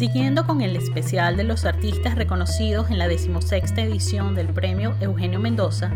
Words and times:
Siguiendo 0.00 0.46
con 0.46 0.62
el 0.62 0.76
especial 0.76 1.36
de 1.36 1.44
los 1.44 1.66
artistas 1.66 2.14
reconocidos 2.14 2.88
en 2.88 2.96
la 2.96 3.06
decimosexta 3.06 3.82
edición 3.82 4.34
del 4.34 4.48
premio 4.48 4.96
Eugenio 4.98 5.38
Mendoza, 5.40 5.90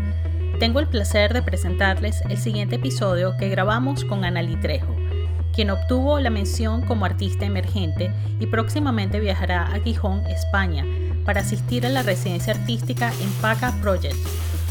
tengo 0.59 0.79
el 0.79 0.87
placer 0.87 1.33
de 1.33 1.41
presentarles 1.41 2.21
el 2.29 2.37
siguiente 2.37 2.75
episodio 2.75 3.35
que 3.35 3.49
grabamos 3.49 4.05
con 4.05 4.23
Analí 4.23 4.57
Trejo, 4.57 4.95
quien 5.55 5.71
obtuvo 5.71 6.19
la 6.19 6.29
mención 6.29 6.83
como 6.83 7.05
artista 7.05 7.45
emergente 7.45 8.11
y 8.39 8.45
próximamente 8.45 9.19
viajará 9.19 9.73
a 9.73 9.79
Gijón, 9.79 10.23
España, 10.27 10.85
para 11.25 11.41
asistir 11.41 11.83
a 11.87 11.89
la 11.89 12.03
residencia 12.03 12.53
artística 12.53 13.11
en 13.23 13.31
PACA 13.41 13.73
Project, 13.81 14.17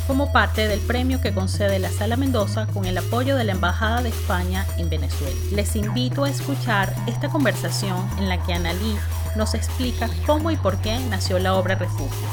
como 0.07 0.33
parte 0.33 0.69
del 0.69 0.81
premio 0.81 1.21
que 1.21 1.33
concede 1.33 1.79
la 1.79 1.91
Sala 1.91 2.17
Mendoza 2.17 2.67
con 2.67 2.85
el 2.85 2.99
apoyo 2.99 3.37
de 3.37 3.45
la 3.45 3.53
Embajada 3.53 4.03
de 4.03 4.11
España 4.11 4.67
en 4.77 4.91
Venezuela. 4.91 5.35
Les 5.53 5.77
invito 5.77 6.25
a 6.25 6.31
escuchar 6.31 6.95
esta 7.07 7.29
conversación 7.29 7.97
en 8.19 8.29
la 8.29 8.43
que 8.43 8.53
Analí 8.53 8.97
nos 9.37 9.55
explica 9.55 10.09
cómo 10.27 10.51
y 10.51 10.57
por 10.57 10.77
qué 10.79 10.99
nació 11.11 11.39
la 11.39 11.55
obra 11.55 11.77
Refugios. 11.77 12.31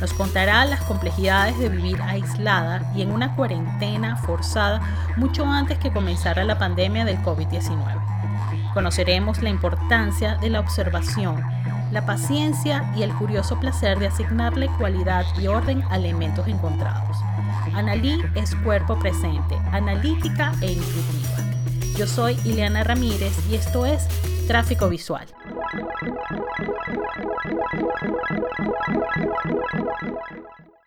Nos 0.00 0.12
contará 0.12 0.64
las 0.64 0.80
complejidades 0.82 1.58
de 1.58 1.68
vivir 1.68 2.00
aislada 2.02 2.92
y 2.94 3.02
en 3.02 3.12
una 3.12 3.36
cuarentena 3.36 4.16
forzada 4.16 4.80
mucho 5.16 5.44
antes 5.44 5.78
que 5.78 5.92
comenzara 5.92 6.44
la 6.44 6.58
pandemia 6.58 7.04
del 7.04 7.18
COVID-19. 7.18 8.72
Conoceremos 8.74 9.42
la 9.42 9.50
importancia 9.50 10.36
de 10.36 10.50
la 10.50 10.60
observación 10.60 11.61
la 11.92 12.06
paciencia 12.06 12.90
y 12.96 13.02
el 13.02 13.14
curioso 13.14 13.60
placer 13.60 13.98
de 13.98 14.06
asignarle 14.06 14.68
cualidad 14.78 15.26
y 15.38 15.46
orden 15.46 15.84
a 15.90 15.96
elementos 15.96 16.48
encontrados. 16.48 17.18
Analí 17.74 18.18
es 18.34 18.54
cuerpo 18.56 18.98
presente, 18.98 19.56
analítica 19.70 20.52
e 20.62 20.72
intuitiva. 20.72 21.98
Yo 21.98 22.06
soy 22.06 22.38
Ileana 22.44 22.82
Ramírez 22.82 23.32
y 23.50 23.56
esto 23.56 23.84
es 23.84 24.08
Tráfico 24.46 24.88
Visual. 24.88 25.26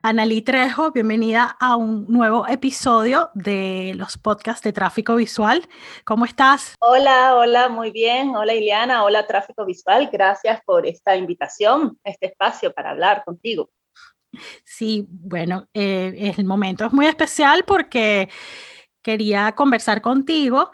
Analí 0.08 0.44
Trejo, 0.44 0.92
bienvenida 0.92 1.58
a 1.60 1.76
un 1.78 2.06
nuevo 2.08 2.48
episodio 2.48 3.32
de 3.34 3.94
los 3.96 4.20
podcasts 4.20 4.62
de 4.62 4.72
Tráfico 4.72 5.16
Visual. 5.16 5.68
¿Cómo 6.04 6.26
estás? 6.26 6.76
Hola, 6.80 7.36
hola, 7.36 7.70
muy 7.70 7.90
bien. 7.90 8.36
Hola 8.36 8.54
Ileana, 8.54 9.04
hola 9.04 9.26
Tráfico 9.26 9.66
Visual. 9.66 10.08
Gracias 10.14 10.62
por 10.64 10.86
esta 10.86 11.16
invitación, 11.16 11.98
este 12.04 12.28
espacio 12.28 12.72
para 12.72 12.92
hablar 12.92 13.24
contigo. 13.26 13.72
Sí, 14.64 15.08
bueno, 15.10 15.70
eh, 15.74 16.36
el 16.38 16.46
momento 16.46 16.86
es 16.86 16.94
muy 16.94 17.08
especial 17.08 17.64
porque 17.66 18.30
quería 19.02 19.54
conversar 19.54 20.04
contigo 20.04 20.70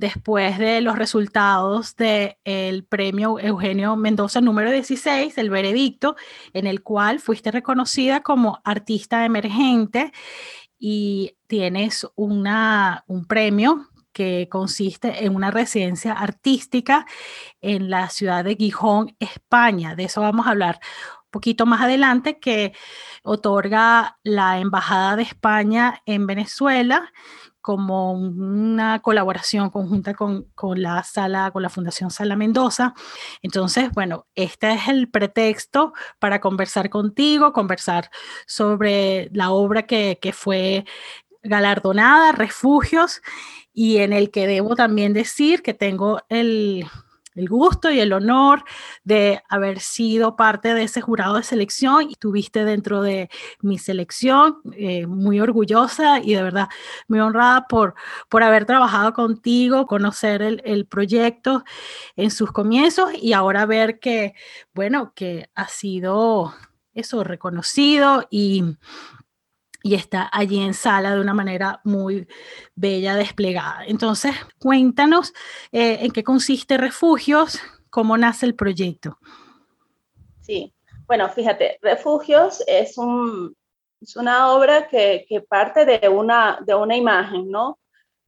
después 0.00 0.58
de 0.58 0.80
los 0.80 0.96
resultados 0.96 1.94
del 1.94 2.84
premio 2.88 3.38
Eugenio 3.38 3.96
Mendoza 3.96 4.40
número 4.40 4.70
16, 4.72 5.36
el 5.36 5.50
veredicto, 5.50 6.16
en 6.54 6.66
el 6.66 6.82
cual 6.82 7.20
fuiste 7.20 7.50
reconocida 7.50 8.22
como 8.22 8.60
artista 8.64 9.26
emergente 9.26 10.10
y 10.78 11.36
tienes 11.46 12.06
una, 12.16 13.04
un 13.08 13.26
premio 13.26 13.88
que 14.12 14.48
consiste 14.50 15.26
en 15.26 15.36
una 15.36 15.50
residencia 15.50 16.14
artística 16.14 17.06
en 17.60 17.90
la 17.90 18.08
ciudad 18.08 18.42
de 18.42 18.56
Gijón, 18.56 19.14
España. 19.20 19.94
De 19.96 20.04
eso 20.04 20.22
vamos 20.22 20.46
a 20.46 20.50
hablar 20.50 20.80
un 21.24 21.30
poquito 21.30 21.66
más 21.66 21.82
adelante, 21.82 22.40
que 22.40 22.72
otorga 23.22 24.18
la 24.22 24.60
Embajada 24.60 25.16
de 25.16 25.24
España 25.24 26.00
en 26.06 26.26
Venezuela 26.26 27.12
como 27.60 28.12
una 28.12 29.00
colaboración 29.00 29.70
conjunta 29.70 30.14
con, 30.14 30.46
la 30.76 31.02
sala, 31.02 31.50
con 31.50 31.62
la 31.62 31.68
Fundación 31.68 32.10
Sala 32.10 32.36
Mendoza. 32.36 32.94
Entonces, 33.42 33.90
bueno, 33.92 34.26
este 34.34 34.72
es 34.72 34.88
el 34.88 35.10
pretexto 35.10 35.92
para 36.18 36.40
conversar 36.40 36.90
contigo, 36.90 37.52
conversar 37.52 38.10
sobre 38.46 39.28
la 39.32 39.50
obra 39.50 39.86
que, 39.86 40.18
que 40.20 40.32
fue 40.32 40.84
galardonada, 41.42 42.32
Refugios, 42.32 43.22
y 43.72 43.98
en 43.98 44.12
el 44.12 44.30
que 44.30 44.46
debo 44.46 44.74
también 44.76 45.12
decir 45.12 45.62
que 45.62 45.74
tengo 45.74 46.20
el, 46.28 46.86
el 47.40 47.48
gusto 47.48 47.90
y 47.90 48.00
el 48.00 48.12
honor 48.12 48.64
de 49.02 49.42
haber 49.48 49.80
sido 49.80 50.36
parte 50.36 50.74
de 50.74 50.84
ese 50.84 51.00
jurado 51.00 51.36
de 51.36 51.42
selección 51.42 52.08
y 52.08 52.12
estuviste 52.12 52.64
dentro 52.64 53.02
de 53.02 53.30
mi 53.60 53.78
selección, 53.78 54.58
eh, 54.72 55.06
muy 55.06 55.40
orgullosa 55.40 56.20
y 56.20 56.34
de 56.34 56.42
verdad 56.42 56.68
muy 57.08 57.18
honrada 57.20 57.66
por, 57.66 57.94
por 58.28 58.42
haber 58.42 58.66
trabajado 58.66 59.12
contigo, 59.14 59.86
conocer 59.86 60.42
el, 60.42 60.62
el 60.64 60.86
proyecto 60.86 61.64
en 62.16 62.30
sus 62.30 62.52
comienzos 62.52 63.10
y 63.20 63.32
ahora 63.32 63.66
ver 63.66 63.98
que, 63.98 64.34
bueno, 64.74 65.12
que 65.14 65.48
ha 65.54 65.68
sido 65.68 66.54
eso 66.92 67.24
reconocido 67.24 68.26
y 68.30 68.64
y 69.82 69.94
está 69.94 70.28
allí 70.32 70.60
en 70.60 70.74
sala 70.74 71.14
de 71.14 71.20
una 71.20 71.34
manera 71.34 71.80
muy 71.84 72.26
bella, 72.74 73.16
desplegada. 73.16 73.84
Entonces, 73.86 74.34
cuéntanos 74.58 75.32
eh, 75.72 75.98
en 76.00 76.10
qué 76.10 76.22
consiste 76.22 76.76
Refugios, 76.76 77.60
cómo 77.90 78.16
nace 78.16 78.46
el 78.46 78.54
proyecto. 78.54 79.18
Sí, 80.40 80.72
bueno, 81.06 81.28
fíjate, 81.28 81.78
Refugios 81.82 82.62
es, 82.66 82.98
un, 82.98 83.56
es 84.00 84.16
una 84.16 84.52
obra 84.52 84.88
que, 84.88 85.24
que, 85.28 85.40
parte 85.40 85.84
de 85.84 86.08
una, 86.08 86.58
de 86.64 86.74
una 86.74 86.96
imagen, 86.96 87.50
¿no? 87.50 87.78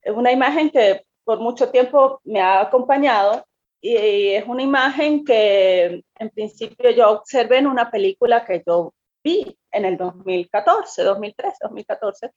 Una 0.05 0.33
imagen 0.33 0.71
que 0.71 1.05
por 1.25 1.39
mucho 1.39 1.71
tiempo 1.71 2.21
me 2.25 2.41
ha 2.41 2.61
acompañado 2.61 3.47
y 3.81 4.29
es 4.29 4.47
una 4.47 4.63
imagen 4.63 5.25
que 5.25 6.05
en 6.19 6.31
principio 6.31 6.91
yo 6.91 7.11
observé 7.11 7.59
en 7.59 7.67
una 7.67 7.91
película 7.91 8.45
que 8.45 8.63
yo 8.67 8.93
vi 9.23 9.57
en 9.71 9.85
el 9.85 9.97
2014, 9.97 11.03
2013, 11.03 11.57
2014, 11.63 12.31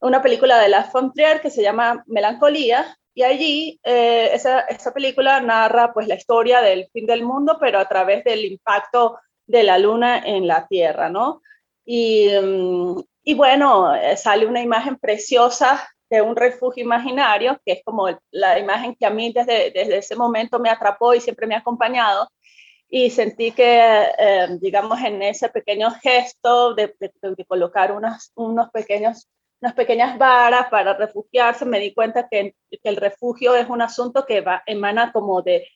una 0.00 0.22
película 0.22 0.58
de 0.58 0.68
La 0.68 0.84
Fontrier 0.84 1.40
que 1.40 1.50
se 1.50 1.62
llama 1.62 2.04
Melancolía, 2.06 2.96
y 3.14 3.22
allí 3.22 3.80
eh, 3.82 4.30
esa, 4.34 4.60
esa, 4.60 4.92
película 4.92 5.40
narra 5.40 5.94
pues 5.94 6.06
la 6.06 6.16
historia 6.16 6.60
del 6.60 6.86
fin 6.92 7.06
del 7.06 7.24
mundo, 7.24 7.56
pero 7.58 7.78
a 7.78 7.88
través 7.88 8.22
del 8.24 8.44
impacto 8.44 9.18
de 9.46 9.62
la 9.62 9.78
luna 9.78 10.18
en 10.18 10.46
la 10.46 10.66
Tierra, 10.66 11.08
¿no? 11.08 11.40
Y, 11.86 12.28
mm, 12.28 13.00
y 13.24 13.34
bueno, 13.34 13.94
eh, 13.94 14.16
sale 14.18 14.46
una 14.46 14.60
imagen 14.60 14.96
preciosa 14.98 15.88
de 16.10 16.22
un 16.22 16.36
refugio 16.36 16.84
imaginario, 16.84 17.58
que 17.64 17.72
es 17.72 17.80
como 17.84 18.06
la 18.30 18.58
imagen 18.58 18.94
que 18.94 19.06
a 19.06 19.10
mí 19.10 19.32
desde, 19.32 19.70
desde 19.70 19.98
ese 19.98 20.14
momento 20.14 20.58
me 20.58 20.70
atrapó 20.70 21.14
y 21.14 21.20
siempre 21.20 21.46
me 21.46 21.54
ha 21.54 21.58
acompañado, 21.58 22.28
y 22.88 23.10
sentí 23.10 23.52
que, 23.52 24.04
eh, 24.18 24.46
digamos, 24.60 25.00
en 25.02 25.22
ese 25.22 25.48
pequeño 25.48 25.90
gesto 26.02 26.74
de, 26.74 26.94
colocar 27.46 27.92
unas, 27.92 28.32
unos 28.36 28.70
pequeños, 28.70 29.28
unas 29.60 29.74
pequeñas 29.74 30.18
varas 30.18 30.68
para 30.70 30.94
refugiarse, 30.94 31.64
me 31.64 31.80
di 31.80 31.92
cuenta 31.92 32.28
que, 32.28 32.54
el 32.82 32.96
refugio 32.96 33.56
es 33.56 33.68
un 33.68 33.82
asunto 33.82 34.24
que 34.24 34.40
va, 34.40 34.62
emana 34.66 35.12
como 35.12 35.42
de, 35.42 35.66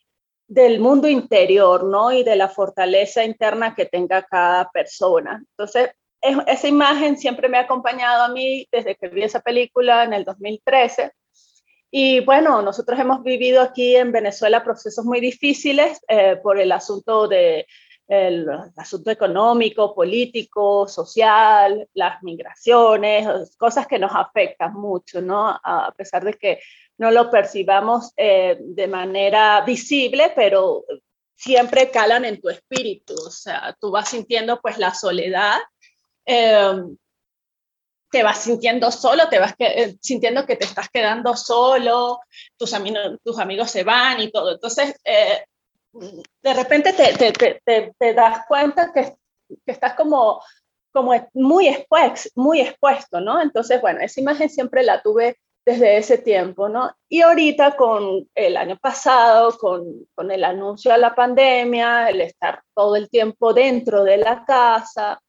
del 0.47 0.81
mundo 0.81 1.09
interior, 1.09 1.85
¿no? 1.85 2.13
Y 2.13 2.23
de 2.23 2.37
la 2.37 2.49
fortaleza 2.49 3.25
interna 3.25 3.75
que 3.75 3.87
tenga 3.87 4.23
cada 4.23 4.71
persona. 4.71 5.43
Entonces, 5.51 5.91
esa 6.21 6.69
imagen 6.69 7.17
siempre 7.17 7.49
me 7.49 7.57
ha 7.59 7.63
acompañado 7.63 8.25
a 8.25 8.29
mí 8.29 8.69
desde 8.71 8.95
que 8.95 9.09
vi 9.09 9.23
esa 9.23 9.41
película 9.41 10.05
en 10.05 10.13
el 10.13 10.25
2013 10.25 11.13
y 11.91 12.21
bueno, 12.21 12.63
nosotros 12.63 12.99
hemos 12.99 13.23
vivido 13.23 13.63
aquí 13.63 13.97
en 13.97 14.13
Venezuela 14.13 14.63
procesos 14.63 15.05
muy 15.05 15.21
difíciles 15.21 16.01
eh, 16.09 16.37
por 16.43 16.59
el 16.59 16.73
asunto 16.73 17.27
de 17.29 17.67
el 18.11 18.49
asunto 18.77 19.09
económico, 19.13 19.95
político, 19.95 20.89
social, 20.89 21.89
las 21.95 22.21
migraciones, 22.25 23.57
cosas 23.57 23.87
que 23.87 24.01
nos 24.01 24.11
afectan 24.13 24.75
mucho, 24.75 25.23
¿no? 25.23 25.49
A 25.63 25.95
pesar 25.97 26.25
de 26.25 26.35
que 26.35 26.59
no 26.99 27.13
lo 27.13 27.31
percibamos 27.31 28.13
eh, 28.17 28.59
de 28.61 28.89
manera 28.89 29.61
visible, 29.61 30.33
pero 30.35 30.85
siempre 31.37 31.91
calan 31.91 32.25
en 32.25 32.41
tu 32.41 32.49
espíritu, 32.49 33.15
o 33.15 33.31
sea, 33.31 33.77
tú 33.81 33.93
vas 33.93 34.09
sintiendo 34.09 34.61
pues 34.61 34.77
la 34.77 34.93
soledad, 34.93 35.59
eh, 36.27 36.83
te 38.11 38.23
vas 38.23 38.39
sintiendo 38.39 38.91
solo, 38.91 39.29
te 39.29 39.39
vas 39.39 39.55
eh, 39.59 39.97
sintiendo 40.01 40.45
que 40.45 40.57
te 40.57 40.65
estás 40.65 40.89
quedando 40.89 41.37
solo, 41.37 42.21
tus, 42.57 42.75
amigos, 42.75 43.19
tus 43.25 43.39
amigos 43.39 43.71
se 43.71 43.85
van 43.85 44.21
y 44.21 44.31
todo. 44.31 44.53
Entonces, 44.53 44.95
eh, 45.05 45.45
de 45.93 46.55
repente 46.55 46.93
te, 46.93 47.15
te, 47.17 47.33
te, 47.65 47.95
te, 47.97 48.15
das 48.15 48.47
cuenta 48.47 48.93
que, 48.93 49.17
que 49.65 49.73
estás 49.73 49.95
como, 49.95 50.43
como 50.93 51.13
muy, 51.35 51.69
expuesto, 51.69 52.31
muy 52.35 52.61
expuesto, 52.61 53.21
¿no? 53.21 53.41
Entonces, 53.41 53.81
bueno, 53.81 54.01
esa 54.01 54.21
imagen 54.21 54.51
siempre 54.51 54.83
la 54.83 55.03
tuve 55.03 55.39
desde 55.65 55.99
ese 55.99 56.19
tiempo, 56.19 56.69
¿no? 56.69 56.93
Y 57.09 57.21
ahorita 57.21 57.77
con 57.77 58.29
el 58.35 58.57
año 58.57 58.77
pasado, 58.79 59.57
con, 59.59 60.07
con 60.15 60.31
el 60.31 60.43
anuncio 60.43 60.91
de 60.93 60.99
la 60.99 61.15
pandemia, 61.15 62.09
el 62.09 62.23
estar 62.23 62.63
todo 62.75 62.97
el 62.97 63.09
tiempo 63.09 63.53
dentro 63.53 64.03
de 64.03 64.17
la 64.17 64.45
casa, 64.45 65.21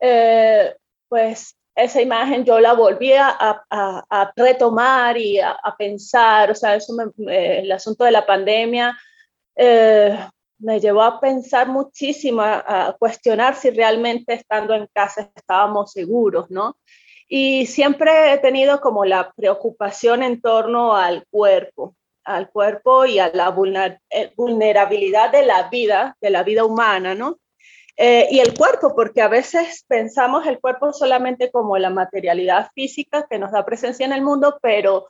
eh, 0.00 0.74
pues 1.08 1.57
esa 1.78 2.02
imagen 2.02 2.44
yo 2.44 2.58
la 2.58 2.72
volví 2.72 3.12
a, 3.12 3.36
a, 3.70 4.32
retomar 4.34 5.16
y 5.16 5.38
a, 5.38 5.56
pensar, 5.78 6.50
o 6.50 6.54
sea, 6.54 6.74
eso 6.74 6.92
el 7.28 7.70
asunto 7.70 8.04
de 8.04 8.10
la 8.10 8.26
pandemia, 8.26 8.98
eh, 9.54 10.18
me 10.58 10.80
llevó 10.80 11.02
a 11.02 11.20
pensar 11.20 11.68
muchísimo, 11.68 12.42
a, 12.42 12.96
cuestionar 12.98 13.54
si 13.54 13.70
realmente 13.70 14.34
estando 14.34 14.74
en 14.74 14.88
casa 14.92 15.30
estábamos 15.34 15.92
seguros, 15.92 16.50
¿no? 16.50 16.76
Y 17.28 17.66
siempre 17.66 18.32
he 18.32 18.38
tenido 18.38 18.80
como 18.80 19.04
la 19.04 19.30
preocupación 19.32 20.24
en 20.24 20.40
torno 20.40 20.96
al 20.96 21.26
cuerpo, 21.30 21.94
al 22.24 22.50
cuerpo 22.50 23.06
y 23.06 23.20
a 23.20 23.30
la 23.32 23.54
eh, 24.10 24.32
vulnerabilidad 24.36 25.30
de 25.30 25.46
la 25.46 25.68
vida, 25.68 26.16
de 26.20 26.30
la 26.30 26.42
vida 26.42 26.64
humana, 26.64 27.14
¿no? 27.14 27.38
Eh, 28.00 28.28
y 28.30 28.38
el 28.38 28.56
cuerpo, 28.56 28.94
porque 28.94 29.20
a 29.20 29.28
veces 29.28 29.84
pensamos 29.88 30.46
el 30.46 30.60
cuerpo 30.60 30.92
solamente 30.92 31.50
como 31.50 31.76
la 31.78 31.90
materialidad 31.90 32.70
física 32.72 33.26
que 33.28 33.40
nos 33.40 33.50
da 33.50 33.66
presencia 33.66 34.06
en 34.06 34.12
el 34.12 34.22
mundo, 34.22 34.56
pero 34.62 35.08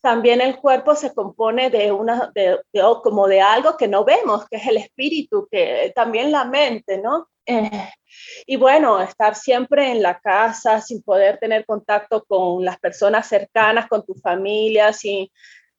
también 0.00 0.40
el 0.40 0.56
cuerpo 0.58 0.94
se 0.94 1.12
compone 1.12 1.68
de 1.68 1.90
una, 1.90 2.30
de, 2.32 2.60
como 3.02 3.26
de 3.26 3.40
algo 3.40 3.76
que 3.76 3.88
no 3.88 4.04
vemos, 4.04 4.48
que 4.48 4.58
es 4.58 4.68
el 4.68 4.76
espíritu, 4.76 5.48
que 5.50 5.92
también 5.96 6.30
la 6.30 6.44
mente, 6.44 6.98
¿no? 6.98 7.28
Eh, 7.44 7.90
y 8.46 8.54
bueno, 8.54 9.00
estar 9.00 9.34
siempre 9.34 9.90
en 9.90 10.00
la 10.00 10.20
casa 10.20 10.80
sin 10.80 11.02
poder 11.02 11.38
tener 11.38 11.66
contacto 11.66 12.24
con 12.24 12.64
las 12.64 12.78
personas 12.78 13.26
cercanas, 13.26 13.88
con 13.88 14.06
tu 14.06 14.14
familia, 14.14 14.92
sin, 14.92 15.28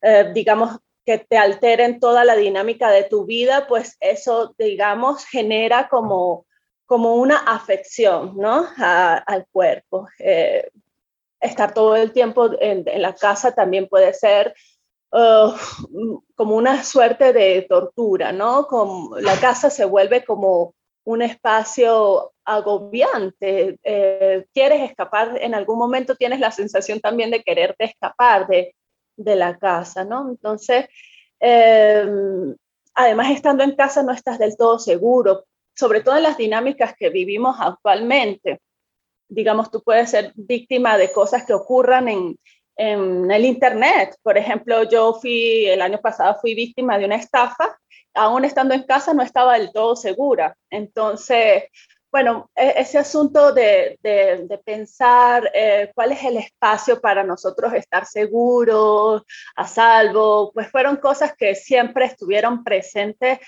eh, 0.02 0.32
digamos, 0.34 0.78
que 1.06 1.20
te 1.20 1.38
alteren 1.38 2.02
toda 2.02 2.26
la 2.26 2.36
dinámica 2.36 2.92
de 2.92 3.04
tu 3.04 3.26
vida, 3.26 3.66
pues 3.68 3.96
eso, 4.02 4.54
digamos, 4.58 5.26
genera 5.26 5.88
como, 5.88 6.46
como 6.90 7.18
una 7.18 7.38
afección, 7.38 8.34
¿no? 8.36 8.66
al 8.76 9.46
cuerpo. 9.52 10.08
Eh, 10.18 10.72
estar 11.40 11.72
todo 11.72 11.96
el 11.96 12.12
tiempo 12.12 12.50
en, 12.60 12.84
la 13.00 13.14
casa 13.14 13.54
también 13.54 13.88
puede 13.88 14.12
ser 14.12 14.56
uh, 15.12 15.52
como 16.34 16.56
una 16.56 16.84
suerte 16.84 17.32
de 17.32 17.62
tortura, 17.70 18.32
¿no? 18.32 18.66
Como 18.66 19.20
la 19.20 19.40
casa 19.40 19.70
se 19.70 19.86
vuelve 19.86 20.26
como 20.26 20.74
un 21.04 21.22
espacio 21.22 22.32
agobiante. 22.44 23.78
Eh, 23.84 24.48
quieres 24.52 24.90
escapar, 24.90 25.38
en 25.40 25.54
algún 25.54 25.78
momento 25.78 26.16
tienes 26.16 26.40
la 26.40 26.50
sensación 26.50 27.00
también 27.00 27.30
de 27.30 27.44
quererte 27.44 27.86
escapar 27.86 28.48
de, 28.48 28.74
la 29.16 29.60
casa, 29.60 30.04
¿no? 30.04 30.28
Entonces, 30.28 30.88
em, 31.40 32.56
además 32.96 33.30
estando 33.30 33.64
en 33.64 33.76
casa 33.76 34.02
no 34.02 34.12
estás 34.12 34.40
del 34.40 34.58
todo 34.58 34.80
seguro, 34.80 35.46
sobre 35.80 36.02
todo 36.02 36.20
las 36.20 36.38
dinámicas 36.38 36.94
que 36.98 37.10
vivimos 37.10 37.56
actualmente 37.60 38.60
digamos, 39.30 39.70
tú 39.72 39.82
puedes 39.82 40.10
ser 40.10 40.34
víctima 40.36 40.98
de 40.98 41.12
cosas 41.12 41.46
que 41.46 41.54
ocurran 41.54 42.08
en, 42.10 42.38
en 42.76 43.32
el 43.32 43.46
Internet. 43.46 44.18
Por 44.24 44.38
ejemplo, 44.38 44.84
yo 44.84 45.14
fui, 45.14 45.68
el 45.68 45.82
año 45.82 46.00
pasado 46.02 46.38
fui 46.42 46.56
víctima 46.56 46.98
de 46.98 47.06
una 47.06 47.16
estafa, 47.16 47.78
aún 48.16 48.44
estando 48.44 48.74
en 48.74 48.84
casa 48.84 49.14
no 49.14 49.22
estaba 49.22 49.54
del 49.54 49.72
todo 49.72 49.96
segura. 49.96 50.58
Entonces, 50.70 51.66
bueno, 52.12 52.50
e, 52.56 52.74
ese 52.78 52.98
asunto 52.98 53.54
de, 53.54 54.00
de, 54.02 54.60
pensar 54.66 55.50
eh, 55.54 55.92
cuál 55.94 56.12
es 56.12 56.24
el 56.24 56.38
espacio 56.38 57.00
para 57.00 57.24
nosotros 57.24 57.72
estar 57.74 58.08
seguros, 58.08 59.22
a 59.56 59.68
salvo, 59.68 60.52
pues 60.54 60.72
fueron 60.72 60.98
cosas 60.98 61.36
que 61.38 61.54
siempre 61.54 62.06
estuvieron 62.06 62.64
presentes 62.64 63.40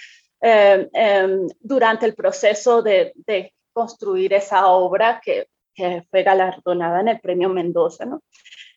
eh, 0.41 0.89
em, 0.93 1.47
durante 1.59 2.05
el 2.05 2.15
proceso 2.15 2.81
de, 2.81 3.13
de, 3.15 3.53
construir 3.73 4.33
esa 4.33 4.67
obra 4.67 5.21
que 5.23 5.47
que 5.73 6.03
fue 6.09 6.23
galardonada 6.23 7.01
en 7.01 7.07
el 7.09 7.19
Premio 7.19 7.49
Mendoza, 7.49 8.05
¿no? 8.05 8.21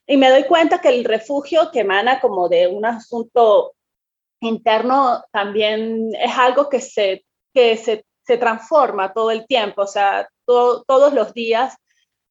Y 0.07 0.17
me 0.17 0.31
doy 0.31 0.45
cuenta 0.45 0.81
que 0.81 0.89
el 0.89 1.05
refugio 1.05 1.71
que 1.73 1.81
emana 1.81 2.21
como 2.21 2.49
de 2.49 2.67
un 2.67 2.85
asunto 2.85 3.75
interno 4.41 5.25
también 5.33 6.11
es 6.15 6.37
algo 6.37 6.69
que 6.69 6.81
se, 6.81 7.25
que 7.55 7.77
se, 7.77 8.05
se 8.23 8.37
transforma 8.37 9.13
todo 9.13 9.31
el 9.31 9.47
tiempo, 9.47 9.83
o 9.83 9.87
sea, 9.87 10.29
todos 10.45 11.15
los 11.15 11.33
días 11.33 11.75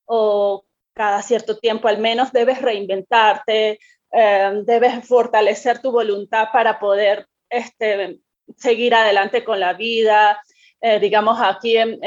o 0.06 0.63
cada 0.94 1.24
cierto 1.24 1.57
tiempo 1.57 1.88
al 1.88 1.97
menos 1.97 2.31
debes 2.31 2.62
reinventarte, 2.62 3.80
eh, 4.12 4.62
debes 4.65 5.07
fortalecer 5.07 5.81
tu 5.81 5.91
voluntad 5.91 6.50
para 6.53 6.80
poder 6.80 7.25
este, 7.50 8.19
seguir 8.57 8.95
adelante 8.95 9.44
con 9.44 9.60
la 9.60 9.74
vida. 9.74 10.42
Eh, 10.81 11.00
digamos, 11.00 11.40
aquí 11.42 11.78
en, 11.78 12.00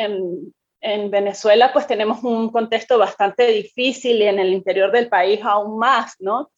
en 0.86 1.10
Venezuela 1.10 1.72
pues 1.72 1.86
tenemos 1.86 2.22
un 2.22 2.50
contexto 2.50 2.98
bastante 2.98 3.48
difícil 3.48 4.22
y 4.22 4.26
en 4.26 4.38
el 4.38 4.52
interior 4.52 4.92
del 4.92 5.08
país 5.08 5.40
aún 5.42 5.78
más, 5.78 6.14
¿no? 6.20 6.50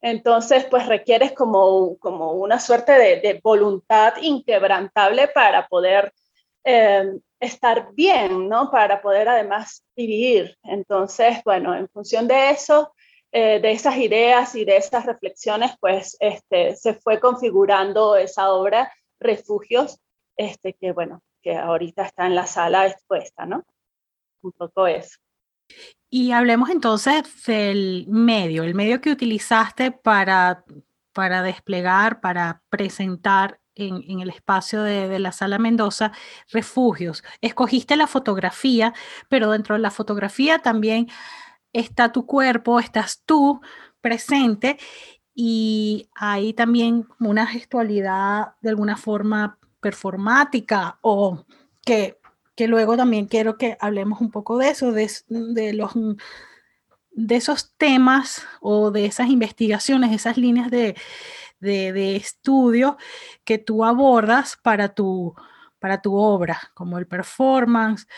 Entonces 0.00 0.64
pues 0.64 0.86
requieres 0.86 1.32
como, 1.32 1.96
como 1.98 2.32
una 2.32 2.58
suerte 2.60 2.92
de, 2.92 3.40
voluntad 3.42 4.14
inquebrantable 4.20 5.28
para 5.28 5.66
poder 5.68 6.12
eh, 6.64 7.04
estar 7.40 7.88
bien, 7.92 8.48
¿no? 8.48 8.70
Para 8.70 9.00
poder 9.00 9.28
además 9.28 9.84
vivir. 9.96 10.56
Entonces, 10.64 11.38
bueno, 11.44 11.74
en 11.74 11.88
función 11.88 12.26
de 12.26 12.50
eso, 12.50 12.92
eh, 13.30 13.60
de 13.60 13.72
esas 13.72 13.96
ideas 13.96 14.54
y 14.54 14.64
de 14.64 14.76
esas 14.76 15.06
reflexiones, 15.06 15.72
pues 15.80 16.16
este, 16.20 16.74
se 16.76 16.94
fue 16.94 17.20
configurando 17.20 18.16
esa 18.16 18.52
obra, 18.52 18.92
Refugios, 19.20 19.98
este, 20.36 20.74
que 20.74 20.92
bueno, 20.92 21.22
que 21.42 21.56
ahorita 21.56 22.04
está 22.04 22.26
en 22.26 22.34
la 22.34 22.46
sala 22.46 22.86
expuesta, 22.86 23.46
¿no? 23.46 23.64
Un 24.42 24.52
poco 24.52 24.86
eso. 24.86 25.18
Y 26.10 26.32
hablemos 26.32 26.70
entonces 26.70 27.22
del 27.44 28.06
medio, 28.08 28.62
el 28.62 28.74
medio 28.74 29.00
que 29.00 29.10
utilizaste 29.10 29.92
para, 29.92 30.64
para 31.12 31.42
desplegar, 31.42 32.20
para 32.20 32.62
presentar 32.70 33.60
en, 33.74 34.02
en 34.08 34.20
el 34.20 34.30
espacio 34.30 34.82
de, 34.82 35.08
de, 35.08 35.18
la 35.18 35.32
sala 35.32 35.58
Mendoza, 35.58 36.12
refugios. 36.50 37.22
Escogiste 37.40 37.96
la 37.96 38.06
fotografía, 38.06 38.94
pero 39.28 39.50
dentro 39.50 39.76
de 39.76 39.82
la 39.82 39.90
fotografía 39.90 40.60
también 40.60 41.08
está 41.72 42.10
tu 42.10 42.26
cuerpo, 42.26 42.80
estás 42.80 43.22
tú 43.24 43.60
presente 44.00 44.78
y 45.40 46.10
hay 46.16 46.52
también 46.52 47.06
una 47.20 47.46
gestualidad 47.46 48.56
de 48.60 48.70
alguna 48.70 48.96
forma 48.96 49.56
performática 49.78 50.98
o 51.00 51.46
que, 51.86 52.18
que 52.56 52.66
luego 52.66 52.96
también 52.96 53.26
quiero 53.26 53.56
que 53.56 53.76
hablemos 53.78 54.20
un 54.20 54.32
poco 54.32 54.58
de 54.58 54.70
eso, 54.70 54.90
de, 54.90 55.72
los, 55.74 55.92
de 57.12 57.36
esos 57.36 57.72
temas 57.76 58.44
o 58.60 58.90
de 58.90 59.06
esas 59.06 59.28
investigaciones, 59.28 60.10
esas 60.10 60.38
líneas 60.38 60.72
de, 60.72 60.96
de, 61.60 61.92
de 61.92 62.16
estudio 62.16 62.96
que 63.44 63.58
tú 63.58 63.84
abordas 63.84 64.58
para 64.60 64.88
tu, 64.88 65.36
para 65.78 66.02
tu 66.02 66.16
obra, 66.16 66.58
como 66.74 66.98
el 66.98 67.06
performance, 67.06 68.08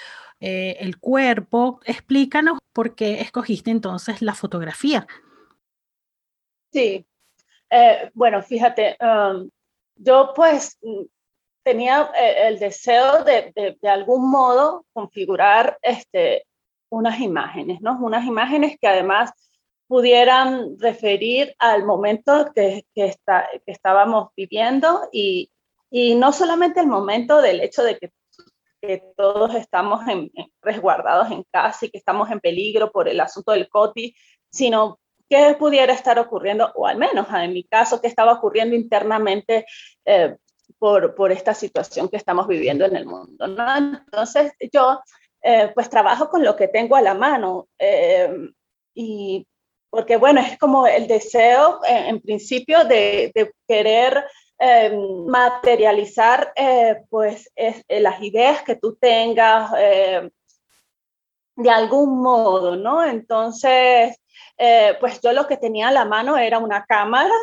eh, 0.41 0.79
el 0.81 0.99
cuerpo. 0.99 1.81
Explícanos 1.85 2.61
por 2.73 2.95
qué 2.95 3.21
escogiste 3.21 3.71
entonces 3.71 4.23
la 4.23 4.33
fotografía. 4.33 5.07
Sí, 6.73 7.05
eh, 7.71 8.11
bueno, 8.15 8.43
fíjate, 8.43 8.97
um, 9.01 9.49
yo 9.97 10.33
pues 10.35 10.79
tenía 11.63 12.11
eh, 12.19 12.49
el 12.49 12.59
deseo 12.59 13.23
de, 13.25 13.53
de, 13.81 13.89
algún 13.89 14.31
modo 14.31 14.87
configurar 14.93 15.79
este, 15.83 16.47
unas 16.91 17.21
imágenes, 17.21 17.81
¿no? 17.81 17.99
Unas 18.01 18.27
imágenes 18.27 18.77
que 18.81 18.89
además 18.89 19.33
pudieran 19.87 20.79
referir 20.79 21.55
al 21.59 21.85
momento 21.85 22.53
que, 22.55 22.85
que, 22.95 23.07
está, 23.07 23.49
que 23.67 23.73
estábamos 23.73 24.31
viviendo 24.37 25.09
y, 25.13 25.51
y, 25.91 26.15
no 26.15 26.33
solamente 26.33 26.81
el 26.81 26.87
momento 26.87 27.43
del 27.43 27.61
hecho 27.61 27.83
de 27.83 27.99
que, 27.99 28.11
que 28.81 29.03
todos 29.17 29.55
estamos 29.55 30.07
en, 30.09 30.31
resguardados 30.63 31.31
en 31.31 31.45
casa 31.51 31.87
y 31.87 31.91
que 31.91 31.99
estamos 31.99 32.31
en 32.31 32.41
peligro 32.41 32.91
por 32.93 33.09
el 33.09 33.21
asunto 33.21 33.53
del 33.53 33.69
COTI, 33.69 34.15
sino 34.51 35.01
qué 35.31 35.57
pudiera 35.59 35.95
estar 35.95 36.19
ocurriendo, 36.19 36.71
o 36.75 36.87
al 36.87 36.99
menos 36.99 37.29
en 37.33 37.53
mi 37.55 37.65
caso, 37.65 38.01
qué 38.01 38.09
estaba 38.09 38.33
ocurriendo 38.33 38.75
internamente 38.75 39.65
eh, 40.05 40.37
por, 40.79 41.15
por 41.15 41.31
esta 41.31 41.55
situación 41.55 42.09
que 42.09 42.17
estamos 42.17 42.49
viviendo 42.49 42.85
en 42.85 42.97
el 42.97 43.07
mundo. 43.07 43.47
¿no? 43.47 43.77
Entonces 43.77 44.53
yo 44.73 45.01
eh, 45.43 45.71
pues 45.75 45.89
trabajo 45.89 46.29
con 46.29 46.45
lo 46.45 46.55
que 46.55 46.69
tengo 46.69 46.97
a 46.97 47.01
la 47.01 47.15
mano 47.15 47.69
eh, 47.79 48.31
y 48.95 49.47
porque 49.89 50.17
bueno, 50.17 50.41
es 50.41 50.59
como 50.59 50.87
el 50.87 51.07
deseo 51.07 51.81
eh, 51.85 52.09
en 52.09 52.21
principio 52.21 52.85
de, 52.85 53.33
querer 53.67 54.25
materializar 55.27 56.53
pues 57.09 57.51
es, 57.57 57.83
las 57.89 58.21
ideas 58.23 58.63
que 58.63 58.77
tú 58.77 58.95
tengas 59.01 59.71
de 59.73 61.71
algún 61.71 62.21
modo, 62.21 62.77
¿no? 62.77 63.03
Entonces, 63.03 64.20
pues 65.01 65.21
yo 65.23 65.33
lo 65.33 65.47
que 65.47 65.57
tenía 65.57 65.89
a 65.89 65.93
la 65.93 66.05
mano 66.05 66.37
era 66.37 66.59
una 66.59 66.85
cámara 66.85 67.35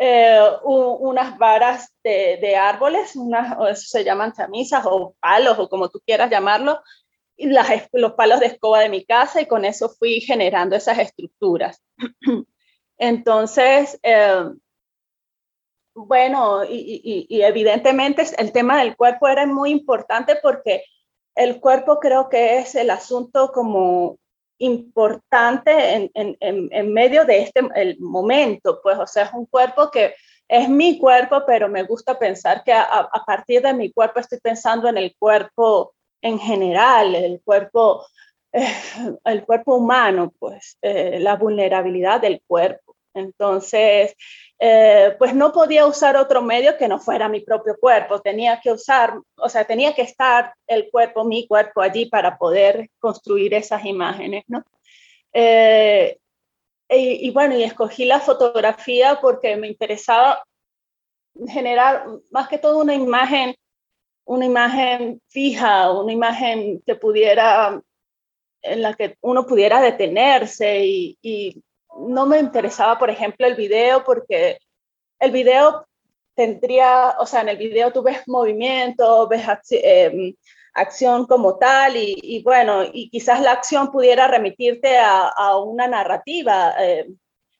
eh, 0.00 0.40
unas 0.62 1.36
varas 1.38 1.92
de, 2.04 2.38
de 2.40 2.54
árboles, 2.54 3.16
unas, 3.16 3.82
se 3.82 4.04
llaman 4.04 4.32
chamisas 4.32 4.86
o 4.86 5.16
palos 5.18 5.58
o 5.58 5.68
como 5.68 5.88
tú 5.88 6.00
quieras 6.06 6.30
llamarlo, 6.30 6.80
y 7.36 7.48
las, 7.48 7.68
los 7.92 8.12
palos 8.12 8.38
de 8.38 8.46
escoba 8.46 8.78
de 8.80 8.90
mi 8.90 9.04
casa 9.04 9.40
y 9.40 9.46
con 9.46 9.64
eso 9.64 9.88
fui 9.88 10.20
generando 10.20 10.76
esas 10.76 10.98
estructuras. 10.98 11.82
Entonces, 12.98 13.98
eh, 14.04 14.44
bueno, 15.94 16.62
y, 16.64 17.26
evidentemente 17.42 18.22
el 18.38 18.52
tema 18.52 18.78
del 18.78 18.96
cuerpo 18.96 19.26
era 19.26 19.46
muy 19.46 19.70
importante 19.70 20.36
porque 20.40 20.84
el 21.34 21.60
cuerpo 21.60 21.98
creo 21.98 22.28
que 22.28 22.58
es 22.58 22.76
el 22.76 22.90
asunto 22.90 23.50
como 23.52 24.18
importante 24.58 26.10
en, 26.14 26.92
medio 26.92 27.24
de 27.24 27.42
este 27.42 27.60
el 27.74 27.98
momento, 28.00 28.80
pues, 28.82 28.98
o 28.98 29.06
sea, 29.06 29.24
es 29.24 29.32
un 29.32 29.46
cuerpo 29.46 29.90
que 29.90 30.14
es 30.48 30.68
mi 30.68 30.98
cuerpo, 30.98 31.42
pero 31.46 31.68
me 31.68 31.82
gusta 31.82 32.18
pensar 32.18 32.64
que 32.64 32.72
a, 32.72 33.08
partir 33.26 33.62
de 33.62 33.74
mi 33.74 33.92
cuerpo 33.92 34.20
estoy 34.20 34.40
pensando 34.40 34.88
en 34.88 34.96
el 34.96 35.14
cuerpo 35.18 35.94
en 36.22 36.38
general, 36.38 37.14
el 37.14 37.40
cuerpo, 37.44 38.06
eh, 38.52 38.66
el 39.24 39.44
cuerpo 39.44 39.76
humano, 39.76 40.32
pues, 40.38 40.78
eh, 40.82 41.18
la 41.20 41.36
vulnerabilidad 41.36 42.20
del 42.20 42.42
cuerpo. 42.46 42.96
Entonces, 43.14 44.14
eh, 44.60 45.14
pues 45.18 45.34
no 45.34 45.52
podía 45.52 45.86
usar 45.86 46.16
otro 46.16 46.42
medio 46.42 46.76
que 46.76 46.88
no 46.88 46.98
fuera 46.98 47.28
mi 47.28 47.40
propio 47.40 47.76
cuerpo, 47.78 48.20
tenía 48.20 48.60
que 48.60 48.72
usar, 48.72 49.14
o 49.36 49.48
sea, 49.48 49.64
tenía 49.64 49.94
que 49.94 50.02
estar 50.02 50.52
el 50.66 50.90
cuerpo, 50.90 51.24
mi 51.24 51.46
cuerpo 51.46 51.80
allí 51.80 52.06
para 52.06 52.36
poder 52.36 52.90
construir 52.98 53.54
esas 53.54 53.84
imágenes, 53.84 54.42
¿no? 54.48 54.64
Eh, 55.32 56.18
y, 56.90 57.30
bueno, 57.30 57.56
y 57.56 57.62
escogí 57.62 58.06
la 58.06 58.18
fotografía 58.18 59.20
porque 59.20 59.56
me 59.56 59.68
interesaba 59.68 60.42
generar 61.46 62.06
más 62.30 62.48
que 62.48 62.58
todo 62.58 62.78
una 62.80 62.94
imagen, 62.94 63.54
una 64.24 64.46
imagen 64.46 65.20
fija, 65.28 65.92
una 65.92 66.12
imagen 66.12 66.82
que 66.84 66.96
pudiera, 66.96 67.80
en 68.62 68.82
la 68.82 68.94
que 68.94 69.16
uno 69.20 69.46
pudiera 69.46 69.80
detenerse 69.82 70.84
y 70.84 71.62
no 71.96 72.26
me 72.26 72.38
interesaba, 72.38 72.98
por 72.98 73.10
ejemplo, 73.10 73.46
el 73.46 73.54
video 73.54 74.04
porque 74.04 74.58
el 75.18 75.30
video 75.30 75.86
tendría, 76.34 77.16
o 77.18 77.26
sea, 77.26 77.40
en 77.40 77.48
el 77.48 77.56
video 77.56 77.92
tú 77.92 78.02
ves 78.02 78.22
movimiento, 78.26 79.26
ves 79.28 79.44
em, 79.70 80.34
acción 80.74 81.26
como 81.26 81.58
tal 81.58 81.96
y, 81.96 82.42
bueno, 82.44 82.84
y 82.92 83.10
quizás 83.10 83.40
la 83.40 83.52
acción 83.52 83.90
pudiera 83.90 84.28
remitirte 84.28 84.96
a, 84.98 85.56
una 85.58 85.88
narrativa, 85.88 86.74
em, 86.78 87.18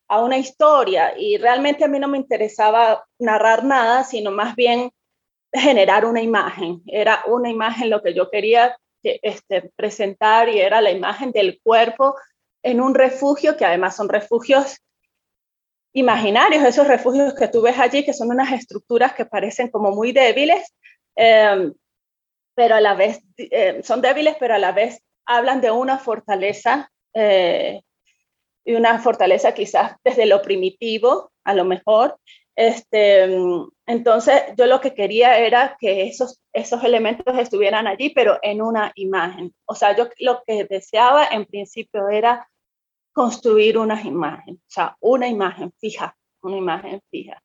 a 0.08 0.22
una 0.22 0.38
historia 0.38 1.14
y 1.18 1.36
realmente 1.38 1.84
a 1.84 1.88
mí 1.88 1.98
no 1.98 2.08
me 2.08 2.18
interesaba 2.18 3.04
narrar 3.18 3.64
nada, 3.64 4.04
sino 4.04 4.30
más 4.30 4.54
bien 4.54 4.90
generar 5.52 6.04
una 6.04 6.22
imagen. 6.22 6.82
Era 6.86 7.24
una 7.26 7.50
imagen 7.50 7.90
lo 7.90 8.02
que 8.02 8.14
yo 8.14 8.30
quería 8.30 8.76
este, 9.02 9.70
presentar 9.76 10.48
y 10.48 10.60
era 10.60 10.80
la 10.80 10.90
imagen 10.90 11.32
del 11.32 11.60
cuerpo 11.62 12.14
en 12.62 12.80
un 12.80 12.94
refugio, 12.94 13.56
que 13.56 13.64
además 13.64 13.96
son 13.96 14.08
refugios 14.08 14.78
imaginarios, 15.92 16.64
esos 16.64 16.86
refugios 16.86 17.34
que 17.34 17.48
tú 17.48 17.62
ves 17.62 17.78
allí, 17.78 18.04
que 18.04 18.12
son 18.12 18.30
unas 18.30 18.52
estructuras 18.52 19.14
que 19.14 19.24
parecen 19.26 19.70
como 19.70 19.90
muy 19.90 20.12
débiles, 20.12 20.74
em, 21.16 21.72
pero 22.54 22.74
a 22.76 22.80
la 22.80 22.94
vez 22.94 23.20
em, 23.36 23.82
son 23.82 24.00
débiles, 24.00 24.36
pero 24.38 24.54
a 24.54 24.58
la 24.58 24.72
vez 24.72 25.00
hablan 25.26 25.60
de 25.60 25.70
una 25.70 25.98
fortaleza 25.98 26.90
eh, 27.14 27.82
y 28.64 28.74
una 28.74 28.98
fortaleza 28.98 29.52
quizás 29.54 29.96
desde 30.04 30.26
lo 30.26 30.42
primitivo, 30.42 31.32
a 31.44 31.54
lo 31.54 31.64
mejor. 31.64 32.18
Este, 32.58 33.22
entonces, 33.86 34.42
yo 34.56 34.66
lo 34.66 34.80
que 34.80 34.92
quería 34.92 35.38
era 35.38 35.76
que 35.78 36.08
esos, 36.08 36.40
esos 36.52 36.82
elementos 36.82 37.38
estuvieran 37.38 37.86
allí, 37.86 38.10
pero 38.10 38.40
en 38.42 38.60
una 38.60 38.90
imagen. 38.96 39.54
O 39.64 39.76
sea, 39.76 39.96
yo 39.96 40.08
lo 40.18 40.42
que 40.44 40.64
deseaba 40.64 41.28
en 41.28 41.46
principio 41.46 42.08
era 42.08 42.50
construir 43.12 43.78
unas 43.78 44.04
imágenes, 44.04 44.60
o 44.60 44.70
sea, 44.70 44.96
una 44.98 45.28
imagen 45.28 45.72
fija, 45.78 46.16
una 46.42 46.56
imagen 46.56 47.00
fija. 47.12 47.40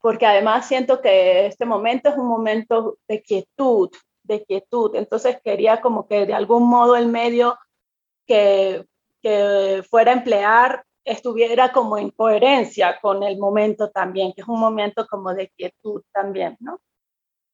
Porque 0.00 0.26
además 0.26 0.66
siento 0.66 1.00
que 1.00 1.46
este 1.46 1.64
momento 1.64 2.08
es 2.08 2.16
un 2.16 2.26
momento 2.26 2.98
de 3.06 3.22
quietud, 3.22 3.90
de 4.24 4.44
quietud. 4.44 4.96
Entonces 4.96 5.40
quería 5.44 5.80
como 5.80 6.08
que 6.08 6.26
de 6.26 6.34
algún 6.34 6.68
modo 6.68 6.96
el 6.96 7.06
medio 7.06 7.56
que, 8.26 8.86
que 9.22 9.84
fuera 9.88 10.10
a 10.10 10.16
emplear 10.16 10.84
estuviera 11.04 11.72
como 11.72 11.98
en 11.98 12.10
coherencia 12.10 12.98
con 13.00 13.22
el 13.22 13.38
momento 13.38 13.90
también, 13.90 14.32
que 14.32 14.42
es 14.42 14.48
un 14.48 14.60
momento 14.60 15.06
como 15.06 15.34
de 15.34 15.48
quietud 15.50 16.02
también, 16.12 16.56
¿no? 16.60 16.80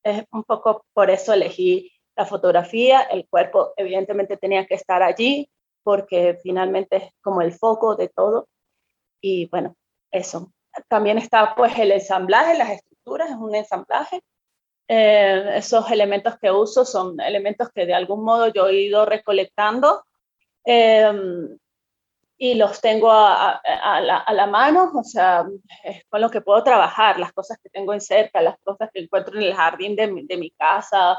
Es 0.03 0.25
un 0.33 0.45
poco 0.45 0.85
por 0.93 1.11
eso 1.11 1.33
elegí 1.33 1.93
la 2.17 2.27
fotografía, 2.27 3.03
el 3.03 3.29
cuerpo 3.29 3.73
evidentemente 3.77 4.37
tenía 4.37 4.67
que 4.67 4.75
estar 4.75 5.03
allí, 5.03 5.51
porque 5.83 6.39
finalmente 6.43 6.97
es 6.97 7.13
como 7.23 7.43
el 7.43 7.53
foco 7.53 7.97
de 7.97 8.09
todo. 8.09 8.49
Y 9.21 9.47
bueno, 9.47 9.77
eso. 10.11 10.53
También 10.89 11.19
está 11.19 11.55
pues 11.57 11.79
el 11.79 11.93
ensamblaje, 11.93 12.59
las 12.59 12.71
estructuras, 12.71 13.31
es 13.31 13.37
un 13.37 13.55
ensamblaje. 13.55 14.21
Eh, 14.89 15.57
esos 15.57 15.91
elementos 15.91 16.39
que 16.39 16.51
uso 16.51 16.85
son 16.85 17.21
elementos 17.21 17.69
que 17.75 17.87
de 17.87 17.95
algún 17.95 18.25
modo 18.25 18.49
yo 18.49 18.69
he 18.69 18.81
ido 18.83 19.05
recolectando 19.05 20.03
em, 20.65 21.59
y 22.39 22.55
los 22.55 22.81
tengo 22.81 23.11
a, 23.11 23.61
la, 24.01 24.19
a, 24.19 24.33
la, 24.33 24.47
mano, 24.47 24.93
o 24.95 25.03
sea, 25.03 25.45
es 25.83 26.05
con 26.09 26.21
lo 26.21 26.31
que 26.31 26.41
puedo 26.41 26.63
trabajar, 26.63 27.19
las 27.19 27.33
cosas 27.33 27.59
que 27.61 27.69
tengo 27.69 27.93
en 27.93 28.01
cerca, 28.01 28.41
las 28.41 28.57
cosas 28.63 28.89
que 28.95 29.01
encuentro 29.01 29.37
en 29.37 29.43
el 29.43 29.55
jardín 29.55 29.97
de 29.97 30.07
mi, 30.07 30.25
de 30.25 30.37
mi 30.37 30.51
casa, 30.53 31.19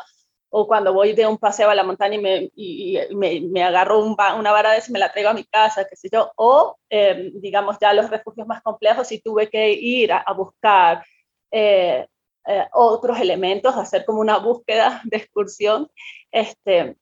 o 0.49 0.65
cuando 0.65 0.93
voy 0.93 1.13
de 1.13 1.27
un 1.27 1.37
paseo 1.37 1.69
a 1.69 1.75
la 1.75 1.83
montaña 1.83 2.15
y 2.15 2.19
me, 2.19 2.51
y, 2.55 2.97
me, 3.15 3.41
me, 3.41 3.63
agarro 3.63 3.99
un, 3.99 4.15
una 4.37 4.51
vara 4.51 4.71
de 4.71 4.77
eso 4.77 4.87
y 4.89 4.93
me 4.93 4.99
la 4.99 5.11
traigo 5.11 5.29
a 5.29 5.33
mi 5.33 5.43
casa, 5.43 5.85
qué 5.87 5.95
sé 5.97 6.09
yo, 6.11 6.31
o 6.37 6.77
eh, 6.89 7.31
digamos 7.35 7.77
ya 7.81 7.93
los 7.93 8.09
refugios 8.09 8.47
más 8.47 8.61
complejos 8.61 9.11
y 9.11 9.19
tuve 9.19 9.49
que 9.49 9.71
ir 9.71 10.13
a, 10.13 10.25
buscar 10.33 11.03
eh, 11.51 12.07
eh, 12.47 12.67
otros 12.71 13.19
elementos, 13.19 13.75
hacer 13.75 14.05
como 14.05 14.21
una 14.21 14.37
búsqueda 14.37 15.01
de 15.03 15.17
excursión 15.17 15.91
este, 16.31 16.95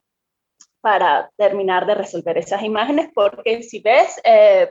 para 0.82 1.32
terminar 1.38 1.86
de 1.86 1.96
resolver 1.96 2.38
esas 2.38 2.62
imágenes, 2.64 3.10
porque 3.14 3.64
si 3.64 3.80
ves, 3.80 4.22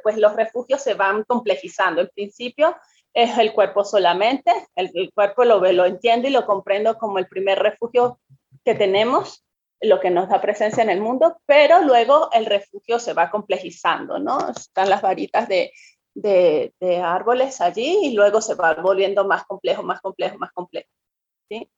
pues 0.02 0.16
los 0.16 0.34
refugios 0.34 0.82
se 0.82 0.94
van 0.94 1.24
complejizando. 1.24 2.00
En 2.00 2.08
principio 2.14 2.76
es 3.12 3.36
el 3.38 3.52
cuerpo 3.52 3.84
solamente, 3.84 4.52
el, 4.74 4.90
el 4.94 5.12
cuerpo 5.12 5.44
lo, 5.44 5.60
lo 5.60 5.84
entiendo 5.84 6.28
y 6.28 6.30
lo 6.30 6.46
comprendo 6.46 6.98
como 6.98 7.18
el 7.18 7.26
primer 7.26 7.58
refugio 7.58 8.20
que 8.64 8.74
tenemos, 8.74 9.44
lo 9.80 10.00
que 10.00 10.10
nos 10.10 10.28
da 10.28 10.40
presencia 10.40 10.82
en 10.82 10.90
el 10.90 11.00
mundo, 11.00 11.38
pero 11.46 11.82
luego 11.82 12.30
el 12.32 12.46
refugio 12.46 12.98
se 12.98 13.12
va 13.12 13.30
complejizando, 13.30 14.18
¿no? 14.18 14.50
Están 14.50 14.90
las 14.90 15.02
varitas 15.02 15.48
de, 15.48 15.72
de, 16.16 17.02
árboles 17.02 17.60
allí 17.60 17.98
y 18.02 18.14
luego 18.14 18.40
se 18.40 18.54
va 18.54 18.74
volviendo 18.74 19.26
más 19.26 19.44
complejo, 19.44 19.82
más 19.82 20.00
complejo, 20.00 20.38
más 20.38 20.52
complejo. 20.52 20.88
¿sí? 21.48 21.70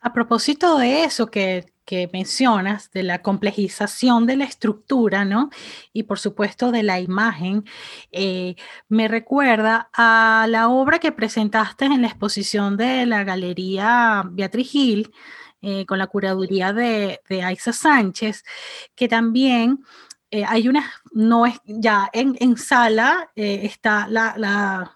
A 0.00 0.12
propósito 0.12 0.78
de 0.78 1.04
eso 1.04 1.28
que, 1.28 1.64
que, 1.86 2.10
mencionas, 2.12 2.90
de 2.90 3.02
la 3.04 3.22
complejización 3.22 4.26
de 4.26 4.36
la 4.36 4.44
estructura, 4.44 5.24
¿no? 5.24 5.50
Y 5.92 6.02
por 6.02 6.18
supuesto 6.18 6.72
de 6.72 6.82
la 6.82 7.00
imagen, 7.00 7.64
eh, 8.12 8.56
me 8.88 9.08
recuerda 9.08 9.88
a 9.94 10.46
la 10.50 10.68
obra 10.68 10.98
que 10.98 11.12
presentaste 11.12 11.86
en 11.86 12.02
la 12.02 12.08
exposición 12.08 12.76
de 12.76 13.06
la 13.06 13.24
Galería 13.24 14.24
Beatriz 14.26 14.70
Gil, 14.70 15.12
eh, 15.62 15.86
con 15.86 15.98
la 15.98 16.08
curaduría 16.08 16.72
de, 16.72 17.20
de 17.28 17.42
Aiza 17.42 17.72
Sánchez, 17.72 18.44
que 18.94 19.08
también 19.08 19.84
eh, 20.30 20.44
hay 20.46 20.68
una, 20.68 20.92
no 21.12 21.46
es, 21.46 21.60
ya 21.64 22.10
en, 22.12 22.56
sala 22.56 23.30
está 23.36 24.08
la, 24.08 24.34
la, 24.36 24.92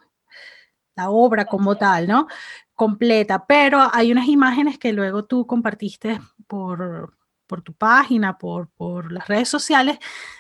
la, 0.97 1.11
obra 1.11 1.45
como 1.47 1.77
tal, 1.77 2.09
¿no? 2.09 2.27
Completa, 2.75 3.47
pero 3.47 3.89
hay 3.93 4.13
unas 4.13 4.29
imágenes 4.29 4.79
que 4.79 4.93
luego 4.93 5.25
tú 5.25 5.47
compartiste 5.47 6.21
por, 6.51 7.15
por 7.47 7.63
tu 7.63 7.73
página, 7.73 8.37
por, 8.37 8.69
por 8.71 9.13
las 9.13 9.29
redes 9.29 9.49
sociales, 9.49 9.99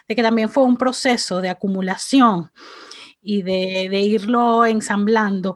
de 0.08 0.16
que 0.16 0.22
también 0.22 0.50
fue 0.50 0.64
un 0.64 0.76
proceso 0.76 1.40
de 1.40 1.48
acumulación 1.50 2.50
y 3.22 3.42
de, 3.42 3.88
de, 3.90 4.00
irlo 4.00 4.66
ensamblando. 4.66 5.54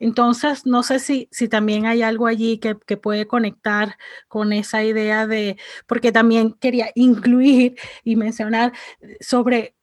Entonces, 0.00 0.66
no 0.66 0.82
sé 0.82 0.98
si, 0.98 1.28
si 1.30 1.48
también 1.48 1.86
hay 1.86 2.02
algo 2.02 2.26
allí 2.26 2.58
que, 2.58 2.76
que, 2.84 2.96
puede 2.96 3.26
conectar 3.28 3.96
con 4.28 4.52
esa 4.52 4.82
idea 4.82 5.26
de, 5.28 5.56
porque 5.86 6.10
también 6.10 6.54
quería 6.54 6.90
incluir 6.96 7.76
y 8.02 8.16
mencionar 8.16 8.72
sobre 9.20 9.76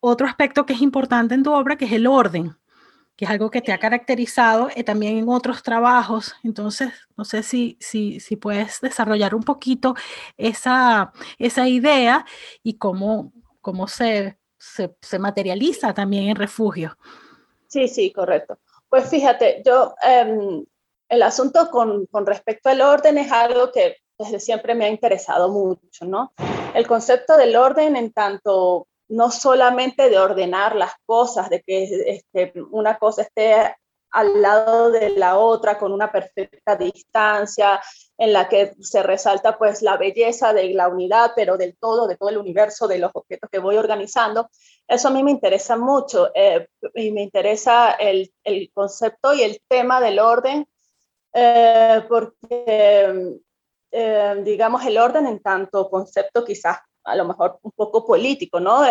otro 0.00 0.26
aspecto 0.26 0.64
que 0.64 0.72
es 0.72 0.80
importante 0.80 1.34
en 1.34 1.42
tu 1.42 1.52
obra, 1.52 1.76
que 1.76 1.84
es 1.86 1.92
el 1.92 2.06
orden 2.06 2.56
que 3.16 3.24
es 3.24 3.30
algo 3.30 3.50
que 3.50 3.62
te 3.62 3.72
ha 3.72 3.78
caracterizado 3.78 4.68
eh, 4.76 4.84
también 4.84 5.16
en 5.16 5.28
otros 5.28 5.62
trabajos. 5.62 6.34
Entonces, 6.44 6.92
no 7.16 7.24
sé 7.24 7.42
si, 7.42 7.76
si, 7.80 8.20
si 8.20 8.36
puedes 8.36 8.80
desarrollar 8.80 9.34
un 9.34 9.42
poquito 9.42 9.94
esa, 10.36 11.12
esa 11.38 11.66
idea 11.66 12.26
y 12.62 12.74
cómo, 12.74 13.32
cómo 13.62 13.88
se, 13.88 14.38
se, 14.58 15.18
materializa 15.18 15.94
también 15.94 16.28
en 16.28 16.36
refugio. 16.36 16.96
Sí, 17.68 17.88
sí, 17.88 18.12
correcto. 18.12 18.58
Pues 18.88 19.08
fíjate, 19.08 19.62
yo, 19.64 19.94
em, 20.02 20.64
el 21.08 21.22
asunto 21.22 21.70
con, 21.70 22.06
con, 22.06 22.26
respecto 22.26 22.68
al 22.68 22.82
orden 22.82 23.16
es 23.18 23.32
algo 23.32 23.72
que 23.72 23.96
desde 24.18 24.40
siempre 24.40 24.74
me 24.74 24.84
ha 24.84 24.88
interesado 24.88 25.48
mucho, 25.48 26.04
¿no? 26.04 26.32
El 26.74 26.86
concepto 26.86 27.36
del 27.36 27.56
orden 27.56 27.96
en 27.96 28.12
tanto 28.12 28.88
no 29.08 29.30
solamente 29.30 30.10
de 30.10 30.18
ordenar 30.18 30.74
las 30.76 30.92
cosas, 31.04 31.48
de 31.50 31.62
que 31.62 31.84
este, 32.06 32.52
una 32.70 32.98
cosa 32.98 33.22
esté 33.22 33.76
al 34.10 34.40
lado 34.40 34.90
de 34.90 35.10
la 35.10 35.36
otra 35.36 35.78
con 35.78 35.92
una 35.92 36.10
perfecta 36.10 36.74
distancia, 36.76 37.80
en 38.16 38.32
la 38.32 38.48
que 38.48 38.74
se 38.80 39.02
resalta 39.02 39.58
pues 39.58 39.82
la 39.82 39.96
belleza 39.98 40.54
de 40.54 40.70
la 40.70 40.88
unidad, 40.88 41.32
pero 41.36 41.58
del 41.58 41.76
todo, 41.76 42.06
de 42.06 42.16
todo 42.16 42.30
el 42.30 42.38
universo 42.38 42.88
de 42.88 42.98
los 42.98 43.10
objetos 43.12 43.50
que 43.50 43.58
voy 43.58 43.76
organizando. 43.76 44.48
Eso 44.88 45.08
a 45.08 45.10
mí 45.10 45.22
me 45.22 45.32
interesa 45.32 45.76
mucho 45.76 46.30
eh, 46.34 46.68
y 46.94 47.10
me 47.10 47.22
interesa 47.22 47.92
el, 47.92 48.32
el, 48.42 48.70
concepto 48.72 49.34
y 49.34 49.42
el 49.42 49.60
tema 49.68 50.00
del 50.00 50.18
orden, 50.18 50.66
eh, 51.34 52.02
porque 52.08 53.38
eh, 53.90 54.42
digamos 54.44 54.84
el 54.86 54.96
orden 54.96 55.26
en 55.26 55.40
tanto 55.40 55.90
concepto 55.90 56.44
quizás 56.44 56.78
a 57.06 57.14
lo 57.14 57.24
mejor 57.24 57.58
un 57.62 57.72
poco 57.72 58.04
político, 58.04 58.60
¿no? 58.60 58.82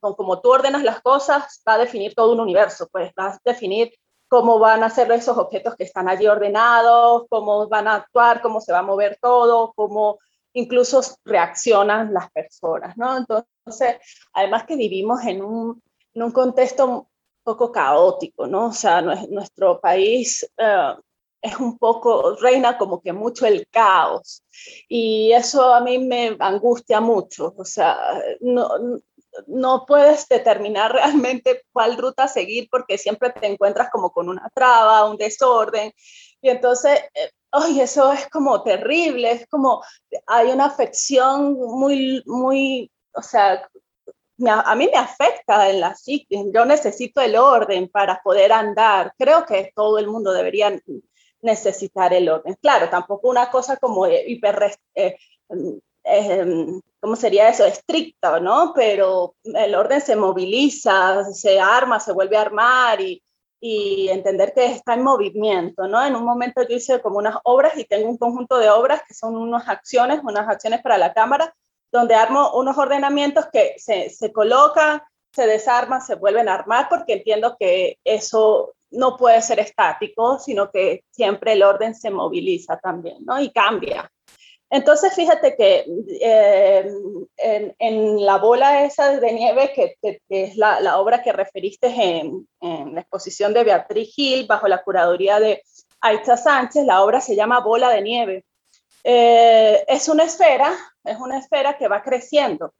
como 0.00 0.40
tú 0.40 0.50
ordenas 0.50 0.82
las 0.82 1.00
cosas, 1.02 1.62
va 1.68 1.74
a 1.74 1.78
definir 1.78 2.14
todo 2.14 2.32
un 2.32 2.40
universo, 2.40 2.88
pues 2.90 3.12
va 3.18 3.26
a 3.26 3.38
definir 3.44 3.92
cómo 4.28 4.58
van 4.58 4.82
a 4.82 4.88
ser 4.88 5.12
esos 5.12 5.36
objetos 5.36 5.76
que 5.76 5.84
están 5.84 6.08
allí 6.08 6.26
ordenados, 6.26 7.24
cómo 7.28 7.68
van 7.68 7.86
a 7.86 7.96
actuar, 7.96 8.40
cómo 8.40 8.62
se 8.62 8.72
va 8.72 8.78
a 8.78 8.82
mover 8.82 9.18
todo, 9.20 9.74
cómo 9.76 10.18
incluso 10.54 11.02
reaccionan 11.24 12.14
las 12.14 12.30
personas, 12.30 12.96
¿no? 12.96 13.18
Entonces, 13.18 13.96
además 14.32 14.64
que 14.64 14.76
vivimos 14.76 15.22
en 15.24 15.42
un, 15.42 15.82
en 16.14 16.22
un 16.22 16.32
contexto 16.32 16.86
un 16.86 17.06
poco 17.42 17.70
caótico, 17.70 18.46
¿no? 18.46 18.68
O 18.68 18.72
sea, 18.72 19.02
nuestro 19.02 19.80
país 19.80 20.50
eh, 20.56 20.94
es 21.42 21.58
un 21.58 21.76
poco, 21.76 22.36
reina 22.36 22.78
como 22.78 23.00
que 23.02 23.12
mucho 23.12 23.46
el 23.46 23.66
caos. 23.68 24.44
Y 24.88 25.32
eso 25.32 25.74
a 25.74 25.80
mí 25.80 25.98
me 25.98 26.36
angustia 26.38 27.00
mucho. 27.00 27.52
O 27.58 27.64
sea, 27.64 27.98
no, 28.40 28.70
no 29.46 29.84
puedes 29.86 30.28
determinar 30.28 30.92
realmente 30.92 31.62
cuál 31.72 31.96
ruta 31.96 32.28
seguir 32.28 32.68
porque 32.70 32.98
siempre 32.98 33.30
te 33.30 33.46
encuentras 33.46 33.90
como 33.90 34.10
con 34.12 34.28
una 34.28 34.48
traba, 34.54 35.10
un 35.10 35.16
desorden. 35.16 35.92
Y 36.40 36.48
entonces, 36.48 37.00
eh, 37.14 37.30
eso 37.80 38.12
es 38.12 38.28
como 38.28 38.62
terrible, 38.62 39.30
es 39.32 39.46
como 39.46 39.82
hay 40.26 40.48
una 40.50 40.66
afección 40.66 41.54
muy, 41.54 42.22
muy, 42.26 42.90
o 43.14 43.22
sea, 43.22 43.68
a 44.48 44.74
mí 44.74 44.88
me 44.90 44.98
afecta 44.98 45.70
en 45.70 45.80
la 45.80 45.94
psique. 45.94 46.44
Yo 46.52 46.64
necesito 46.64 47.20
el 47.20 47.36
orden 47.36 47.88
para 47.88 48.20
poder 48.22 48.52
andar. 48.52 49.12
Creo 49.18 49.44
que 49.44 49.72
todo 49.74 49.98
el 49.98 50.08
mundo 50.08 50.32
debería 50.32 50.72
necesitar 51.42 52.14
el 52.14 52.28
orden. 52.28 52.56
Claro, 52.60 52.88
tampoco 52.88 53.28
una 53.28 53.50
cosa 53.50 53.76
como 53.76 54.06
hiper... 54.06 54.76
Eh, 54.94 55.16
eh, 56.04 56.80
¿cómo 56.98 57.16
sería 57.16 57.48
eso? 57.48 57.64
Estricto, 57.64 58.40
¿no? 58.40 58.72
Pero 58.74 59.34
el 59.44 59.74
orden 59.74 60.00
se 60.00 60.16
moviliza, 60.16 61.24
se 61.24 61.60
arma, 61.60 62.00
se 62.00 62.12
vuelve 62.12 62.36
a 62.36 62.42
armar 62.42 63.00
y, 63.00 63.22
y 63.60 64.08
entender 64.08 64.52
que 64.52 64.66
está 64.66 64.94
en 64.94 65.02
movimiento, 65.02 65.86
¿no? 65.86 66.04
En 66.04 66.16
un 66.16 66.24
momento 66.24 66.62
yo 66.62 66.76
hice 66.76 67.00
como 67.00 67.18
unas 67.18 67.36
obras 67.44 67.76
y 67.76 67.84
tengo 67.84 68.08
un 68.08 68.18
conjunto 68.18 68.58
de 68.58 68.70
obras 68.70 69.02
que 69.06 69.14
son 69.14 69.36
unas 69.36 69.68
acciones, 69.68 70.20
unas 70.24 70.48
acciones 70.48 70.82
para 70.82 70.98
la 70.98 71.12
cámara, 71.12 71.54
donde 71.92 72.14
armo 72.14 72.52
unos 72.54 72.76
ordenamientos 72.78 73.46
que 73.52 73.74
se, 73.78 74.10
se 74.10 74.32
colocan, 74.32 75.02
se 75.32 75.46
desarman, 75.46 76.02
se 76.02 76.16
vuelven 76.16 76.48
a 76.48 76.54
armar, 76.54 76.88
porque 76.88 77.14
entiendo 77.14 77.56
que 77.58 77.98
eso 78.04 78.74
no 78.92 79.16
puede 79.16 79.42
ser 79.42 79.60
estático, 79.60 80.38
sino 80.38 80.70
que 80.70 81.04
siempre 81.10 81.52
el 81.52 81.62
orden 81.62 81.94
se 81.94 82.10
moviliza 82.10 82.78
también, 82.78 83.24
¿no? 83.24 83.40
Y 83.40 83.50
cambia. 83.50 84.10
Entonces, 84.70 85.14
fíjate 85.14 85.54
que 85.54 85.84
eh, 86.20 86.90
en, 87.78 88.24
la 88.24 88.38
bola 88.38 88.84
esa 88.84 89.18
de 89.20 89.32
nieve, 89.32 89.72
que, 89.74 90.20
es 90.28 90.56
la, 90.56 90.98
obra 90.98 91.22
que 91.22 91.32
referiste 91.32 91.88
en, 91.88 92.46
la 92.60 93.00
exposición 93.02 93.52
de 93.52 93.64
Beatriz 93.64 94.14
Gil, 94.14 94.46
bajo 94.46 94.68
la 94.68 94.82
curaduría 94.82 95.40
de 95.40 95.62
Aitza 96.00 96.38
Sánchez, 96.38 96.86
la 96.86 97.02
obra 97.02 97.20
se 97.20 97.36
llama 97.36 97.60
Bola 97.60 97.90
de 97.90 98.00
Nieve. 98.00 98.44
Eh, 99.04 99.84
es 99.88 100.08
una 100.08 100.24
esfera, 100.24 100.72
es 101.04 101.18
una 101.18 101.38
esfera 101.38 101.76
que 101.76 101.88
va 101.88 102.02
creciendo 102.02 102.72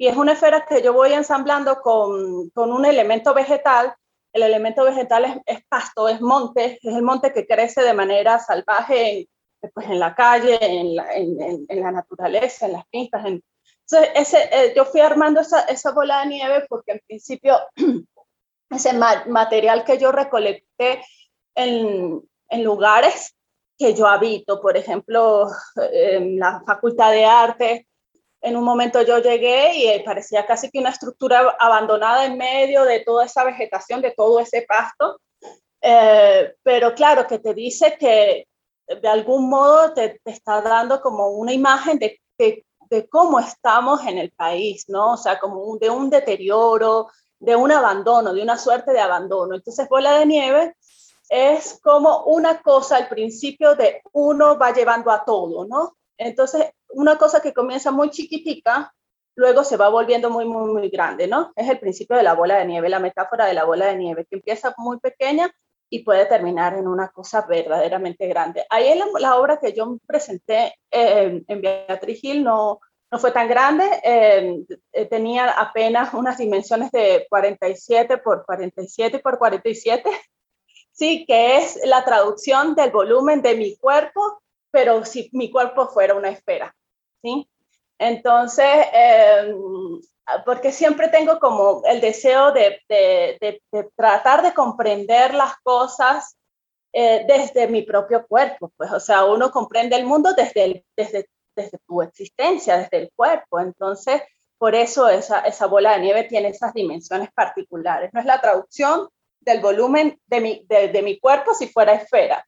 y 0.00 0.06
es 0.06 0.16
una 0.16 0.32
esfera 0.32 0.64
que 0.64 0.80
yo 0.80 0.94
voy 0.94 1.12
ensamblando 1.12 1.82
con, 1.82 2.50
un 2.54 2.84
elemento 2.86 3.34
vegetal. 3.34 3.92
El 4.32 4.42
elemento 4.42 4.84
vegetal 4.84 5.24
es, 5.24 5.36
es, 5.46 5.64
pasto, 5.68 6.08
es 6.08 6.20
monte, 6.20 6.78
es 6.82 6.94
el 6.94 7.02
monte 7.02 7.32
que 7.32 7.46
crece 7.46 7.82
de 7.82 7.94
manera 7.94 8.38
salvaje 8.38 9.28
pues, 9.74 9.86
en 9.86 9.98
la 9.98 10.14
calle, 10.14 10.58
en 10.60 10.96
la, 10.96 11.12
en, 11.12 11.66
en, 11.68 11.80
la 11.80 11.90
naturaleza, 11.90 12.66
en 12.66 12.72
las 12.72 12.86
pistas. 12.88 13.24
Entonces, 13.26 14.10
ese, 14.14 14.48
eh, 14.52 14.72
yo 14.76 14.84
fui 14.84 15.00
armando 15.00 15.40
esa, 15.40 15.62
esa, 15.62 15.90
bola 15.92 16.20
de 16.20 16.26
nieve 16.26 16.66
porque 16.68 16.92
en 16.92 17.00
principio 17.06 17.58
ese 18.70 18.92
material 18.92 19.84
que 19.84 19.98
yo 19.98 20.12
recolecté 20.12 21.02
en, 21.54 22.22
en 22.48 22.64
lugares 22.64 23.34
que 23.76 23.94
yo 23.94 24.06
habito, 24.06 24.60
por 24.60 24.76
ejemplo, 24.76 25.48
en 25.92 26.38
la 26.38 26.62
Facultad 26.66 27.12
de 27.12 27.24
Arte, 27.24 27.86
en 28.42 28.56
un 28.56 28.64
momento 28.64 29.02
yo 29.02 29.18
llegué 29.18 29.74
y 29.76 30.02
parecía 30.02 30.46
casi 30.46 30.70
que 30.70 30.78
una 30.78 30.90
estructura 30.90 31.56
abandonada 31.58 32.24
en 32.24 32.38
medio 32.38 32.84
de 32.84 33.00
toda 33.00 33.26
esa 33.26 33.44
vegetación, 33.44 34.00
de 34.00 34.12
todo 34.12 34.40
ese 34.40 34.62
pasto. 34.62 35.20
Eh, 35.82 36.54
pero 36.62 36.94
claro, 36.94 37.26
que 37.26 37.38
te 37.38 37.54
dice 37.54 37.96
que, 37.98 38.46
de 38.86 39.08
algún 39.08 39.48
modo 39.48 39.92
te, 39.92 40.20
está 40.24 40.60
dando 40.62 41.00
como 41.00 41.28
una 41.28 41.52
imagen 41.52 41.98
de, 41.98 42.20
de, 42.38 43.08
cómo 43.08 43.38
estamos 43.38 44.04
en 44.06 44.18
el 44.18 44.32
país, 44.32 44.86
¿no? 44.88 45.12
O 45.12 45.16
sea, 45.16 45.38
como 45.38 45.76
de 45.78 45.90
un 45.90 46.10
deterioro, 46.10 47.08
de 47.38 47.54
un 47.54 47.70
abandono, 47.70 48.34
de 48.34 48.42
una 48.42 48.58
suerte 48.58 48.92
de 48.92 49.00
abandono. 49.00 49.54
Entonces, 49.54 49.88
bola 49.88 50.18
de 50.18 50.26
nieve 50.26 50.76
es 51.28 51.78
como 51.82 52.24
una 52.24 52.60
cosa 52.60 52.96
al 52.96 53.08
principio 53.08 53.76
de 53.76 54.02
uno 54.12 54.58
va 54.58 54.72
llevando 54.72 55.10
a 55.12 55.24
todo, 55.24 55.64
¿no? 55.66 55.96
Entonces, 56.18 56.72
una 56.92 57.18
cosa 57.18 57.40
que 57.40 57.52
comienza 57.52 57.90
muy 57.90 58.10
chiquitica, 58.10 58.92
luego 59.34 59.64
se 59.64 59.76
va 59.76 59.88
volviendo 59.88 60.30
muy, 60.30 60.44
muy, 60.44 60.72
muy 60.72 60.88
grande, 60.90 61.26
¿no? 61.26 61.52
Es 61.56 61.68
el 61.68 61.78
principio 61.78 62.16
de 62.16 62.22
la 62.22 62.34
bola 62.34 62.58
de 62.58 62.66
nieve, 62.66 62.88
la 62.88 62.98
metáfora 62.98 63.46
de 63.46 63.54
la 63.54 63.64
bola 63.64 63.86
de 63.86 63.96
nieve, 63.96 64.26
que 64.28 64.36
empieza 64.36 64.74
muy 64.76 64.98
pequeña 64.98 65.50
y 65.88 66.04
puede 66.04 66.26
terminar 66.26 66.74
en 66.74 66.86
una 66.86 67.08
cosa 67.08 67.46
verdaderamente 67.48 68.28
grande. 68.28 68.64
Ahí 68.70 68.88
en 68.88 69.00
la, 69.18 69.36
obra 69.36 69.58
que 69.58 69.72
yo 69.72 69.98
presenté 70.06 70.74
en 70.90 71.60
Beatriz 71.60 72.20
Gil 72.20 72.44
no, 72.44 72.80
no 73.10 73.18
fue 73.18 73.32
tan 73.32 73.48
grande, 73.48 73.84
eh, 74.04 74.64
tenía 75.10 75.50
apenas 75.50 76.14
unas 76.14 76.38
dimensiones 76.38 76.92
de 76.92 77.26
47 77.28 78.18
por 78.18 78.44
47 78.46 79.18
por 79.18 79.38
47, 79.38 80.08
sí, 80.92 81.24
que 81.26 81.58
es 81.58 81.80
la 81.84 82.04
traducción 82.04 82.74
del 82.76 82.90
volumen 82.90 83.42
de 83.42 83.56
mi 83.56 83.76
cuerpo, 83.76 84.42
pero 84.70 85.04
si 85.04 85.28
mi 85.32 85.50
cuerpo 85.50 85.88
fuera 85.88 86.14
una 86.14 86.30
esfera, 86.30 86.74
¿sí? 87.22 87.48
Entonces, 87.98 88.66
eh, 88.94 89.54
porque 90.44 90.72
siempre 90.72 91.08
tengo 91.08 91.38
como 91.38 91.82
el 91.84 92.00
deseo 92.00 92.52
de, 92.52 92.80
tratar 93.94 94.42
de 94.42 94.54
comprender 94.54 95.34
las 95.34 95.56
cosas 95.62 96.36
eh, 96.92 97.24
desde 97.26 97.68
mi 97.68 97.82
propio 97.82 98.26
cuerpo, 98.26 98.72
pues, 98.76 98.90
o 98.90 99.00
sea, 99.00 99.24
uno 99.24 99.50
comprende 99.50 99.96
el 99.96 100.06
mundo 100.06 100.32
desde, 100.34 100.64
el, 100.64 100.84
tu 101.86 102.02
existencia, 102.02 102.78
desde 102.78 102.98
el 102.98 103.12
cuerpo, 103.14 103.60
entonces, 103.60 104.22
por 104.58 104.74
eso 104.74 105.08
esa, 105.08 105.66
bola 105.66 105.92
de 105.92 106.00
nieve 106.00 106.24
tiene 106.24 106.48
esas 106.48 106.72
dimensiones 106.74 107.30
particulares, 107.32 108.10
no 108.12 108.20
es 108.20 108.26
la 108.26 108.40
traducción 108.40 109.08
del 109.40 109.60
volumen 109.60 110.20
de 110.26 111.02
mi 111.02 111.18
cuerpo 111.20 111.54
si 111.54 111.68
fuera 111.68 111.92
esfera, 111.92 112.44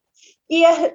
y 0.52 0.66
es, 0.66 0.92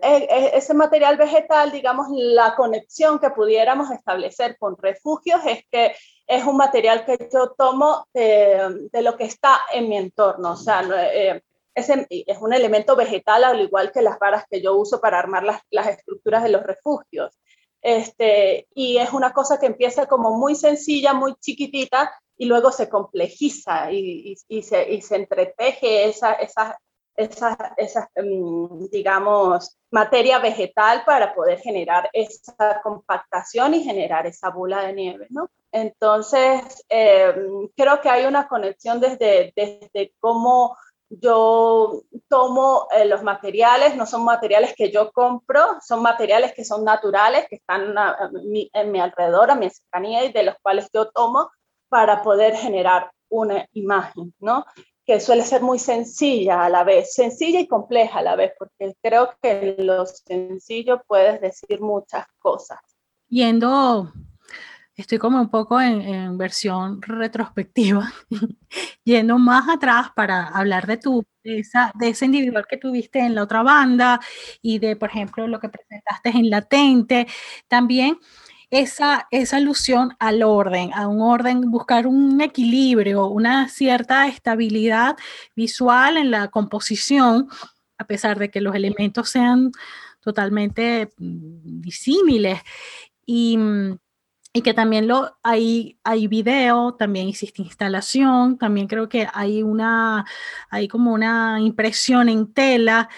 ese 0.54 0.76
material 0.76 1.17
vegetal, 1.17 1.72
digamos, 1.72 2.10
la 2.12 2.56
conexión 2.56 3.17
que 3.17 3.32
pudiéramos 3.32 3.89
establecer 3.89 4.56
con 4.60 4.78
refugios 4.78 5.41
es 5.48 5.63
que 5.72 5.96
es 6.28 6.46
un 6.46 6.58
material 6.58 7.04
que 7.04 7.28
yo 7.34 7.56
tomo 7.58 8.06
de, 8.13 8.88
de 8.93 9.02
lo 9.02 9.17
que 9.17 9.24
está 9.24 9.62
en 9.74 9.89
mi 9.89 9.98
entorno. 9.98 10.52
O 10.52 10.56
sea, 10.56 10.84
eh, 11.12 11.41
es, 11.74 11.89
es, 11.89 12.38
un 12.39 12.54
elemento 12.54 12.96
vegetal, 12.96 13.46
al 13.46 13.60
igual 13.60 13.91
que 13.91 14.04
las 14.04 14.20
varas 14.20 14.46
que 14.48 14.62
yo 14.62 14.76
uso 14.76 15.02
para 15.02 15.17
armar 15.17 15.43
las, 15.43 15.60
las 15.72 15.88
estructuras 15.88 16.43
de 16.43 16.50
los 16.50 16.62
refugios. 16.62 17.36
Este, 17.82 18.67
y 18.76 18.98
es 18.98 19.12
una 19.12 19.34
cosa 19.34 19.60
que 19.60 19.65
empieza 19.65 20.06
como 20.06 20.38
muy 20.38 20.54
sencilla, 20.54 21.15
muy 21.15 21.34
chiquitita, 21.34 22.13
y 22.38 22.46
luego 22.46 22.72
se 22.72 22.89
complejiza 22.89 23.91
y, 23.91 24.34
y, 24.50 24.58
y, 24.60 24.62
se, 24.62 24.88
y 24.93 25.02
se, 25.02 25.15
entreteje 25.15 26.06
esa, 26.10 26.34
esa, 26.34 26.78
esa, 27.17 27.73
esa 27.77 28.10
mm, 28.15 28.86
digamos, 28.91 29.77
materia 29.91 30.39
vegetal 30.39 31.03
para 31.06 31.34
poder 31.34 31.60
generar 31.60 32.10
esa 32.13 32.80
compactación 32.82 33.73
y 33.73 33.84
generar 33.84 34.27
esa 34.27 34.49
bola 34.49 34.84
de 34.84 34.93
nieve, 34.93 35.27
¿no? 35.30 35.49
Entonces, 35.71 36.86
em, 36.88 37.67
creo 37.75 37.99
que 38.01 38.10
hay 38.10 38.25
una 38.25 38.47
conexión 38.47 38.99
desde, 39.01 39.51
desde 39.56 40.13
cómo 40.19 40.77
yo 41.10 42.03
tomo 42.27 42.88
eh, 42.91 43.06
los 43.06 43.23
materiales, 43.23 43.95
no 43.95 44.06
son 44.06 44.23
materiales 44.23 44.73
que 44.75 44.91
yo 44.91 45.12
compro, 45.12 45.80
son 45.82 46.01
materiales 46.01 46.53
que 46.53 46.65
son 46.65 46.84
naturales, 46.84 47.47
que 47.49 47.56
están 47.56 47.95
en 48.73 48.91
mi 48.91 48.99
alrededor, 48.99 49.51
a 49.51 49.56
mi 49.56 49.69
cercanía 49.69 50.25
y 50.25 50.32
de 50.34 50.43
los 50.43 50.56
cuales 50.62 50.89
yo 50.93 51.10
tomo 51.10 51.49
para 51.89 52.21
poder 52.21 52.56
generar 52.56 53.12
una 53.30 53.65
imagen, 53.73 54.34
¿no? 54.39 54.65
Que 55.08 55.22
suele 55.22 55.43
ser 55.43 55.62
muy 55.62 55.80
sencilla 55.80 56.65
a 56.65 56.70
la 56.70 56.84
vez, 56.84 57.13
sencilla 57.13 57.62
y 57.62 57.67
compleja 57.67 58.20
a 58.20 58.22
la 58.22 58.36
vez, 58.36 58.52
porque 58.60 58.93
creo 59.02 59.30
que 59.41 59.78
lo 59.80 60.06
sencillo 60.06 61.02
puedes 61.08 61.39
decir 61.39 61.80
muchas 61.80 62.26
cosas. 62.38 62.80
Yendo, 63.30 64.12
estoy 64.98 65.17
como 65.17 65.39
un 65.39 65.50
poco 65.50 65.80
en, 65.80 66.38
versión 66.38 67.02
retrospectiva, 67.02 68.12
yendo 69.06 69.38
más 69.38 69.70
atrás 69.70 70.10
para 70.13 70.50
hablar 70.50 70.86
de 70.86 70.98
tu, 70.98 71.24
de, 71.41 71.63
de 71.93 72.10
ese 72.10 72.26
individual 72.26 72.65
que 72.70 72.76
tuviste 72.76 73.20
en 73.20 73.34
la 73.34 73.43
otra 73.43 73.63
banda 73.63 74.20
y 74.62 74.80
de, 74.80 74.98
por 74.98 75.08
ejemplo, 75.08 75.48
lo 75.48 75.62
que 75.62 75.70
presentaste 75.70 76.32
en 76.32 76.50
Latente, 76.50 77.28
también 77.70 78.20
esa, 78.69 79.27
esa 79.32 79.58
alusión 79.58 80.15
al 80.19 80.43
orden, 80.43 80.93
a 80.93 81.08
un 81.08 81.21
orden, 81.21 81.71
buscar 81.71 82.08
un 82.08 82.41
equilibrio, 82.41 83.27
una 83.27 83.69
cierta 83.69 84.27
estabilidad 84.27 85.15
visual 85.56 86.17
en 86.17 86.32
la 86.32 86.49
composición, 86.49 87.47
a 87.97 88.06
pesar 88.06 88.38
de 88.39 88.51
que 88.51 88.62
los 88.62 88.75
elementos 88.75 89.30
sean 89.30 89.71
totalmente 90.21 91.10
mm, 91.17 91.82
disímiles. 91.82 92.60
Y, 93.25 93.58
mm, 93.58 93.97
y 94.53 94.62
que 94.62 94.73
también 94.73 95.08
lo, 95.08 95.38
hay, 95.43 95.99
hay 96.03 96.27
video, 96.27 96.95
también 96.95 97.27
hiciste 97.27 97.62
instalación, 97.62 98.58
también 98.58 98.88
creo 98.88 99.08
que 99.08 99.27
hay 99.34 99.62
una, 99.63 100.25
hay 100.69 100.88
como 100.88 101.13
una 101.13 101.60
impresión 101.62 102.27
en 102.30 102.53
tela, 102.53 103.10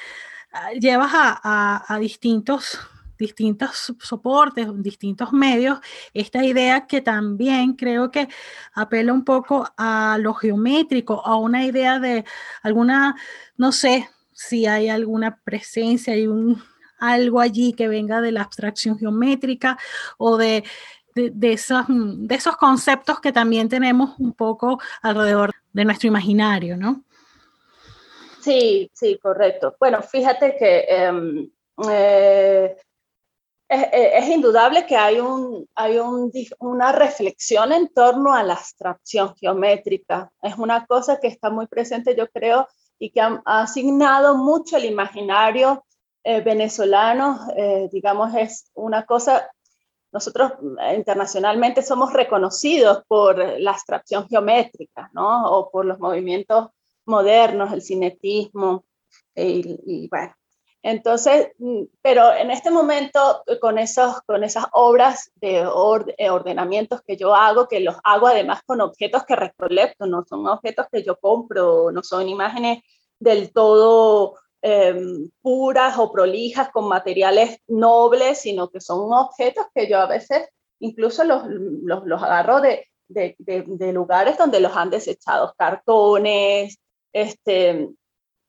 ah, 0.52 0.72
llevas 0.74 1.12
a, 1.14 1.40
a, 1.42 1.96
a 1.96 2.00
distintos 2.00 2.80
distintos 3.20 3.94
soportes, 4.00 4.68
distintos 4.82 5.34
medios, 5.34 5.80
esta 6.14 6.44
idea 6.44 6.88
que 6.88 7.02
también 7.02 7.74
creo 7.74 8.10
que 8.10 8.30
apela 8.74 9.14
un 9.14 9.26
poco 9.26 9.68
a 9.78 10.18
lo 10.20 10.34
geométrico, 10.34 11.22
a 11.26 11.36
una 11.36 11.66
idea 11.66 12.00
de 12.00 12.24
alguna, 12.64 13.16
no 13.58 13.72
sé 13.72 14.10
si 14.32 14.66
hay 14.66 14.88
alguna 14.90 15.42
presencia, 15.44 16.14
hay 16.14 16.28
un, 16.28 16.64
algo 16.98 17.42
allí 17.42 17.74
que 17.74 17.90
venga 17.90 18.22
de 18.22 18.32
la 18.32 18.42
abstracción 18.42 18.98
geométrica 18.98 19.78
o 20.18 20.38
de, 20.38 20.64
de, 21.14 21.54
esos, 21.54 21.86
de 21.90 22.36
esos 22.36 22.56
conceptos 22.56 23.20
que 23.20 23.34
también 23.34 23.68
tenemos 23.68 24.18
un 24.18 24.34
poco 24.34 24.80
alrededor 25.02 25.52
de 25.74 25.86
nuestro 25.86 26.08
imaginario, 26.08 26.78
¿no? 26.78 27.04
Sí, 28.40 28.90
sí, 28.94 29.20
correcto. 29.22 29.76
Bueno, 29.78 30.02
fíjate 30.02 30.56
que 30.58 30.86
em, 30.88 31.50
eh, 31.90 32.78
es, 33.70 34.28
indudable 34.28 34.86
que 34.86 34.96
hay, 34.98 35.20
un, 35.20 35.68
hay 35.76 36.00
un, 36.00 36.32
una 36.60 36.92
reflexión 36.92 37.72
en 37.72 37.88
torno 37.90 38.34
a 38.34 38.44
la 38.44 38.56
abstracción 38.56 39.36
geométrica. 39.36 40.32
Es 40.42 40.58
una 40.58 40.86
cosa 40.88 41.20
que 41.20 41.28
está 41.28 41.52
muy 41.52 41.68
presente, 41.68 42.16
yo 42.16 42.28
creo, 42.30 42.68
y 42.98 43.12
que 43.12 43.22
ha, 43.22 43.42
asignado 43.46 44.36
mucho 44.36 44.78
el 44.78 44.86
imaginario 44.86 45.86
eh, 46.24 46.42
venezolano. 46.42 47.40
Eh, 47.56 47.90
digamos, 47.92 48.34
es 48.36 48.72
una 48.74 49.06
cosa, 49.06 49.50
nosotros 50.12 50.54
eh, 50.82 50.96
internacionalmente 50.96 51.84
somos 51.84 52.12
reconocidos 52.12 53.04
por 53.08 53.38
la 53.38 53.72
abstracción 53.72 54.28
geométrica, 54.28 55.12
¿no? 55.14 55.46
O 55.52 55.70
por 55.70 55.86
los 55.86 56.00
movimientos 56.00 56.70
modernos, 57.06 57.72
el 57.72 57.82
cinetismo, 57.84 58.86
y, 59.36 59.80
y 59.86 60.08
bueno, 60.10 60.34
entonces, 60.82 61.50
mm, 61.58 61.84
pero 62.02 62.34
en 62.34 62.52
este 62.52 62.72
momento, 62.72 63.44
eh, 63.48 63.60
con, 63.60 63.78
esos, 63.78 64.22
con 64.26 64.44
esas 64.44 64.66
obras 64.72 65.32
de 65.36 65.58
eh, 65.60 66.30
ordenamientos 66.30 67.02
que 67.02 67.18
yo 67.18 67.36
hago, 67.36 67.68
que 67.68 67.82
los 67.82 67.98
hago 68.04 68.28
además 68.28 68.62
con 68.66 68.80
objetos 68.82 69.26
que 69.26 69.36
recolecto, 69.36 70.06
no 70.06 70.24
son 70.28 70.48
objetos 70.48 70.88
que 70.92 71.04
yo 71.04 71.18
compro, 71.18 71.92
no 71.92 72.02
son 72.04 72.30
imágenes 72.30 72.80
del 73.20 73.52
todo 73.52 74.36
em, 74.62 75.30
puras 75.42 75.98
o 75.98 76.12
prolijas 76.12 76.70
con 76.72 76.88
materiales 76.88 77.60
nobles, 77.68 78.40
sino 78.40 78.70
que 78.70 78.80
son 78.82 79.12
objetos 79.14 79.66
que 79.76 79.90
yo 79.90 80.00
a 80.00 80.08
veces 80.08 80.48
incluso 80.80 81.24
los, 81.26 81.44
los, 81.48 82.06
los 82.06 82.24
agarro 82.24 82.62
de, 82.62 82.88
de, 83.10 83.36
de, 83.38 83.94
lugares 83.94 84.38
donde 84.38 84.60
los 84.62 84.76
han 84.76 84.90
desechado, 84.90 85.54
cartones, 85.58 86.80
este, 87.14 87.90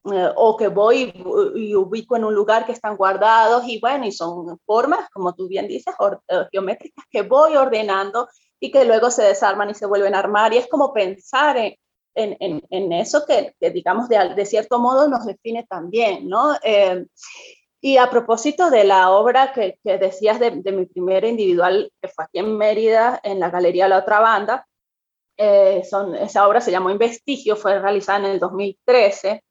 o 0.02 0.56
que 0.56 0.68
voy 0.68 1.12
y, 1.54 1.74
ubico 1.74 2.16
en 2.16 2.24
un 2.24 2.34
lugar 2.34 2.64
que 2.64 2.72
están 2.72 2.96
guardados 2.96 3.64
y 3.66 3.78
bueno, 3.80 4.06
y 4.06 4.12
son 4.12 4.58
formas, 4.64 5.08
como 5.10 5.34
tú 5.34 5.46
bien 5.48 5.68
dices, 5.68 5.94
eh, 6.28 6.46
geométricas 6.50 7.04
que 7.10 7.22
voy 7.22 7.56
ordenando 7.56 8.28
y 8.58 8.70
que 8.70 8.84
luego 8.84 9.10
se 9.10 9.24
desarman 9.24 9.70
y 9.70 9.74
se 9.74 9.86
vuelven 9.86 10.14
a 10.14 10.20
armar 10.20 10.52
y 10.52 10.58
es 10.58 10.68
como 10.68 10.92
pensar 10.92 11.56
en, 11.58 11.76
en, 12.14 12.62
en 12.70 12.92
eso 12.92 13.24
que, 13.26 13.54
digamos 13.70 14.08
de, 14.08 14.34
de, 14.34 14.46
cierto 14.46 14.78
modo 14.78 15.08
nos 15.08 15.26
define 15.26 15.66
también, 15.68 16.28
¿no? 16.28 16.54
Eh, 16.62 17.06
y 17.82 17.96
a 17.96 18.10
propósito 18.10 18.70
de 18.70 18.84
la 18.84 19.10
obra 19.10 19.52
que, 19.52 19.78
que 19.82 19.96
decías 19.96 20.38
de, 20.38 20.50
de, 20.50 20.72
mi 20.72 20.84
primera 20.86 21.26
individual, 21.26 21.90
que 22.00 22.08
fue 22.08 22.24
aquí 22.24 22.38
en 22.38 22.56
Mérida, 22.56 23.20
en 23.22 23.40
la 23.40 23.48
Galería 23.48 23.88
La 23.88 23.98
Otra 23.98 24.20
Banda, 24.20 24.66
son, 25.88 26.14
esa 26.16 26.46
obra 26.46 26.60
se 26.60 26.70
llamó 26.70 26.90
Investigio, 26.90 27.56
fue 27.56 27.78
realizada 27.78 28.18
en 28.18 28.24
el 28.26 28.38
2013 28.38 29.42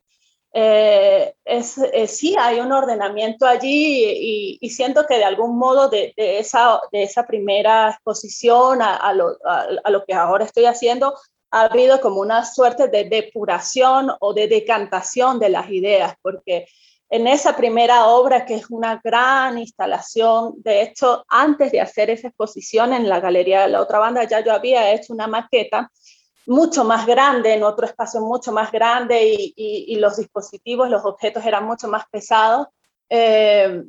eh, 0.52 1.36
es, 1.46 1.78
eh, 1.78 2.08
sí 2.08 2.36
hay 2.38 2.60
un 2.60 2.72
ordenamiento 2.72 3.46
allí 3.46 4.58
y, 4.60 4.70
siento 4.70 5.06
que 5.06 5.18
de 5.18 5.24
algún 5.24 5.58
modo 5.58 5.90
de, 5.90 6.14
esa, 6.18 6.82
primera 7.28 7.92
exposición 7.92 8.82
a, 8.82 9.14
lo, 9.14 9.38
a, 9.46 9.90
lo, 9.90 10.06
que 10.06 10.14
ahora 10.14 10.46
estoy 10.46 10.66
haciendo, 10.66 11.16
ha 11.52 11.62
habido 11.62 12.02
como 12.02 12.22
una 12.22 12.46
suerte 12.46 12.88
de 12.88 13.06
depuración 13.06 14.12
o 14.20 14.34
de 14.34 14.48
decantación 14.48 15.40
de 15.40 15.50
las 15.50 15.70
ideas, 15.70 16.16
porque 16.22 16.68
en 17.12 17.28
esa 17.28 17.56
primera 17.56 18.08
obra, 18.08 18.46
que 18.46 18.56
es 18.56 18.70
una 18.70 19.02
gran 19.04 19.58
instalación, 19.58 20.54
de 20.58 20.84
hecho, 20.84 21.26
antes 21.28 21.72
de 21.72 21.82
hacer 21.82 22.12
esa 22.12 22.28
exposición 22.28 22.94
en 22.94 23.10
la 23.10 23.20
Galería 23.20 23.62
de 23.62 23.70
la 23.70 23.82
Otra 23.82 23.98
Banda, 23.98 24.26
ya 24.26 24.42
yo 24.42 24.54
había 24.54 24.92
hecho 24.94 25.14
una 25.14 25.26
maqueta 25.26 25.92
mucho 26.50 26.84
más 26.84 27.06
grande, 27.06 27.54
en 27.54 27.62
otro 27.62 27.86
espacio 27.86 28.22
mucho 28.22 28.52
más 28.52 28.72
grande 28.72 29.54
y, 29.56 29.96
los 29.98 30.18
dispositivos, 30.18 30.90
los 30.90 31.06
objetos 31.06 31.46
eran 31.46 31.66
mucho 31.66 31.88
más 31.88 32.06
pesados. 32.10 32.68
Eh, 33.08 33.84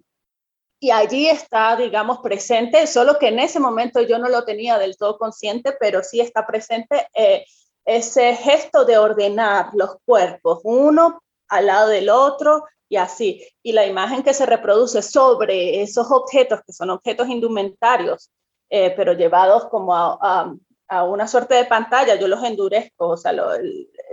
y 0.79 0.91
allí 0.91 1.27
está, 1.27 1.75
digamos, 1.77 2.19
presente, 2.19 2.87
solo 2.87 3.19
que 3.19 3.29
en 3.29 3.39
ese 3.39 3.61
momento 3.61 4.03
yo 4.03 4.19
no 4.19 4.29
lo 4.29 4.45
tenía 4.45 4.79
del 4.79 4.99
todo 4.99 5.17
consciente, 5.17 5.75
pero 5.81 6.03
sí 6.03 6.21
está 6.21 6.47
presente 6.47 7.09
eh, 7.15 7.47
ese 7.87 8.37
gesto 8.37 8.85
de 8.85 8.99
ordenar 8.99 9.71
los 9.73 9.97
cuerpos, 10.05 10.61
uno 10.65 11.23
al 11.49 11.67
lado 11.67 11.89
del 11.89 12.11
otro 12.11 12.67
y 12.91 12.97
así. 12.97 13.43
Y 13.63 13.73
la 13.73 13.87
imagen 13.87 14.23
que 14.23 14.35
se 14.35 14.45
reproduce 14.45 15.01
sobre 15.01 15.81
esos 15.81 16.11
objetos, 16.11 16.61
que 16.67 16.75
son 16.75 16.91
objetos 16.91 17.27
indumentarios, 17.29 18.31
eh, 18.69 18.93
pero 18.95 19.15
llevados 19.15 19.67
como 19.71 19.97
a, 19.97 20.19
a 20.21 20.55
una 20.91 21.29
suerte 21.29 21.55
de 21.55 21.65
pantalla, 21.65 22.17
yo 22.17 22.27
los 22.27 22.43
endurezco, 22.43 23.09
o 23.11 23.17
sea, 23.17 23.33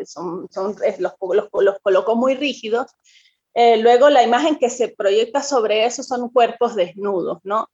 son, 0.06 0.48
son, 0.52 0.76
los, 1.00 1.14
los, 1.20 1.50
los, 1.52 1.80
coloco 1.80 2.16
muy 2.16 2.36
rígidos. 2.36 2.88
Eh, 3.54 3.78
luego 3.78 4.10
la 4.10 4.22
imagen 4.22 4.58
que 4.58 4.70
se 4.70 4.90
proyecta 4.90 5.42
sobre 5.42 5.86
eso 5.86 6.04
son 6.04 6.30
cuerpos 6.30 6.76
desnudos, 6.76 7.40
¿no? 7.44 7.68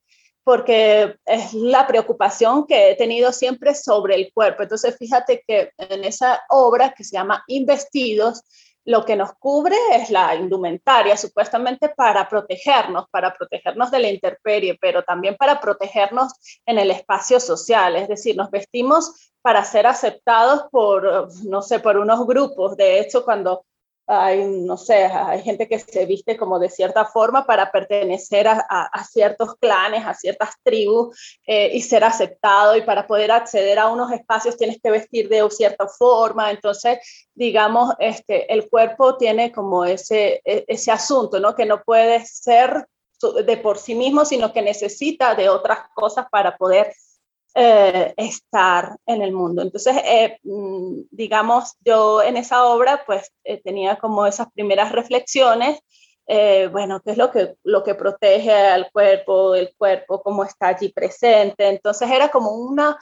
Porque 0.45 1.15
es 1.25 1.53
la 1.53 1.85
preocupación 1.87 2.65
que 2.65 2.91
he 2.91 2.95
tenido 2.95 3.33
siempre 3.33 3.75
sobre 3.75 4.15
el 4.15 4.31
cuerpo. 4.33 4.63
Entonces, 4.63 4.95
fíjate 4.97 5.43
que 5.45 5.71
en 5.77 6.05
esa 6.05 6.41
obra 6.49 6.93
que 6.95 7.03
se 7.03 7.17
llama 7.17 7.43
Investidos, 7.47 8.43
lo 8.85 9.05
que 9.05 9.15
nos 9.15 9.33
cubre 9.33 9.75
es 9.93 10.09
la 10.09 10.35
indumentaria, 10.35 11.15
supuestamente 11.15 11.89
para 11.89 12.27
protegernos, 12.27 13.07
para 13.09 13.33
protegernos 13.33 13.91
de 13.91 13.99
la 13.99 14.09
intemperie, 14.09 14.77
pero 14.79 15.03
también 15.03 15.35
para 15.37 15.59
protegernos 15.61 16.33
en 16.65 16.79
el 16.79 16.91
espacio 16.91 17.39
social, 17.39 17.95
es 17.95 18.07
decir, 18.07 18.35
nos 18.35 18.51
vestimos 18.51 19.31
para 19.41 19.63
ser 19.63 19.87
aceptados 19.87 20.63
por, 20.71 21.29
no 21.45 21.61
sé, 21.61 21.79
por 21.79 21.97
unos 21.97 22.25
grupos. 22.25 22.77
De 22.77 22.99
hecho, 22.99 23.25
cuando 23.25 23.65
hay, 24.05 24.45
no 24.45 24.77
sé, 24.77 25.05
hay 25.05 25.41
gente 25.41 25.67
que 25.67 25.79
se 25.79 26.05
viste 26.05 26.35
como 26.37 26.59
de 26.59 26.69
cierta 26.69 27.05
forma 27.05 27.45
para 27.45 27.71
pertenecer 27.71 28.47
a, 28.47 29.05
ciertos 29.09 29.55
clanes, 29.55 30.05
a 30.05 30.13
ciertas 30.13 30.51
tribus 30.63 31.39
eh, 31.45 31.71
y 31.73 31.81
ser 31.81 32.03
aceptado 32.03 32.75
y 32.75 32.81
para 32.81 33.07
poder 33.07 33.31
acceder 33.31 33.79
a 33.79 33.87
unos 33.87 34.11
espacios 34.11 34.57
tienes 34.57 34.79
que 34.81 34.91
vestir 34.91 35.29
de 35.29 35.47
cierta 35.49 35.87
forma. 35.87 36.51
Entonces, 36.51 36.99
digamos, 37.33 37.93
este, 37.99 38.51
el 38.53 38.69
cuerpo 38.69 39.17
tiene 39.17 39.51
como 39.51 39.85
ese, 39.85 40.41
e, 40.43 40.65
ese 40.67 40.91
asunto, 40.91 41.39
¿no? 41.39 41.55
Que 41.55 41.65
no 41.65 41.81
puede 41.83 42.25
ser 42.25 42.87
de 43.45 43.57
por 43.57 43.77
sí 43.77 43.95
mismo, 43.95 44.25
sino 44.25 44.51
que 44.51 44.61
necesita 44.61 45.33
de 45.35 45.47
otras 45.47 45.79
cosas 45.93 46.25
para 46.29 46.57
poder 46.57 46.93
eh, 47.55 48.13
estar 48.17 48.97
en 49.05 49.21
el 49.21 49.31
mundo. 49.31 49.61
Entonces, 49.61 49.95
eh, 50.03 50.39
mm, 50.43 51.01
digamos, 51.11 51.75
yo 51.81 52.21
en 52.21 52.37
esa 52.37 52.65
obra 52.65 53.03
pues 53.05 53.31
eh, 53.43 53.61
tenía 53.63 53.97
como 53.97 54.25
esas 54.25 54.51
primeras 54.53 54.91
reflexiones, 54.91 55.79
bueno, 56.71 57.01
qué 57.03 57.11
es 57.11 57.17
lo 57.17 57.31
que, 57.31 57.55
lo 57.63 57.83
que 57.83 57.95
protege 57.95 58.53
al 58.53 58.89
cuerpo, 58.91 59.55
el 59.55 59.73
cuerpo, 59.77 60.21
cómo 60.23 60.43
está 60.43 60.69
allí 60.69 60.89
presente. 60.89 61.67
Entonces 61.67 62.09
era 62.09 62.29
como 62.29 62.51
una, 62.51 62.97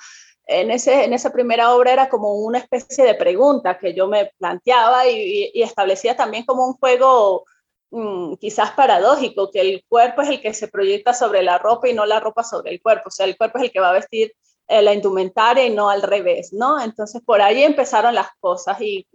en, 0.48 0.72
ese, 0.72 1.06
en 1.06 1.14
esa 1.14 1.32
primera 1.32 1.74
obra 1.74 1.94
era 1.94 2.10
como 2.10 2.36
una 2.36 2.60
especie 2.60 3.06
de 3.06 3.16
pregunta 3.16 3.78
que 3.78 3.94
yo 3.94 4.08
me 4.08 4.32
planteaba 4.38 5.08
y, 5.08 5.52
establecía 5.62 6.16
también 6.16 6.46
como 6.46 6.66
un 6.68 6.74
juego 6.74 7.46
mm, 7.92 8.36
quizás 8.36 8.72
paradójico, 8.72 9.52
que 9.52 9.62
el 9.62 9.86
cuerpo 9.88 10.22
es 10.22 10.30
el 10.30 10.42
que 10.42 10.54
se 10.54 10.68
proyecta 10.68 11.14
sobre 11.14 11.44
la 11.44 11.58
ropa 11.58 11.90
y 11.90 11.94
no 11.94 12.06
la 12.06 12.20
ropa 12.20 12.44
sobre 12.44 12.72
el 12.72 12.82
cuerpo, 12.82 13.10
o 13.10 13.12
sea, 13.12 13.26
el 13.26 13.38
cuerpo 13.38 13.58
es 13.60 13.66
el 13.66 13.72
que 13.72 13.80
va 13.80 13.90
a 13.90 13.94
vestir 13.94 14.34
eh, 14.68 14.82
la 14.82 14.94
indumentaria 14.94 15.66
y 15.66 15.70
no 15.70 15.90
al 15.90 16.02
revés, 16.02 16.54
¿no? 16.54 16.82
Entonces 16.82 17.22
por 17.26 17.42
ahí 17.42 17.64
empezaron 17.64 18.16
las 18.16 18.30
cosas 18.40 18.80
y, 18.82 19.08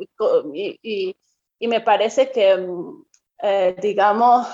y, 0.82 1.16
me 1.60 1.80
parece 1.80 2.30
que, 2.30 2.56
mm, 2.56 3.04
eh, 3.42 3.76
digamos, 3.80 4.46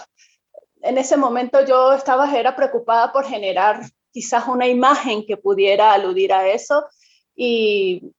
en 0.82 0.98
ese 0.98 1.16
momento 1.16 1.64
yo 1.64 1.92
estaba, 1.92 2.30
era 2.36 2.54
preocupada 2.56 3.12
por 3.12 3.24
generar 3.26 3.80
quizás 4.12 4.46
una 4.48 4.68
imagen 4.68 5.24
que 5.26 5.36
pudiera 5.36 5.92
aludir 5.92 6.32
a 6.32 6.48
eso 6.48 6.86
y, 7.34 8.12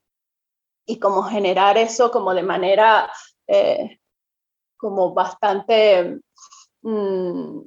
y 0.86 1.00
como 1.00 1.24
generar 1.24 1.78
eso 1.78 2.12
como 2.12 2.34
de 2.34 2.44
manera 2.44 3.12
eh, 3.48 4.00
como 4.84 5.14
bastante 5.14 6.20
mm, 6.82 7.60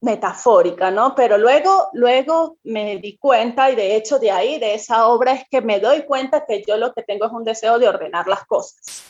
metafórica, 0.00 0.90
¿no? 0.90 1.14
Pero 1.14 1.38
luego, 1.38 1.88
luego 1.92 2.58
me 2.64 2.98
di 2.98 3.16
cuenta 3.16 3.70
y 3.70 3.76
de 3.76 3.94
hecho 3.94 4.18
de 4.18 4.32
ahí, 4.32 4.58
de 4.58 4.74
esa 4.74 5.06
obra, 5.06 5.34
es 5.34 5.44
que 5.48 5.60
me 5.60 5.78
doy 5.78 6.02
cuenta 6.02 6.44
que 6.44 6.64
yo 6.66 6.76
lo 6.76 6.92
que 6.92 7.04
tengo 7.04 7.26
es 7.26 7.32
un 7.32 7.44
deseo 7.44 7.78
de 7.78 7.86
ordenar 7.86 8.26
las 8.26 8.44
cosas. 8.46 9.04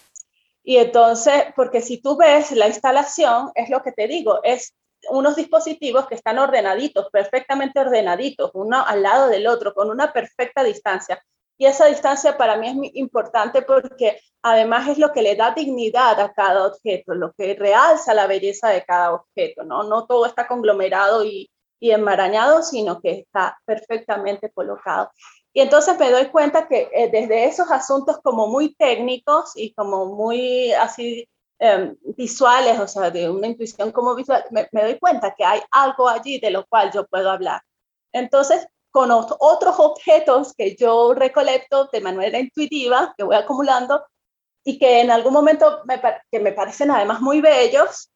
Y 0.63 0.77
entonces, 0.77 1.45
porque 1.57 1.81
si 1.81 2.03
tú 2.03 2.19
ves 2.19 2.53
la 2.53 2.69
instalación, 2.69 3.51
es 3.55 3.71
lo 3.71 3.83
que 3.83 3.93
te 3.93 4.07
digo, 4.09 4.41
es 4.43 4.75
unos 5.09 5.35
dispositivos 5.35 6.07
que 6.07 6.17
están 6.17 6.39
ordenaditos, 6.39 7.09
perfectamente 7.11 7.81
ordenaditos, 7.81 8.51
uno 8.53 8.85
al 8.87 9.03
lado 9.03 9.29
del 9.29 9.47
otro, 9.47 9.73
con 9.73 9.89
una 9.89 10.13
perfecta 10.13 10.63
distancia. 10.63 11.19
Y 11.59 11.67
esa 11.67 11.87
distancia 11.87 12.37
para 12.37 12.57
mí 12.57 12.69
es 12.69 12.95
importante 12.95 13.63
porque 13.63 14.21
además 14.43 14.89
es 14.89 14.99
lo 14.99 15.13
que 15.13 15.23
le 15.23 15.37
da 15.37 15.53
dignidad 15.53 16.19
a 16.21 16.33
cada 16.33 16.67
objeto, 16.67 17.15
lo 17.15 17.33
que 17.33 17.55
realza 17.55 18.15
la 18.15 18.27
belleza 18.27 18.69
de 18.69 18.85
cada 18.85 19.15
objeto, 19.15 19.65
¿no? 19.65 19.85
No 19.85 20.07
todo 20.07 20.27
está 20.27 20.47
conglomerado 20.47 21.25
y, 21.25 21.51
y 21.81 21.91
enmarañado, 21.93 22.63
sino 22.63 23.01
que 23.01 23.21
está 23.21 23.59
perfectamente 23.65 24.51
colocado. 24.51 25.11
Y 25.53 25.61
entonces 25.61 25.99
me 25.99 26.11
doy 26.11 26.27
cuenta 26.27 26.67
que 26.67 26.91
eh, 26.93 27.09
desde 27.11 27.45
esos 27.45 27.71
asuntos 27.71 28.19
como 28.23 28.49
muy 28.49 28.75
técnicos 28.75 29.53
y 29.55 29.73
como 29.75 30.07
muy 30.07 30.73
así 30.73 31.29
Em, 31.59 31.97
visuales, 32.17 32.79
o 32.81 32.89
sea, 32.89 33.11
de 33.11 33.31
una 33.31 33.47
intuición 33.47 33.93
como 33.93 34.15
visual, 34.15 34.45
me, 34.51 34.83
doy 34.83 34.99
cuenta 34.99 35.35
que 35.35 35.45
hay 35.45 35.61
algo 35.71 36.09
allí 36.09 36.39
de 36.41 36.51
lo 36.51 36.67
cual 36.67 36.91
yo 36.93 37.07
puedo 37.07 37.31
hablar. 37.31 37.63
Entonces, 38.13 38.67
con 38.95 39.11
otros 39.11 39.75
objetos 39.81 40.55
que 40.57 40.77
yo 40.77 41.15
recolecto 41.15 41.89
de 41.93 42.01
manera 42.01 42.39
intuitiva, 42.39 43.13
que 43.19 43.25
voy 43.25 43.35
acumulando, 43.35 44.07
y 44.63 44.79
que 44.79 45.01
en 45.01 45.11
algún 45.11 45.33
momento 45.33 45.83
me, 45.85 46.01
que 46.31 46.39
me 46.39 46.53
parecen 46.53 46.93
además 46.93 47.21
muy 47.21 47.41
bellos, 47.41 48.13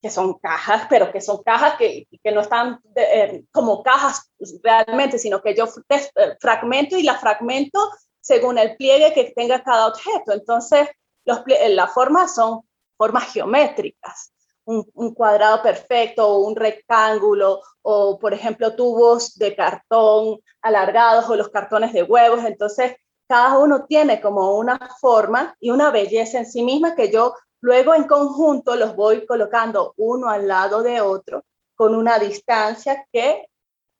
que 0.00 0.08
son 0.08 0.38
cajas, 0.38 0.86
pero 0.88 1.10
que 1.10 1.20
son 1.20 1.42
cajas 1.42 1.74
que, 1.78 2.06
que 2.22 2.30
no 2.30 2.42
están 2.42 2.78
eh, 2.94 3.42
como 3.50 3.82
cajas 3.82 4.30
realmente, 4.62 5.18
sino 5.18 5.42
que 5.42 5.56
yo 5.56 5.64
eh, 5.64 6.36
fragmento 6.40 6.96
y 6.96 7.02
la 7.02 7.18
fragmento 7.18 7.80
según 8.20 8.56
el 8.58 8.76
pliegue 8.76 9.12
que 9.12 9.32
tenga 9.34 9.64
cada 9.64 9.88
objeto. 9.88 10.32
Entonces, 10.32 10.88
eh, 11.24 11.68
las 11.70 11.92
formas 11.92 12.36
son 12.36 12.60
formas 12.96 13.32
geométricas, 13.32 14.32
un, 14.68 15.14
cuadrado 15.14 15.62
perfecto 15.62 16.28
o 16.28 16.46
un 16.46 16.54
rectángulo 16.54 17.62
o, 17.82 18.18
por 18.18 18.34
ejemplo, 18.34 18.74
tubos 18.74 19.34
de 19.36 19.56
cartón 19.56 20.40
alargados 20.60 21.28
o 21.30 21.36
los 21.36 21.48
cartones 21.48 21.92
de 21.92 22.02
huevos. 22.02 22.44
Entonces, 22.44 22.96
cada 23.26 23.58
uno 23.58 23.86
tiene 23.86 24.20
como 24.20 24.56
una 24.56 24.78
forma 25.00 25.56
y 25.60 25.70
una 25.70 25.90
belleza 25.90 26.38
en 26.38 26.46
sí 26.46 26.62
misma 26.62 26.94
que 26.94 27.10
yo 27.10 27.34
luego 27.60 27.94
en 27.94 28.04
conjunto 28.04 28.76
los 28.76 28.94
voy 28.94 29.26
colocando 29.26 29.94
uno 29.96 30.28
al 30.28 30.46
lado 30.46 30.82
de 30.82 31.00
otro 31.00 31.44
con 31.74 31.94
una 31.94 32.18
distancia 32.18 33.06
que 33.12 33.48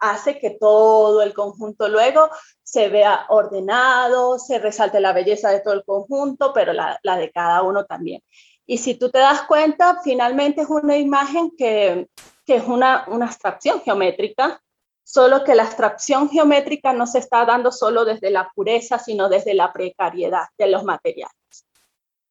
hace 0.00 0.38
que 0.38 0.50
todo 0.50 1.22
el 1.22 1.34
conjunto 1.34 1.88
luego 1.88 2.28
se 2.62 2.88
vea 2.88 3.26
ordenado, 3.30 4.38
se 4.38 4.58
resalte 4.58 5.00
la 5.00 5.12
belleza 5.12 5.50
de 5.50 5.60
todo 5.60 5.74
el 5.74 5.84
conjunto, 5.84 6.52
pero 6.52 6.72
la, 6.72 6.98
de 7.02 7.30
cada 7.32 7.62
uno 7.62 7.84
también. 7.84 8.22
Y 8.68 8.78
si 8.78 8.94
tú 8.94 9.10
te 9.10 9.18
das 9.18 9.42
cuenta, 9.42 10.00
finalmente 10.04 10.60
es 10.60 10.68
una 10.68 10.96
imagen 10.96 11.50
que, 11.56 12.08
es 12.46 12.64
una, 12.66 13.04
una 13.08 13.26
abstracción 13.26 13.80
geométrica, 13.80 14.62
solo 15.02 15.42
que 15.42 15.54
la 15.54 15.64
abstracción 15.64 16.28
geométrica 16.28 16.92
no 16.92 17.06
se 17.06 17.18
está 17.18 17.44
dando 17.46 17.72
solo 17.72 18.04
desde 18.04 18.30
la 18.30 18.50
pureza, 18.54 18.98
sino 18.98 19.28
desde 19.28 19.54
la 19.54 19.72
precariedad 19.72 20.44
de 20.56 20.68
los 20.68 20.84
materiales. 20.84 21.34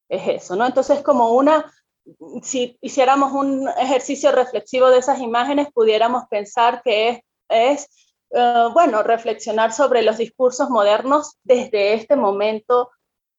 Es 0.08 0.42
eso, 0.42 0.56
¿no? 0.56 0.64
Entonces, 0.64 1.02
como 1.02 1.32
una, 1.32 1.70
si 2.42 2.78
hiciéramos 2.80 3.32
un 3.32 3.68
ejercicio 3.68 4.32
reflexivo 4.32 4.90
de 4.90 4.98
esas 4.98 5.18
imágenes, 5.20 5.68
pudiéramos 5.74 6.24
pensar 6.30 6.82
que 6.82 7.10
es 7.10 7.20
es, 7.48 7.88
eh, 8.30 8.68
bueno, 8.72 9.02
reflexionar 9.02 9.72
sobre 9.72 10.02
los 10.02 10.18
discursos 10.18 10.70
modernos 10.70 11.38
desde 11.42 11.94
este 11.94 12.16
momento 12.16 12.90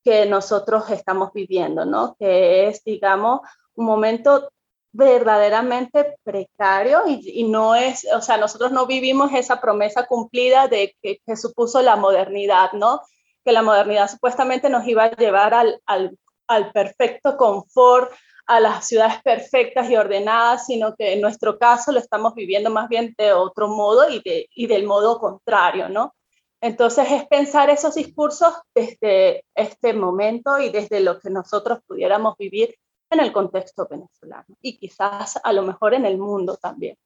que 0.03 0.25
nosotros 0.25 0.89
estamos 0.89 1.31
viviendo, 1.33 1.85
¿no? 1.85 2.15
Que 2.19 2.67
es, 2.67 2.83
digamos, 2.83 3.41
un 3.75 3.85
momento 3.85 4.49
verdaderamente 4.91 6.17
precario 6.23 7.03
y, 7.07 7.43
no 7.43 7.75
es, 7.75 8.07
o 8.13 8.21
sea, 8.21 8.37
nosotros 8.37 8.71
no 8.71 8.87
vivimos 8.87 9.31
esa 9.33 9.61
promesa 9.61 10.07
cumplida 10.07 10.67
de 10.67 10.95
que, 11.01 11.19
que, 11.25 11.35
supuso 11.35 11.81
la 11.81 11.95
modernidad, 11.95 12.71
¿no? 12.73 13.01
Que 13.45 13.51
la 13.51 13.61
modernidad 13.61 14.09
supuestamente 14.09 14.69
nos 14.69 14.87
iba 14.87 15.05
a 15.05 15.11
llevar 15.11 15.53
al, 15.53 15.79
al, 15.85 16.17
al 16.47 16.71
perfecto 16.71 17.37
confort, 17.37 18.11
a 18.47 18.59
las 18.59 18.87
ciudades 18.87 19.21
perfectas 19.21 19.91
y 19.91 19.95
ordenadas, 19.95 20.65
sino 20.65 20.95
que 20.95 21.13
en 21.13 21.21
nuestro 21.21 21.59
caso 21.59 21.91
lo 21.91 21.99
estamos 21.99 22.33
viviendo 22.33 22.71
más 22.71 22.89
bien 22.89 23.13
de 23.15 23.31
otro 23.31 23.67
modo 23.67 24.09
y, 24.09 24.21
de, 24.21 24.49
y 24.55 24.65
del 24.65 24.87
modo 24.87 25.19
contrario, 25.19 25.87
¿no? 25.87 26.15
Entonces 26.61 27.11
es 27.11 27.27
pensar 27.27 27.69
esos 27.69 27.95
discursos 27.95 28.53
desde 28.75 29.45
este 29.55 29.93
momento 29.93 30.59
y 30.59 30.69
desde 30.69 30.99
lo 30.99 31.19
que 31.19 31.29
nosotros 31.29 31.79
pudiéramos 31.87 32.35
vivir 32.37 32.75
en 33.09 33.19
el 33.21 33.31
contexto 33.31 33.87
venezolano 33.89 34.45
y 34.61 34.77
quizás 34.77 35.39
a 35.43 35.53
lo 35.53 35.63
mejor 35.63 35.93
en 35.93 36.05
el 36.05 36.17
mundo 36.17 36.57
también. 36.57 36.97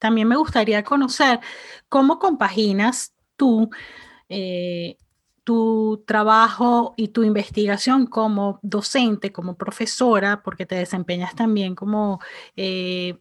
También 0.00 0.28
me 0.28 0.36
gustaría 0.36 0.82
conocer 0.82 1.40
cómo 1.88 2.18
compaginas 2.18 3.14
tú 3.36 3.70
eh, 4.28 4.96
tu 5.44 6.02
trabajo 6.06 6.94
y 6.96 7.08
tu 7.08 7.22
investigación 7.22 8.06
como 8.06 8.58
docente, 8.62 9.30
como 9.30 9.56
profesora, 9.56 10.42
porque 10.42 10.64
te 10.64 10.74
desempeñas 10.74 11.34
también 11.36 11.74
como, 11.74 12.20
eh, 12.56 13.18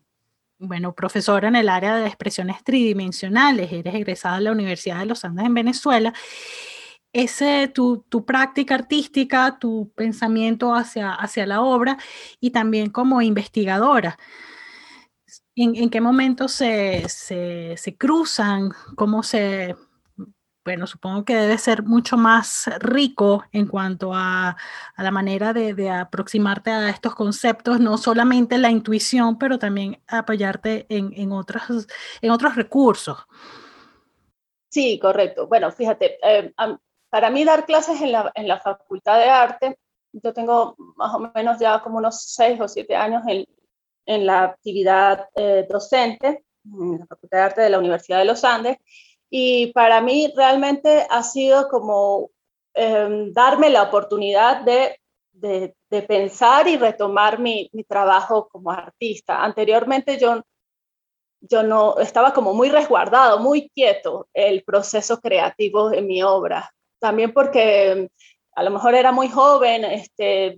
bueno, 0.67 0.93
profesora 0.93 1.47
en 1.47 1.55
el 1.55 1.69
área 1.69 1.97
de 1.97 2.07
expresiones 2.07 2.63
tridimensionales, 2.63 3.71
eres 3.71 3.95
egresada 3.95 4.37
de 4.37 4.43
la 4.43 4.51
Universidad 4.51 4.99
de 4.99 5.05
los 5.05 5.23
Andes 5.25 5.45
en 5.45 5.53
Venezuela, 5.53 6.13
ese, 7.11 7.67
tu, 7.67 8.05
tu 8.09 8.25
práctica 8.25 8.75
artística, 8.75 9.57
tu 9.59 9.91
pensamiento 9.95 10.73
hacia, 10.73 11.13
hacia 11.13 11.45
la 11.45 11.61
obra 11.61 11.97
y 12.39 12.49
también 12.51 12.89
como 12.89 13.21
investigadora. 13.21 14.17
¿En, 15.55 15.89
qué 15.91 16.01
momento 16.01 16.47
se, 16.47 17.07
se, 17.09 17.75
se 17.77 17.95
cruzan? 17.95 18.71
¿Cómo 18.95 19.21
se 19.21 19.75
bueno, 20.65 20.87
supongo 20.87 21.25
que 21.25 21.35
debe 21.35 21.57
ser 21.57 21.83
mucho 21.83 22.15
más 22.15 22.69
rico 22.79 23.43
en 23.51 23.67
cuanto 23.67 24.11
a, 24.13 24.55
la 24.97 25.11
manera 25.11 25.53
de, 25.53 25.89
aproximarte 25.89 26.71
a 26.71 26.89
estos 26.89 27.15
conceptos, 27.15 27.79
no 27.79 27.97
solamente 27.97 28.57
la 28.57 28.71
intuición, 28.71 29.37
pero 29.37 29.59
también 29.59 30.01
apoyarte 30.07 30.85
en, 30.89 31.31
otros, 31.31 31.87
en 32.21 32.31
otros 32.31 32.55
recursos. 32.55 33.17
Sí, 34.69 34.97
correcto. 34.99 35.47
Bueno, 35.47 35.71
fíjate, 35.71 36.17
eh, 36.23 36.53
para 37.09 37.29
mí 37.29 37.43
dar 37.43 37.65
clases 37.65 38.01
en 38.01 38.11
la, 38.11 38.59
Facultad 38.63 39.19
de 39.19 39.29
Arte, 39.29 39.77
yo 40.13 40.33
tengo 40.33 40.75
más 40.95 41.13
o 41.13 41.19
menos 41.19 41.59
ya 41.59 41.81
como 41.81 41.97
unos 41.97 42.23
seis 42.23 42.59
o 42.61 42.67
siete 42.67 42.95
años 42.95 43.23
en, 43.27 43.45
la 44.25 44.43
actividad 44.43 45.27
eh, 45.35 45.65
docente 45.69 46.43
en 46.65 46.99
la 46.99 47.05
Facultad 47.05 47.37
de 47.37 47.43
Arte 47.43 47.61
de 47.61 47.69
la 47.69 47.79
Universidad 47.79 48.19
de 48.19 48.25
los 48.25 48.43
Andes, 48.43 48.77
y 49.35 49.73
para 49.73 49.99
mí 49.99 50.31
realmente 50.35 51.07
ha 51.09 51.23
sido 51.23 51.67
como 51.67 52.29
em, 52.75 53.33
darme 53.33 53.71
la 53.71 53.81
oportunidad 53.81 54.61
de, 54.61 54.99
de, 55.31 55.73
pensar 56.03 56.67
y 56.67 56.77
retomar 56.77 57.39
mi, 57.39 57.67
mi, 57.73 57.83
trabajo 57.83 58.47
como 58.47 58.69
artista. 58.69 59.43
Anteriormente 59.43 60.19
yo, 60.19 60.43
yo 61.41 61.63
no 61.63 61.97
estaba 61.97 62.31
como 62.31 62.53
muy 62.53 62.69
resguardado, 62.69 63.39
muy 63.39 63.69
quieto 63.69 64.27
el 64.35 64.63
proceso 64.63 65.19
creativo 65.19 65.89
de 65.89 66.03
mi 66.03 66.21
obra. 66.21 66.71
También 66.99 67.33
porque 67.33 67.89
em, 67.89 68.09
a 68.55 68.61
lo 68.61 68.69
mejor 68.69 68.93
era 68.93 69.11
muy 69.11 69.29
joven, 69.29 69.83
este, 69.85 70.55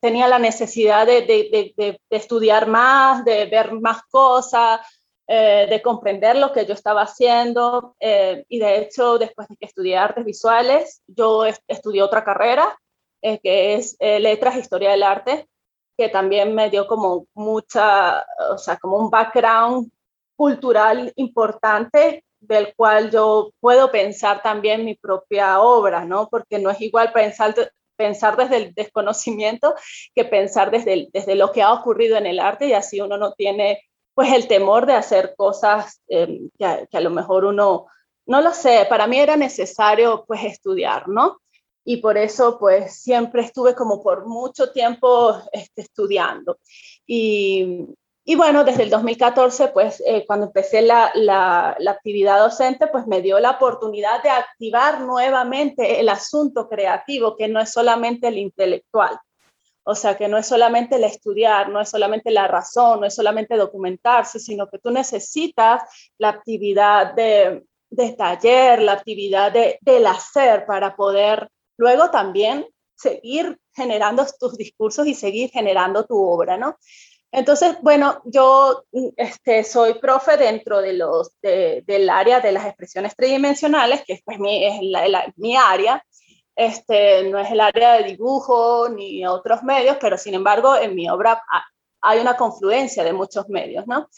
tenía 0.00 0.26
la 0.26 0.40
necesidad 0.40 1.06
de, 1.06 1.22
de, 1.22 1.72
de, 1.76 2.00
estudiar 2.10 2.66
más, 2.66 3.24
de 3.24 3.46
ver 3.46 3.72
más 3.74 4.02
cosas, 4.10 4.80
eh, 5.28 5.66
de 5.68 5.82
comprender 5.82 6.36
lo 6.36 6.52
que 6.52 6.66
yo 6.66 6.74
estaba 6.74 7.02
haciendo. 7.02 7.96
Eh, 8.00 8.44
y 8.48 8.58
de 8.58 8.78
hecho, 8.78 9.18
después 9.18 9.48
de 9.48 9.56
que 9.56 9.66
estudié 9.66 9.96
artes 9.96 10.24
visuales, 10.24 11.02
yo 11.06 11.44
estudié 11.66 12.02
otra 12.02 12.24
carrera, 12.24 12.78
eh, 13.22 13.40
que 13.40 13.74
es 13.74 13.96
letras, 14.00 14.56
historia 14.56 14.90
del 14.90 15.02
arte, 15.02 15.48
que 15.96 16.08
también 16.08 16.54
me 16.54 16.70
dio 16.70 16.86
como 16.86 17.26
mucha, 17.34 18.24
o 18.50 18.58
sea, 18.58 18.76
como 18.76 18.98
un 18.98 19.10
background 19.10 19.90
cultural 20.36 21.12
importante 21.16 22.24
del 22.38 22.74
cual 22.76 23.10
yo 23.10 23.50
puedo 23.60 23.90
pensar 23.90 24.42
también 24.42 24.84
mi 24.84 24.94
propia 24.94 25.60
obra, 25.60 26.04
¿no? 26.04 26.28
Porque 26.28 26.58
no 26.58 26.70
es 26.70 26.80
igual 26.80 27.12
pensar, 27.12 27.54
pensar 27.96 28.36
desde 28.36 28.56
el 28.58 28.74
desconocimiento 28.74 29.74
que 30.14 30.24
pensar 30.24 30.70
desde, 30.70 31.08
desde 31.12 31.34
lo 31.34 31.50
que 31.52 31.62
ha 31.62 31.72
ocurrido 31.72 32.16
en 32.16 32.26
el 32.26 32.38
arte 32.38 32.66
y 32.66 32.72
así 32.74 33.00
uno 33.00 33.16
no 33.16 33.32
tiene 33.32 33.80
pues 34.16 34.32
el 34.32 34.48
temor 34.48 34.86
de 34.86 34.94
hacer 34.94 35.34
cosas 35.36 36.00
em, 36.08 36.48
que, 36.58 36.64
a, 36.64 37.00
lo 37.02 37.10
mejor 37.10 37.44
uno, 37.44 37.84
no 38.24 38.40
lo 38.40 38.54
sé, 38.54 38.86
para 38.88 39.06
mí 39.06 39.18
era 39.18 39.36
necesario 39.36 40.24
pues 40.26 40.42
estudiar, 40.42 41.06
¿no? 41.06 41.42
Y 41.84 41.98
por 41.98 42.16
eso 42.16 42.58
pues 42.58 42.98
siempre 43.02 43.42
estuve 43.42 43.74
como 43.74 44.02
por 44.02 44.26
mucho 44.26 44.72
tiempo 44.72 45.36
este, 45.52 45.82
estudiando. 45.82 46.58
Y, 47.06 47.84
y, 48.24 48.36
bueno, 48.36 48.64
desde 48.64 48.84
el 48.84 48.90
2014 48.90 49.68
pues 49.68 50.02
eh, 50.06 50.24
cuando 50.26 50.46
empecé 50.46 50.80
la, 50.80 51.10
la, 51.14 51.76
la 51.78 51.90
actividad 51.90 52.38
docente 52.38 52.86
pues 52.86 53.06
me 53.06 53.20
dio 53.20 53.38
la 53.38 53.50
oportunidad 53.50 54.22
de 54.22 54.30
activar 54.30 55.02
nuevamente 55.02 56.00
el 56.00 56.08
asunto 56.08 56.70
creativo, 56.70 57.36
que 57.36 57.48
no 57.48 57.60
es 57.60 57.70
solamente 57.70 58.28
el 58.28 58.38
intelectual. 58.38 59.20
O 59.88 59.94
sea, 59.94 60.16
que 60.16 60.26
no 60.26 60.36
es 60.36 60.46
solamente 60.46 60.96
el 60.96 61.04
estudiar, 61.04 61.68
no 61.68 61.80
es 61.80 61.88
solamente 61.88 62.32
la 62.32 62.48
razón, 62.48 63.00
no 63.00 63.06
es 63.06 63.14
solamente 63.14 63.56
documentarse, 63.56 64.40
sino 64.40 64.68
que 64.68 64.80
tú 64.80 64.90
necesitas 64.90 65.82
la 66.18 66.30
actividad 66.30 67.14
de, 67.14 67.62
taller, 68.18 68.82
la 68.82 68.94
actividad 68.94 69.52
de, 69.52 69.78
del 69.80 70.04
hacer 70.08 70.66
para 70.66 70.96
poder 70.96 71.48
luego 71.76 72.10
también 72.10 72.66
seguir 72.96 73.60
generando 73.76 74.26
tus 74.40 74.56
discursos 74.56 75.06
y 75.06 75.14
seguir 75.14 75.50
generando 75.50 76.04
tu 76.04 76.20
obra, 76.20 76.56
¿no? 76.56 76.76
Entonces, 77.30 77.76
bueno, 77.80 78.22
yo 78.24 78.86
este, 79.16 79.62
soy 79.62 79.94
profe 80.00 80.36
dentro 80.36 80.80
de 80.80 81.84
del 81.86 82.10
área 82.10 82.40
de 82.40 82.50
las 82.50 82.66
expresiones 82.66 83.14
tridimensionales, 83.14 84.02
que 84.04 84.20
pues, 84.24 84.40
mi, 84.40 84.64
es 84.64 84.80
mi 85.36 85.56
área, 85.56 86.02
este, 86.56 87.28
no 87.28 87.38
es 87.38 87.50
el 87.50 87.60
área 87.60 87.94
de 87.94 88.04
dibujo 88.04 88.88
ni 88.88 89.26
otros 89.26 89.62
medios, 89.62 89.98
pero 90.00 90.16
sin 90.16 90.34
embargo 90.34 90.74
en 90.74 90.94
mi 90.94 91.08
obra 91.08 91.42
hay 92.00 92.18
una 92.18 92.36
confluencia 92.36 93.04
de 93.04 93.12
muchos 93.12 93.48
medios, 93.48 93.86
¿no? 93.86 94.08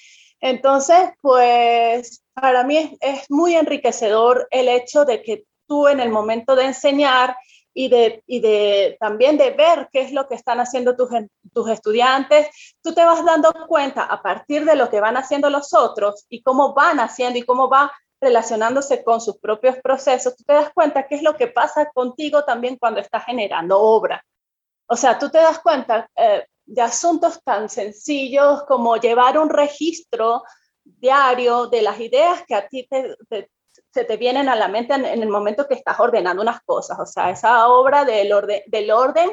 Entonces, 0.41 1.11
pues 1.21 2.23
para 2.33 2.63
mí 2.63 2.97
es, 3.01 3.29
muy 3.29 3.57
enriquecedor 3.57 4.47
el 4.53 4.69
hecho 4.69 5.05
de 5.05 5.21
que 5.23 5.45
tú 5.67 5.89
en 5.89 5.99
el 5.99 6.11
momento 6.11 6.55
de 6.55 6.67
enseñar 6.67 7.37
y 7.75 7.89
de, 7.89 8.23
y 8.27 8.41
de 8.41 8.97
también 9.01 9.37
de 9.37 9.51
ver 9.51 9.89
qué 9.93 10.01
es 10.03 10.13
lo 10.13 10.29
que 10.29 10.37
están 10.37 10.61
haciendo 10.61 10.97
tus, 10.97 11.09
tus 11.53 11.69
estudiantes, 11.69 12.49
tú 12.83 12.95
te 12.95 13.05
vas 13.05 13.25
dando 13.25 13.53
cuenta 13.67 14.05
a 14.05 14.23
partir 14.23 14.65
de 14.65 14.77
lo 14.77 14.89
que 14.89 15.01
van 15.01 15.17
haciendo 15.17 15.51
los 15.51 15.75
otros 15.75 16.25
y 16.29 16.43
cómo 16.43 16.73
van 16.73 17.01
haciendo 17.01 17.39
y 17.39 17.43
cómo 17.43 17.69
va 17.69 17.93
relacionándose 18.21 19.05
con 19.05 19.21
sus 19.21 19.39
propios 19.39 19.77
procesos, 19.83 20.37
tú 20.37 20.45
te 20.45 20.53
das 20.53 20.71
cuenta 20.73 21.07
qué 21.07 21.17
es 21.17 21.23
lo 21.23 21.37
que 21.37 21.49
pasa 21.49 21.91
contigo 21.93 22.45
también 22.45 22.77
cuando 22.77 23.01
estás 23.01 23.25
generando 23.25 23.79
obra. 23.79 24.25
O 24.87 24.97
sea, 24.97 25.19
tú 25.19 25.31
te 25.31 25.39
das 25.39 25.59
cuenta 25.61 26.09
eh, 26.17 26.45
de 26.65 26.83
asuntos 26.83 27.43
tan 27.45 27.69
sencillos 27.69 28.65
como 28.65 28.97
llevar 28.97 29.39
un 29.39 29.51
registro 29.51 30.43
diario 30.85 31.67
de 31.67 31.83
las 31.83 32.01
ideas 32.01 32.43
que 32.47 32.55
a 32.55 32.67
ti 32.67 32.89
se 33.91 34.05
te 34.05 34.17
vienen 34.17 34.49
a 34.49 34.57
la 34.57 34.69
mente 34.69 34.95
en, 34.95 35.05
el 35.05 35.29
momento 35.29 35.67
que 35.67 35.75
estás 35.75 35.99
ordenando 36.01 36.43
unas 36.43 36.61
cosas. 36.63 36.99
O 36.99 37.07
sea, 37.07 37.31
esa 37.31 37.69
obra 37.69 38.05
del 38.05 38.33
orden, 38.33 38.63
del 38.67 38.91
orden 38.91 39.31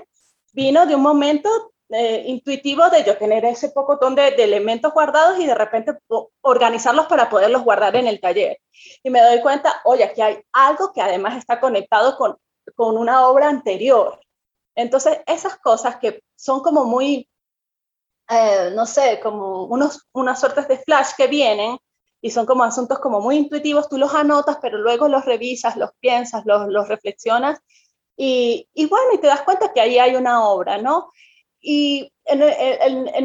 vino 0.54 0.86
de 0.86 0.96
un 0.96 1.02
momento 1.02 1.74
eh, 1.90 2.24
intuitivo 2.28 2.90
de 2.90 3.04
yo 3.04 3.18
tener 3.18 3.46
ese 3.46 3.70
pocotón 3.70 4.16
de, 4.16 4.32
de, 4.32 4.44
elementos 4.44 4.92
guardados 4.94 5.40
y 5.40 5.46
de 5.46 5.54
repente 5.54 5.98
organizarlos 6.42 7.06
para 7.08 7.30
poderlos 7.30 7.64
guardar 7.64 7.96
en 7.96 8.08
el 8.08 8.20
taller. 8.20 8.60
Y 9.04 9.10
me 9.10 9.22
doy 9.22 9.42
cuenta, 9.42 9.82
oye, 9.86 10.04
aquí 10.04 10.22
hay 10.22 10.42
algo 10.52 10.92
que 10.94 11.02
además 11.02 11.38
está 11.38 11.60
conectado 11.60 12.18
con, 12.18 12.38
con 12.76 12.98
una 12.98 13.28
obra 13.28 13.50
anterior. 13.50 14.20
Entonces, 14.76 15.20
esas 15.28 15.58
cosas 15.58 15.98
que 15.98 16.24
son 16.36 16.62
como 16.62 16.86
muy, 16.86 17.30
eh, 18.30 18.72
no 18.74 18.86
sé, 18.86 19.20
como 19.22 19.66
unos, 19.66 20.08
unas 20.12 20.40
suertes 20.40 20.68
de 20.68 20.80
flash 20.80 21.12
que 21.16 21.28
vienen 21.28 21.78
y 22.20 22.32
son 22.32 22.46
como 22.46 22.64
asuntos 22.64 23.00
como 23.00 23.22
muy 23.22 23.38
intuitivos, 23.38 23.88
tú 23.88 23.98
los 23.98 24.14
anotas, 24.14 24.58
pero 24.62 24.80
luego 24.80 25.08
los 25.08 25.26
revisas, 25.26 25.78
los 25.78 25.92
piensas, 26.00 26.44
los, 26.46 26.68
los 26.68 26.88
reflexionas 26.88 27.60
y, 28.18 28.68
y, 28.74 28.88
bueno, 28.88 29.14
y 29.14 29.20
te 29.20 29.28
das 29.28 29.42
cuenta 29.44 29.74
que 29.74 29.82
ahí 29.82 30.00
hay 30.00 30.16
una 30.16 30.48
obra, 30.48 30.78
¿no? 30.78 31.12
Y 31.68 32.14
en 32.26 32.44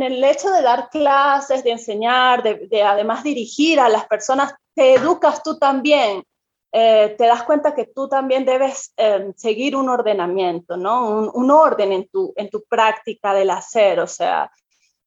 el, 0.03 0.24
hecho 0.24 0.50
de 0.50 0.62
dar 0.62 0.88
clases, 0.88 1.62
de 1.62 1.72
enseñar, 1.72 2.42
de, 2.42 2.83
además 2.83 3.22
dirigir 3.22 3.79
a 3.79 3.90
las 3.90 4.07
personas, 4.07 4.55
te 4.74 4.94
educas 4.94 5.42
tú 5.42 5.59
también. 5.59 6.24
Eh, 6.72 7.16
te 7.18 7.26
das 7.26 7.42
cuenta 7.42 7.74
que 7.74 7.85
tú 7.94 8.09
también 8.09 8.46
debes 8.46 8.94
em, 8.96 9.35
seguir 9.37 9.76
un 9.76 9.90
ordenamiento, 9.90 10.79
¿no? 10.79 11.31
Un, 11.35 11.50
orden 11.50 11.92
en 11.92 12.09
tu, 12.09 12.33
en 12.35 12.48
tu 12.48 12.64
práctica 12.64 13.35
del 13.35 13.50
hacer. 13.50 14.00
O 14.00 14.07
sea, 14.07 14.50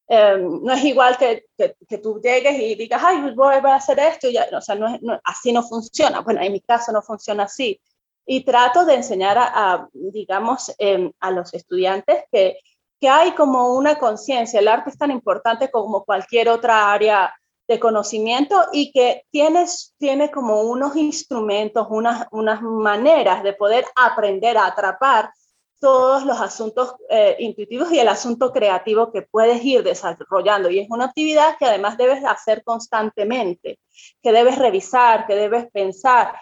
em, 0.07 0.61
no 0.61 0.71
es 0.71 0.83
igual 0.83 1.17
que, 1.17 1.45
que, 1.57 1.97
tú 1.97 2.21
llegues 2.21 2.53
y 2.59 2.75
digas, 2.75 3.01
ay, 3.03 3.33
voy 3.33 3.55
a 3.55 3.75
hacer 3.75 3.97
esto. 3.97 4.29
Ya, 4.29 4.47
o 4.55 4.61
sea, 4.61 4.75
no, 4.75 4.95
así 5.23 5.51
no 5.51 5.63
funciona. 5.63 6.19
Bueno, 6.21 6.39
en 6.41 6.51
mi 6.51 6.61
caso 6.61 6.91
no 6.91 7.01
funciona 7.01 7.45
así. 7.45 7.81
Y 8.27 8.45
trato 8.45 8.85
de 8.85 8.93
enseñar 8.93 9.37
a, 9.39 9.87
digamos, 9.91 10.71
em, 10.77 11.11
a 11.19 11.31
los 11.31 11.51
estudiantes 11.55 12.25
que 12.31 12.57
que 13.03 13.09
hay 13.09 13.33
como 13.33 13.75
una 13.75 13.99
conciencia, 13.99 14.61
el 14.61 14.69
arte 14.69 14.89
es 14.89 14.97
tan 14.97 15.11
importante 15.11 15.69
como 15.69 16.05
cualquier 16.05 16.47
otra 16.47 16.93
área 16.93 17.35
de 17.67 17.77
conocimiento 17.77 18.55
y 18.71 18.93
que 18.93 19.25
tienes, 19.29 19.93
tiene 19.97 20.31
como 20.31 20.61
unos 20.61 20.95
instrumentos, 20.95 21.85
unas, 21.89 22.25
unas 22.31 22.61
maneras 22.61 23.43
de 23.43 23.51
poder 23.51 23.83
aprender 23.97 24.57
a 24.57 24.67
atrapar 24.67 25.33
todos 25.81 26.23
los 26.23 26.39
asuntos 26.39 26.95
eh, 27.09 27.35
intuitivos 27.39 27.91
y 27.91 27.99
el 27.99 28.07
asunto 28.07 28.53
creativo 28.53 29.11
que 29.11 29.23
puedes 29.23 29.61
ir 29.65 29.83
desarrollando. 29.83 30.69
Y 30.69 30.79
es 30.79 30.87
una 30.89 31.03
actividad 31.03 31.57
que 31.59 31.65
además 31.65 31.97
debes 31.97 32.23
hacer 32.23 32.63
constantemente, 32.63 33.79
que 34.21 34.31
debes 34.31 34.57
revisar, 34.57 35.27
que 35.27 35.35
debes 35.35 35.69
pensar. 35.73 36.35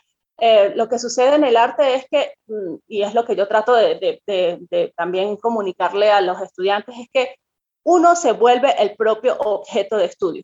Eh, 0.43 0.73
lo 0.75 0.89
que 0.89 0.97
sucede 0.97 1.36
en 1.36 1.43
el 1.43 1.56
arte 1.56 1.93
es 1.93 2.06
que, 2.10 2.34
mm, 2.47 2.75
y 2.88 3.04
es 3.04 3.13
lo 3.13 3.25
que 3.25 3.36
yo 3.36 3.47
trato 3.47 3.75
de, 3.75 4.21
también 4.97 5.38
comunicarle 5.38 6.10
a 6.10 6.19
los 6.19 6.41
estudiantes, 6.41 6.95
es 6.97 7.08
que 7.13 7.36
uno 7.86 8.15
se 8.15 8.32
vuelve 8.32 8.73
el 8.82 8.95
propio 8.95 9.38
objeto 9.38 9.97
de 9.97 10.06
estudio. 10.06 10.43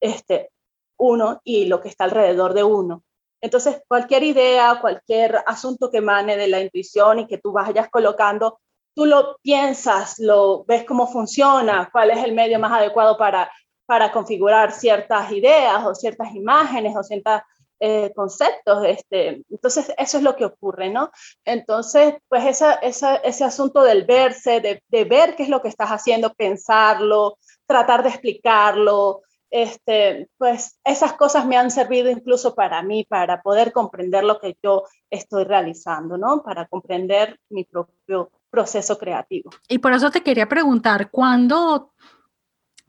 Este, 0.00 0.50
uno 0.98 1.40
y 1.42 1.66
lo 1.66 1.80
que 1.80 1.88
está 1.88 2.04
alrededor 2.04 2.54
de 2.54 2.62
uno. 2.62 3.02
Entonces, 3.40 3.82
cualquier 3.88 4.22
idea, 4.22 4.78
cualquier 4.80 5.42
asunto 5.46 5.90
que 5.90 5.98
emane 5.98 6.36
de 6.36 6.46
la 6.46 6.60
intuición 6.60 7.18
y 7.18 7.26
que 7.26 7.38
tú 7.38 7.50
vayas 7.50 7.88
colocando, 7.90 8.60
tú 8.94 9.04
lo 9.04 9.36
piensas, 9.42 10.20
lo 10.20 10.64
ves 10.64 10.84
cómo 10.84 11.08
funciona, 11.08 11.88
cuál 11.90 12.12
es 12.12 12.24
el 12.24 12.34
medio 12.34 12.60
más 12.60 12.72
adecuado 12.72 13.18
para, 13.18 13.50
para 13.84 14.12
configurar 14.12 14.70
ciertas 14.70 15.32
ideas 15.32 15.84
o 15.84 15.94
ciertas 15.94 16.32
imágenes 16.36 16.96
o 16.96 17.02
ciertas 17.02 17.42
eh, 17.80 18.12
conceptos. 18.14 18.84
Este, 18.86 19.42
entonces, 19.50 19.92
eso 19.98 20.18
es 20.18 20.22
lo 20.22 20.36
que 20.36 20.44
ocurre, 20.44 20.90
¿no? 20.90 21.10
Entonces, 21.44 22.14
pues 22.28 22.44
esa, 22.46 22.74
ese 22.74 23.44
asunto 23.44 23.82
del 23.82 24.04
verse, 24.04 24.60
de, 24.60 25.04
ver 25.04 25.36
qué 25.36 25.42
es 25.42 25.48
lo 25.48 25.62
que 25.62 25.68
estás 25.68 25.90
haciendo, 25.90 26.32
pensarlo, 26.34 27.38
tratar 27.66 28.02
de 28.02 28.08
explicarlo, 28.08 29.22
este, 29.50 30.28
pues 30.38 30.78
esas 30.84 31.12
cosas 31.12 31.46
me 31.46 31.56
han 31.56 31.70
servido 31.70 32.10
incluso 32.10 32.54
para 32.54 32.82
mí, 32.82 33.04
para 33.04 33.42
poder 33.42 33.72
comprender 33.72 34.24
lo 34.24 34.40
que 34.40 34.56
yo 34.62 34.84
estoy 35.10 35.44
realizando, 35.44 36.16
¿no? 36.18 36.42
Para 36.42 36.66
comprender 36.66 37.38
mi 37.50 37.64
propio 37.64 38.30
proceso 38.50 38.98
creativo. 38.98 39.50
Y 39.68 39.78
por 39.78 39.92
eso 39.92 40.10
te 40.10 40.22
quería 40.22 40.48
preguntar, 40.48 41.10
¿cuándo 41.10 41.92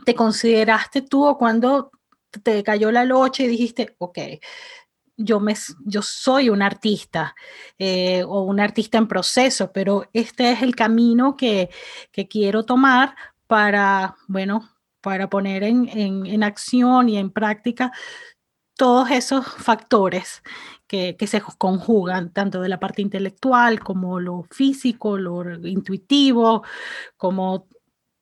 te 0.06 0.16
consideraste 0.16 1.02
tú 1.02 1.26
o 1.26 1.38
cuándo 1.38 1.92
te 2.44 2.64
cayó 2.64 2.92
la 2.92 3.06
noche 3.06 3.44
y 3.44 3.48
dijiste, 3.48 3.96
ok, 3.98 4.20
yo, 5.18 5.40
me, 5.40 5.56
yo 5.86 6.02
soy 6.02 6.50
un 6.50 6.62
artista 6.62 7.36
eh, 7.80 8.24
o 8.24 8.44
un 8.44 8.60
artista 8.60 8.98
en 8.98 9.08
proceso, 9.08 9.72
pero 9.72 10.10
este 10.14 10.52
es 10.52 10.62
el 10.62 10.76
camino 10.76 11.36
que, 11.36 11.70
que 12.12 12.28
quiero 12.28 12.64
tomar 12.64 13.16
para, 13.48 14.16
bueno, 14.28 14.70
para 15.02 15.30
poner 15.30 15.64
en, 15.64 15.90
en, 15.90 16.26
en, 16.26 16.44
acción 16.44 17.10
y 17.10 17.18
en 17.18 17.32
práctica 17.32 17.92
todos 18.76 19.10
esos 19.10 19.46
factores 19.46 20.44
que, 20.86 21.16
que, 21.18 21.28
se 21.28 21.42
conjugan, 21.58 22.32
tanto 22.32 22.62
de 22.62 22.70
la 22.70 22.80
parte 22.80 23.02
intelectual 23.02 23.80
como 23.80 24.20
lo 24.20 24.44
físico, 24.52 25.18
lo 25.18 25.44
intuitivo, 25.68 26.64
como 27.18 27.68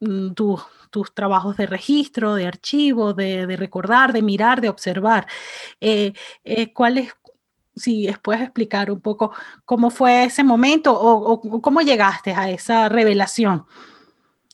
mm, 0.06 0.34
tus 0.34 1.14
trabajos 1.14 1.58
de 1.58 1.66
registro, 1.66 2.36
de 2.36 2.47
archivo, 2.47 3.14
de, 3.14 3.45
recordar, 3.58 4.14
de 4.14 4.22
mirar, 4.22 4.62
de 4.62 4.70
observar. 4.70 5.28
Eh, 5.82 6.14
eh, 6.43 6.74
¿Cuál 6.74 6.99
es, 6.99 7.14
si 7.76 8.10
puedes 8.22 8.41
explicar 8.41 8.89
un 8.91 9.01
poco 9.01 9.32
cómo 9.66 9.89
fue 9.89 10.26
ese 10.26 10.43
momento 10.43 10.93
o, 10.93 11.62
cómo 11.62 11.82
llegaste 11.82 12.34
a 12.34 12.49
esa 12.49 12.89
revelación? 12.89 13.66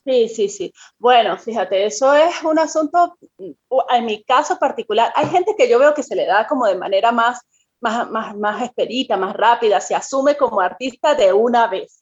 Sí, 0.04 0.28
sí, 0.28 0.48
sí. 0.48 0.72
Bueno, 0.98 1.38
fíjate, 1.38 1.86
eso 1.86 2.12
es 2.12 2.42
un 2.42 2.58
asunto, 2.58 3.16
en 3.38 4.04
mi 4.04 4.24
caso 4.24 4.58
particular, 4.58 5.12
hay 5.14 5.28
gente 5.28 5.54
que 5.56 5.68
yo 5.68 5.78
veo 5.78 5.94
que 5.94 6.02
se 6.02 6.16
le 6.16 6.26
da 6.26 6.46
como 6.48 6.66
de 6.66 6.74
manera 6.74 7.12
más, 7.12 7.40
más, 7.80 8.10
más, 8.10 8.36
más 8.36 8.62
esperita, 8.62 9.16
más 9.16 9.34
rápida, 9.34 9.80
se 9.80 9.94
asume 9.94 10.36
como 10.36 10.60
artista 10.60 11.14
de 11.14 11.32
una 11.32 11.68
vez. 11.68 12.01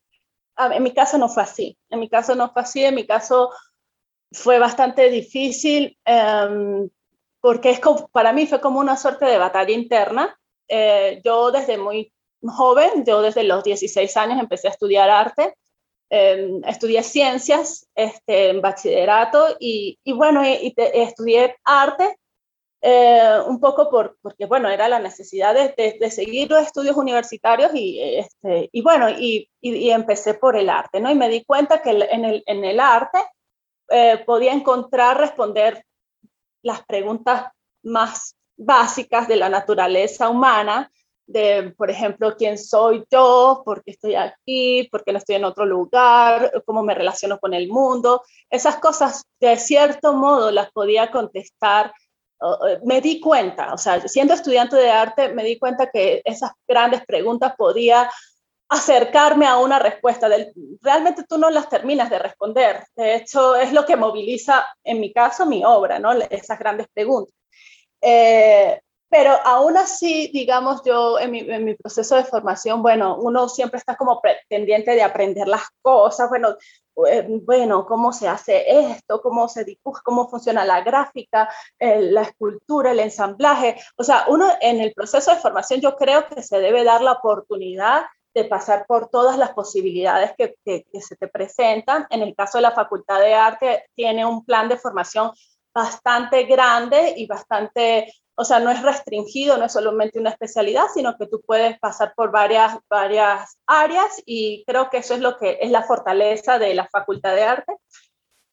En 0.73 0.83
mi 0.83 0.93
caso 0.93 1.19
no 1.19 1.29
fue 1.29 1.43
así, 1.43 1.79
en 1.89 2.01
mi 2.01 2.09
caso 2.09 2.35
no 2.35 2.53
fue 2.53 2.63
así, 2.63 2.85
en 2.85 2.95
mi 2.95 3.07
caso 3.07 3.51
fue 4.33 4.59
bastante 4.59 5.11
difícil 5.11 5.99
em, 6.05 6.89
porque 7.41 7.71
es 7.71 7.81
como, 7.81 8.09
para 8.09 8.33
mí 8.33 8.47
fue 8.47 8.61
como 8.61 8.81
una 8.81 8.97
suerte 8.97 9.25
de 9.25 9.39
batalla 9.39 9.73
interna. 9.73 10.39
Eh, 10.69 11.21
yo 11.25 11.51
desde 11.51 11.79
muy 11.79 12.13
joven, 12.45 13.05
yo 13.05 13.23
desde 13.23 13.45
los 13.45 13.65
16 13.65 14.17
años 14.17 14.41
empecé 14.41 14.69
a 14.69 14.73
estudiar 14.73 15.11
arte, 15.11 15.55
em, 16.11 16.63
estudié 16.65 17.03
ciencias 17.03 17.89
este, 17.95 18.51
en 18.51 18.61
bachillerato 18.61 19.57
y, 19.59 19.99
bueno, 20.15 20.45
y, 20.45 20.75
estudié 20.77 21.57
arte 21.65 22.19
eh, 22.83 23.39
un 23.47 23.61
poco 23.61 23.91
por, 23.91 24.17
porque, 24.23 24.47
bueno, 24.47 24.69
era 24.69 24.89
la 24.89 24.99
necesidad 24.99 25.55
de, 25.55 26.11
seguir 26.11 26.51
los 26.51 26.63
estudios 26.63 26.97
universitarios 26.97 27.73
y, 27.75 28.01
este, 28.01 28.71
y 28.73 28.83
bueno, 28.83 29.11
y, 29.11 29.51
y, 29.61 29.91
empecé 29.91 30.35
por 30.35 30.57
el 30.57 30.71
arte, 30.71 31.01
¿no? 31.01 31.11
Y 31.11 31.15
me 31.15 31.29
di 31.29 31.45
cuenta 31.45 31.83
que 31.83 31.91
en 31.91 32.25
el, 32.25 32.43
en 32.47 32.65
el 32.65 32.81
arte 32.81 33.19
eh, 33.91 34.23
podía 34.25 34.53
encontrar, 34.53 35.19
responder 35.19 35.85
las 36.63 36.85
preguntas 36.85 37.47
más 37.83 38.37
básicas 38.57 39.29
de 39.29 39.37
la 39.37 39.49
naturaleza 39.49 40.29
humana, 40.29 40.91
de, 41.27 41.75
por 41.77 41.91
ejemplo, 41.91 42.37
quién 42.37 42.59
soy 42.59 43.05
yo, 43.11 43.63
por 43.65 43.85
qué 43.85 43.93
estoy 43.93 44.15
aquí, 44.17 44.89
por 44.91 45.05
qué 45.05 45.13
no 45.13 45.19
estoy 45.19 45.37
en 45.37 45.45
otro 45.45 45.65
lugar, 45.65 46.51
cómo 46.67 46.83
me 46.83 46.95
relaciono 46.95 47.39
con 47.39 47.55
el 47.55 47.69
mundo. 47.69 48.23
Esas 48.49 48.77
cosas, 48.77 49.25
de 49.39 49.57
cierto 49.57 50.13
modo, 50.13 50.51
las 50.51 50.73
podía 50.73 51.11
contestar. 51.11 51.93
Me 52.85 53.01
di 53.01 53.21
cuenta, 53.21 53.75
o 53.75 53.79
sea, 53.79 54.01
siendo 54.09 54.35
estudiante 54.35 54.77
de 54.77 54.91
arte, 54.91 55.29
me 55.29 55.45
di 55.45 55.59
cuenta 55.59 55.91
que 55.91 56.23
esas 56.25 56.53
grandes 56.67 57.05
preguntas 57.05 57.55
podía 57.57 58.11
acercarme 58.71 59.47
a 59.47 59.59
una 59.59 59.79
respuesta. 59.79 60.29
realmente 60.81 61.25
tú 61.29 61.37
no 61.39 61.51
las 61.51 61.69
terminas 61.69 62.09
de 62.09 62.19
responder. 62.19 62.85
De 62.95 63.17
hecho, 63.17 63.57
es 63.57 63.73
lo 63.73 63.85
que 63.85 63.97
moviliza, 63.97 64.65
en 64.85 65.01
mi 65.01 65.13
caso, 65.13 65.45
mi 65.45 65.65
obra, 65.65 65.99
¿no? 65.99 66.13
Esas 66.13 66.59
grandes 66.59 66.87
preguntas. 66.95 67.35
Eh, 68.01 68.81
pero 69.11 69.37
aún 69.45 69.77
así, 69.77 70.31
digamos, 70.33 70.83
yo 70.85 71.19
en 71.19 71.33
mi, 71.33 71.75
proceso 71.75 72.17
de 72.17 72.25
formación, 72.25 72.81
bueno, 72.81 73.17
uno 73.17 73.49
siempre 73.49 73.79
está 73.79 73.97
como 73.97 74.23
pendiente 74.49 74.93
de 74.93 75.03
aprender 75.03 75.49
las 75.49 75.65
cosas, 75.83 76.29
bueno, 76.29 76.57
eh, 77.09 77.27
bueno, 77.43 77.85
cómo 77.87 78.13
se 78.13 78.29
hace 78.29 78.65
esto, 78.93 79.21
cómo 79.21 79.49
se 79.49 79.65
dibuja, 79.65 80.01
cómo 80.05 80.29
funciona 80.29 80.65
la 80.65 80.83
gráfica, 80.83 81.49
la 81.79 82.23
escultura, 82.23 82.93
el 82.93 83.01
ensamblaje. 83.01 83.77
O 83.97 84.05
sea, 84.05 84.27
uno 84.29 84.47
en 84.61 84.81
el 84.81 84.93
proceso 84.95 85.33
de 85.35 85.41
formación 85.41 85.81
yo 85.81 85.97
creo 85.97 86.27
que 86.29 86.43
se 86.43 86.61
debe 86.61 86.85
dar 86.85 87.03
la 87.03 87.13
oportunidad 87.13 88.05
de 88.33 88.45
pasar 88.45 88.87
por 88.87 89.09
todas 89.09 89.37
las 89.39 89.51
posibilidades 89.51 90.33
que, 90.39 90.55
que 90.65 90.85
se 91.01 91.17
te 91.17 91.27
presentan. 91.27 92.07
En 92.11 92.23
el 92.23 92.35
caso 92.37 92.59
de 92.59 92.63
la 92.63 92.71
Facultad 92.71 93.19
de 93.21 93.35
Arte, 93.35 93.87
tiene 93.97 94.25
un 94.25 94.45
plan 94.45 94.69
de 94.69 94.77
formación 94.77 95.33
bastante 95.75 96.45
grande 96.45 97.15
y 97.17 97.27
bastante, 97.27 98.13
o 98.41 98.45
sea, 98.45 98.59
no 98.59 98.71
es 98.71 98.81
restringido, 98.81 99.59
no 99.59 99.67
es 99.67 99.73
solamente 99.73 100.19
una 100.19 100.31
especialidad, 100.31 100.87
sino 100.95 101.15
que 101.19 101.27
tú 101.27 101.43
puedes 101.47 101.79
pasar 101.79 102.15
por 102.17 102.31
varias, 102.31 102.79
varias 102.89 103.59
áreas 103.67 104.23
y 104.25 104.65
creo 104.67 104.89
que 104.89 104.97
eso 104.97 105.13
es 105.13 105.21
lo 105.21 105.37
que 105.37 105.59
es 105.61 105.71
la 105.71 105.83
fortaleza 105.83 106.59
de 106.59 106.73
la 106.73 106.89
Facultad 106.89 107.35
de 107.35 107.43
Arte. 107.43 107.75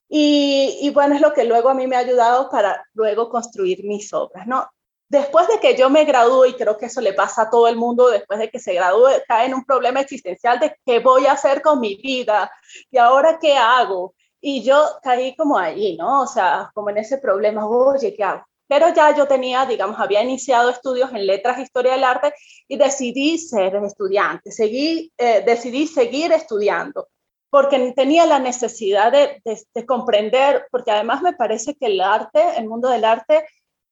Y, 0.10 0.80
y 0.82 0.90
bueno, 0.90 1.16
es 1.16 1.22
lo 1.22 1.32
que 1.32 1.46
luego 1.46 1.70
a 1.70 1.74
mí 1.74 1.88
me 1.88 1.96
ha 1.96 2.00
ayudado 2.00 2.50
para 2.50 2.86
luego 2.96 3.30
construir 3.30 3.86
mis 3.86 4.12
obras, 4.12 4.46
¿no? 4.46 4.70
Después 5.08 5.48
de 5.48 5.58
que 5.62 5.78
yo 5.78 5.90
me 5.90 6.04
gradúe, 6.04 6.48
y 6.48 6.54
creo 6.56 6.78
que 6.78 6.88
eso 6.88 7.00
le 7.00 7.14
pasa 7.14 7.44
a 7.44 7.50
todo 7.50 7.70
el 7.70 7.78
mundo, 7.78 8.10
después 8.10 8.40
de 8.40 8.50
que 8.50 8.60
se 8.60 8.74
gradúe, 8.74 9.08
cae 9.26 9.46
en 9.46 9.54
un 9.54 9.64
problema 9.64 10.02
existencial 10.02 10.60
de 10.60 10.76
qué 10.86 11.00
voy 11.00 11.28
a 11.28 11.32
hacer 11.32 11.62
con 11.62 11.80
mi 11.80 11.96
vida 11.96 12.52
y 12.92 12.98
ahora 12.98 13.40
qué 13.40 13.56
hago 13.56 14.16
y 14.42 14.64
yo 14.64 14.84
caí 15.02 15.34
como 15.38 15.58
allí, 15.58 15.96
¿no? 15.96 16.24
O 16.24 16.28
sea, 16.28 16.72
como 16.74 16.90
en 16.90 16.98
ese 16.98 17.20
problema, 17.20 17.66
oye, 17.66 18.14
¿qué 18.14 18.24
hago? 18.26 18.44
Pero 18.68 18.94
ya 18.94 19.16
yo 19.16 19.28
tenía, 19.28 19.66
digamos, 19.66 20.00
había 20.00 20.24
iniciado 20.24 20.70
estudios 20.70 21.12
en 21.14 21.26
letras, 21.26 21.60
historia 21.60 21.94
del 21.94 22.04
arte 22.04 22.34
y 22.68 22.78
decidí 22.78 23.38
ser 23.38 23.76
estudiante, 23.76 24.52
seguí, 24.52 25.12
eh, 25.18 25.44
decidí 25.46 25.88
seguir 25.88 26.32
estudiando 26.32 27.08
porque 27.50 27.94
tenía 27.96 28.26
la 28.26 28.40
necesidad 28.40 29.12
de, 29.12 29.42
de, 29.74 29.86
comprender, 29.86 30.68
porque 30.70 30.92
además 30.92 31.22
me 31.22 31.34
parece 31.34 31.76
que 31.76 31.86
el 31.86 32.02
arte, 32.02 32.42
el 32.58 32.68
mundo 32.68 32.90
del 32.90 33.06
arte, 33.06 33.46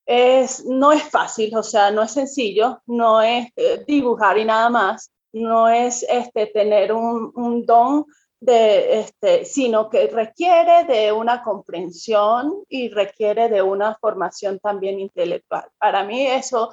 es, 0.06 0.66
no 0.66 0.92
es 0.92 1.04
fácil, 1.04 1.56
o 1.56 1.64
sea, 1.64 1.90
no 1.90 2.04
es 2.04 2.12
sencillo, 2.12 2.82
no 2.86 3.22
es 3.22 3.48
eh, 3.56 3.84
dibujar 3.88 4.38
y 4.38 4.46
nada 4.46 4.70
más, 4.70 5.10
no 5.34 5.68
es 5.68 6.06
este, 6.10 6.48
tener 6.48 6.92
un 6.94 7.66
don 7.66 8.06
de, 8.46 9.00
este, 9.00 9.46
sino 9.46 9.90
que 9.90 10.08
requiere 10.08 10.84
de 10.86 11.12
una 11.12 11.44
comprensión 11.44 12.64
y 12.70 12.90
requiere 12.90 13.50
de 13.50 13.62
una 13.62 13.96
formación 13.96 14.60
también 14.60 15.00
intelectual. 15.00 15.66
Para 15.78 16.04
mí 16.04 16.28
eso 16.28 16.72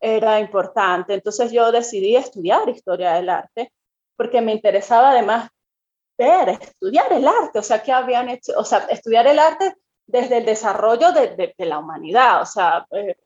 era 0.00 0.40
importante. 0.40 1.14
Entonces 1.14 1.52
yo 1.52 1.70
decidí 1.70 2.16
estudiar 2.16 2.68
historia 2.68 3.12
del 3.12 3.28
arte 3.28 3.72
porque 4.16 4.40
me 4.40 4.52
interesaba 4.52 5.10
además 5.10 5.50
ver, 6.18 6.50
estudiar 6.50 7.12
el 7.12 7.26
arte, 7.26 7.58
o 7.58 7.62
sea, 7.62 7.82
qué 7.82 7.92
habían 7.92 8.28
hecho, 8.28 8.52
o 8.56 8.64
sea, 8.64 8.80
estudiar 8.90 9.26
el 9.26 9.38
arte 9.38 9.74
desde 10.06 10.38
el 10.38 10.44
desarrollo 10.44 11.12
de, 11.12 11.54
de, 11.56 11.66
la 11.66 11.78
humanidad, 11.78 12.42
o 12.42 12.46
sea, 12.46 12.86
eh, 12.90 13.16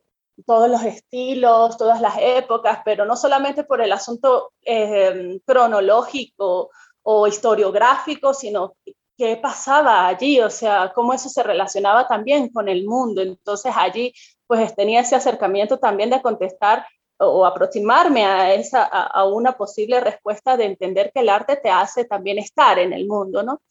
todos 0.47 0.71
los 0.71 0.83
estilos, 0.85 1.77
todas 1.77 2.01
las 2.01 2.15
épocas, 2.21 2.81
pero 2.85 3.05
no 3.05 3.17
solamente 3.17 3.65
por 3.65 3.81
el 3.81 3.91
asunto 3.91 4.53
eh, 4.63 5.41
cronológico 5.45 6.71
o 7.05 7.27
historiográfico, 7.29 8.35
sino 8.35 8.75
qué 9.17 9.37
pasaba 9.37 10.09
allí, 10.09 10.41
o 10.41 10.51
sea, 10.51 10.93
cómo 10.95 11.15
eso 11.15 11.29
se 11.29 11.43
relacionaba 11.43 12.09
también 12.09 12.49
con 12.49 12.69
el 12.69 12.85
mundo. 12.85 13.23
Entonces 13.23 13.73
allí 13.77 14.13
pues 14.47 14.75
tenía 14.75 15.01
ese 15.01 15.15
acercamiento 15.15 15.79
también 15.79 16.11
de 16.11 16.21
contestar 16.21 16.87
o 17.19 17.47
aproximarme 17.47 18.25
a, 18.25 18.53
esa, 18.55 18.85
a, 18.85 19.25
una 19.25 19.53
posible 19.53 20.01
respuesta 20.01 20.57
de 20.57 20.65
entender 20.65 21.13
que 21.15 21.21
el 21.21 21.29
arte 21.29 21.57
te 21.57 21.71
hace 21.71 22.05
también 22.05 22.39
estar 22.39 22.79
en 22.79 22.93
el 22.93 23.07
mundo, 23.07 23.43
¿no? 23.43 23.63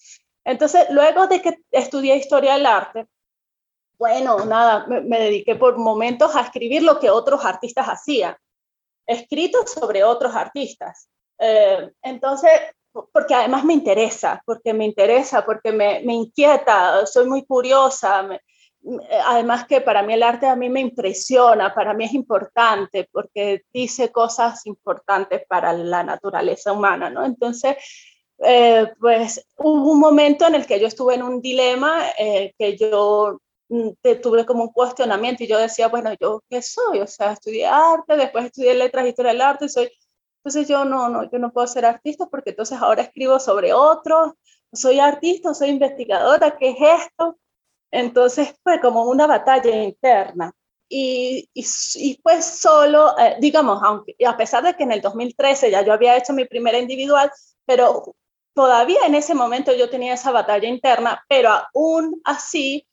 Entonces, 0.46 0.88
luego 0.90 1.28
de 1.28 1.42
que 1.42 1.58
estudié 1.72 2.16
historia 2.16 2.54
del 2.54 2.66
arte, 2.66 3.08
bueno, 3.98 4.46
nada, 4.46 4.86
me, 4.88 5.20
dediqué 5.20 5.56
por 5.56 5.78
momentos 5.78 6.36
a 6.36 6.42
escribir 6.42 6.84
lo 6.84 7.00
que 7.00 7.10
otros 7.10 7.46
artistas 7.46 7.88
hacían, 7.88 8.36
escritos 9.06 9.72
sobre 9.72 10.04
otros 10.04 10.36
artistas. 10.36 11.10
Eh, 11.40 11.92
entonces, 12.02 12.52
porque 13.12 13.34
además 13.34 13.66
me 13.66 13.74
interesa, 13.74 14.42
porque 14.46 14.74
me 14.74 14.86
interesa, 14.86 15.46
porque 15.46 15.72
me, 15.72 16.02
me 16.04 16.14
inquieta, 16.14 17.06
soy 17.06 17.28
muy 17.28 17.44
curiosa. 17.46 18.28
además 19.26 19.66
que 19.68 19.82
para 19.82 20.04
mí 20.04 20.14
el 20.14 20.24
arte 20.24 20.46
a 20.48 20.56
mí 20.56 20.70
me 20.70 20.82
impresiona, 20.82 21.74
para 21.74 21.94
mí 21.94 22.06
es 22.06 22.14
importante, 22.14 23.10
porque 23.12 23.64
dice 23.74 24.12
cosas 24.12 24.66
importantes 24.66 25.44
para 25.48 25.74
la 25.74 26.04
naturaleza 26.04 26.72
humana, 26.74 27.10
¿no? 27.10 27.26
Entonces, 27.26 27.78
eh, 28.40 28.92
pues 29.00 29.46
hubo 29.58 29.92
un 29.92 30.00
momento 30.00 30.46
en 30.48 30.56
el 30.56 30.66
que 30.66 30.80
yo 30.80 30.88
estuve 30.88 31.16
en 31.16 31.24
un 31.24 31.42
dilema, 31.42 32.10
eh, 32.20 32.54
que 32.58 32.78
yo 32.78 33.40
mm, 33.70 33.90
tuve 34.22 34.46
como 34.46 34.64
un 34.66 34.74
cuestionamiento 34.74 35.44
y 35.44 35.48
yo 35.48 35.58
decía, 35.58 35.88
bueno, 35.88 36.12
¿yo 36.20 36.44
qué 36.50 36.62
soy? 36.62 37.00
O 37.00 37.08
sea, 37.08 37.34
estudié 37.34 37.66
arte, 37.66 38.18
después 38.18 38.46
estudié 38.46 38.74
letras, 38.74 39.08
historia 39.08 39.32
del 39.32 39.42
arte, 39.42 39.70
soy 39.70 39.90
entonces 40.44 40.68
yo 40.68 40.84
no, 40.84 41.08
no, 41.08 41.32
yo 41.32 41.40
no 41.40 41.54
puedo 41.54 41.66
ser 41.68 41.86
artista 41.86 42.26
porque 42.26 42.50
entonces 42.50 42.78
ahora 42.82 43.04
escribo 43.04 43.40
sobre 43.40 43.72
otros, 43.74 44.34
soy 44.74 45.00
artista, 45.00 45.54
soy 45.54 45.70
investigadora, 45.70 46.58
¿qué 46.58 46.72
es 46.72 47.02
esto? 47.06 47.38
Entonces 47.90 48.54
fue 48.62 48.82
como 48.82 49.04
una 49.06 49.26
batalla 49.26 49.72
interna. 49.82 50.52
Y, 50.90 51.50
y, 51.54 52.20
pues 52.22 52.44
solo, 52.44 53.18
eh, 53.18 53.38
digamos, 53.40 53.82
aunque, 53.84 54.16
a 54.28 54.36
pesar 54.36 54.64
de 54.64 54.76
que 54.76 54.84
en 54.84 54.92
el 54.92 55.02
2013 55.02 55.72
ya 55.72 55.82
yo 55.82 55.94
había 55.94 56.18
hecho 56.18 56.34
mi 56.34 56.44
primera 56.44 56.78
individual, 56.78 57.32
pero 57.66 58.14
todavía 58.54 59.06
en 59.08 59.16
ese 59.16 59.34
momento 59.34 59.74
yo 59.74 59.90
tenía 59.90 60.14
esa 60.14 60.32
batalla 60.32 60.68
interna, 60.68 61.24
pero 61.30 61.52
aún 61.74 62.22
así 62.26 62.86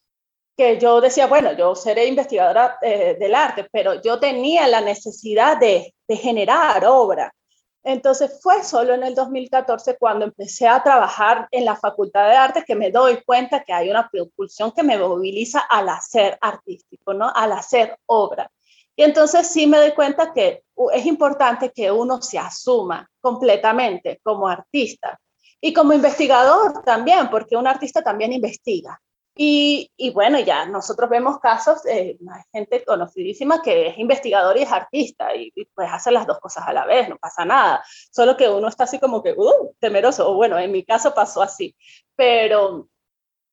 que 0.56 0.78
yo 0.78 1.00
decía, 1.00 1.26
bueno, 1.26 1.52
yo 1.54 1.74
seré 1.74 2.06
investigadora 2.06 2.78
eh, 2.80 3.16
del 3.18 3.34
arte, 3.34 3.68
pero 3.72 4.00
yo 4.00 4.20
tenía 4.20 4.68
la 4.68 4.80
necesidad 4.80 5.58
de, 5.58 5.94
de 6.06 6.16
generar 6.16 6.84
obra 6.86 7.34
Entonces 7.82 8.38
fue 8.42 8.62
solo 8.62 8.94
en 8.94 9.02
el 9.02 9.14
2014 9.14 9.96
cuando 9.98 10.26
empecé 10.26 10.68
a 10.68 10.82
trabajar 10.82 11.48
en 11.50 11.64
la 11.64 11.76
Facultad 11.76 12.28
de 12.28 12.36
Artes 12.36 12.64
que 12.66 12.74
me 12.74 12.90
doy 12.90 13.22
cuenta 13.24 13.64
que 13.64 13.72
hay 13.72 13.88
una 13.88 14.08
propulsión 14.08 14.72
que 14.72 14.82
me 14.82 14.98
moviliza 14.98 15.60
al 15.60 15.88
hacer 15.88 16.38
artístico, 16.40 17.14
¿no? 17.14 17.32
Al 17.34 17.52
hacer 17.52 17.96
obra. 18.06 18.50
Y 18.94 19.02
entonces 19.02 19.46
sí 19.46 19.66
me 19.66 19.78
doy 19.78 19.92
cuenta 19.92 20.32
que 20.34 20.62
es 20.92 21.06
importante 21.06 21.72
que 21.72 21.90
uno 21.90 22.20
se 22.20 22.38
asuma 22.38 23.08
completamente 23.20 24.20
como 24.22 24.46
artista 24.46 25.18
y 25.58 25.72
como 25.72 25.94
investigador 25.94 26.82
también, 26.84 27.30
porque 27.30 27.56
un 27.56 27.66
artista 27.66 28.02
también 28.02 28.32
investiga. 28.32 29.00
Y, 29.34 29.90
y, 29.96 30.10
bueno, 30.10 30.38
ya 30.40 30.66
nosotros 30.66 31.08
vemos 31.08 31.38
casos 31.38 31.82
de 31.84 32.18
gente 32.52 32.84
conocidísima 32.84 33.62
que 33.62 33.88
es 33.88 33.98
investigador 33.98 34.56
y 34.56 34.62
es 34.62 34.72
artista 34.72 35.34
y, 35.34 35.52
pues 35.74 35.88
hace 35.90 36.10
las 36.10 36.26
dos 36.26 36.40
cosas 36.40 36.64
a 36.66 36.72
la 36.72 36.84
vez, 36.84 37.08
no 37.08 37.16
pasa 37.16 37.44
nada. 37.44 37.82
Solo 38.10 38.36
que 38.36 38.48
uno 38.48 38.68
está 38.68 38.84
así 38.84 38.98
como 38.98 39.22
que, 39.22 39.32
uh, 39.32 39.74
temeroso. 39.78 40.30
O 40.30 40.34
bueno, 40.34 40.58
en 40.58 40.72
mi 40.72 40.84
caso 40.84 41.14
pasó 41.14 41.42
así. 41.42 41.74
Pero, 42.16 42.88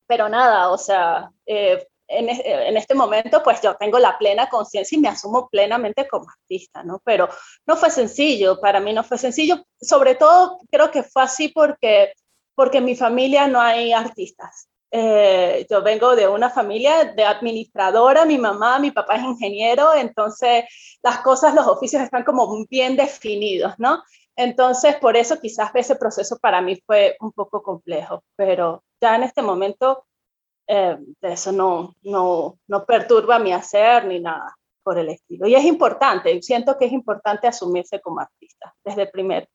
pero 0.06 0.28
nada, 0.28 0.70
o 0.70 0.78
sea, 0.78 1.30
eh, 1.46 1.86
en, 2.08 2.28
en, 2.28 2.76
este 2.76 2.94
momento 2.94 3.42
pues 3.42 3.60
yo 3.60 3.74
tengo 3.76 3.98
la 3.98 4.18
plena 4.18 4.48
conciencia 4.48 4.96
y 4.96 5.00
me 5.00 5.08
asumo 5.08 5.48
plenamente 5.48 6.08
como 6.08 6.28
artista, 6.30 6.82
¿no? 6.82 7.00
Pero 7.04 7.28
no 7.66 7.76
fue 7.76 7.90
sencillo, 7.90 8.60
para 8.60 8.80
mí 8.80 8.92
no 8.92 9.04
fue 9.04 9.18
sencillo. 9.18 9.62
Sobre 9.80 10.14
todo 10.14 10.58
creo 10.70 10.90
que 10.90 11.02
fue 11.02 11.22
así 11.22 11.48
porque, 11.48 12.12
porque 12.54 12.78
en 12.78 12.86
mi 12.86 12.96
familia 12.96 13.46
no 13.46 13.60
hay 13.60 13.92
artistas. 13.92 14.68
Eh, 14.90 15.66
yo 15.68 15.82
vengo 15.82 16.16
de 16.16 16.26
una 16.28 16.48
familia 16.48 17.04
de 17.04 17.24
administradora, 17.24 18.24
mi 18.24 18.38
mamá, 18.38 18.78
mi 18.78 18.90
papá 18.90 19.16
es 19.16 19.22
ingeniero, 19.22 19.94
entonces 19.94 20.64
las 21.02 21.18
cosas, 21.18 21.54
los 21.54 21.66
oficios 21.66 22.02
están 22.02 22.24
como 22.24 22.64
bien 22.66 22.96
definidos, 22.96 23.74
¿no? 23.78 24.02
Entonces, 24.34 24.96
por 24.96 25.16
eso 25.16 25.40
quizás 25.40 25.70
ese 25.74 25.96
proceso 25.96 26.38
para 26.38 26.60
mí 26.62 26.80
fue 26.86 27.16
un 27.20 27.32
poco 27.32 27.62
complejo, 27.62 28.22
pero 28.36 28.84
ya 29.00 29.16
en 29.16 29.24
este 29.24 29.42
momento 29.42 30.06
eh, 30.66 30.96
eso 31.22 31.52
no, 31.52 31.96
no, 32.02 32.58
no 32.66 32.84
perturba 32.84 33.38
mi 33.38 33.52
hacer 33.52 34.06
ni 34.06 34.20
nada 34.20 34.56
por 34.82 34.98
el 34.98 35.08
estilo. 35.10 35.46
Y 35.46 35.54
es 35.54 35.64
importante, 35.64 36.40
siento 36.40 36.78
que 36.78 36.86
es 36.86 36.92
importante 36.92 37.46
asumirse 37.46 38.00
como 38.00 38.20
artista 38.20 38.74
desde 38.84 39.02
el 39.02 39.10
primer 39.10 39.48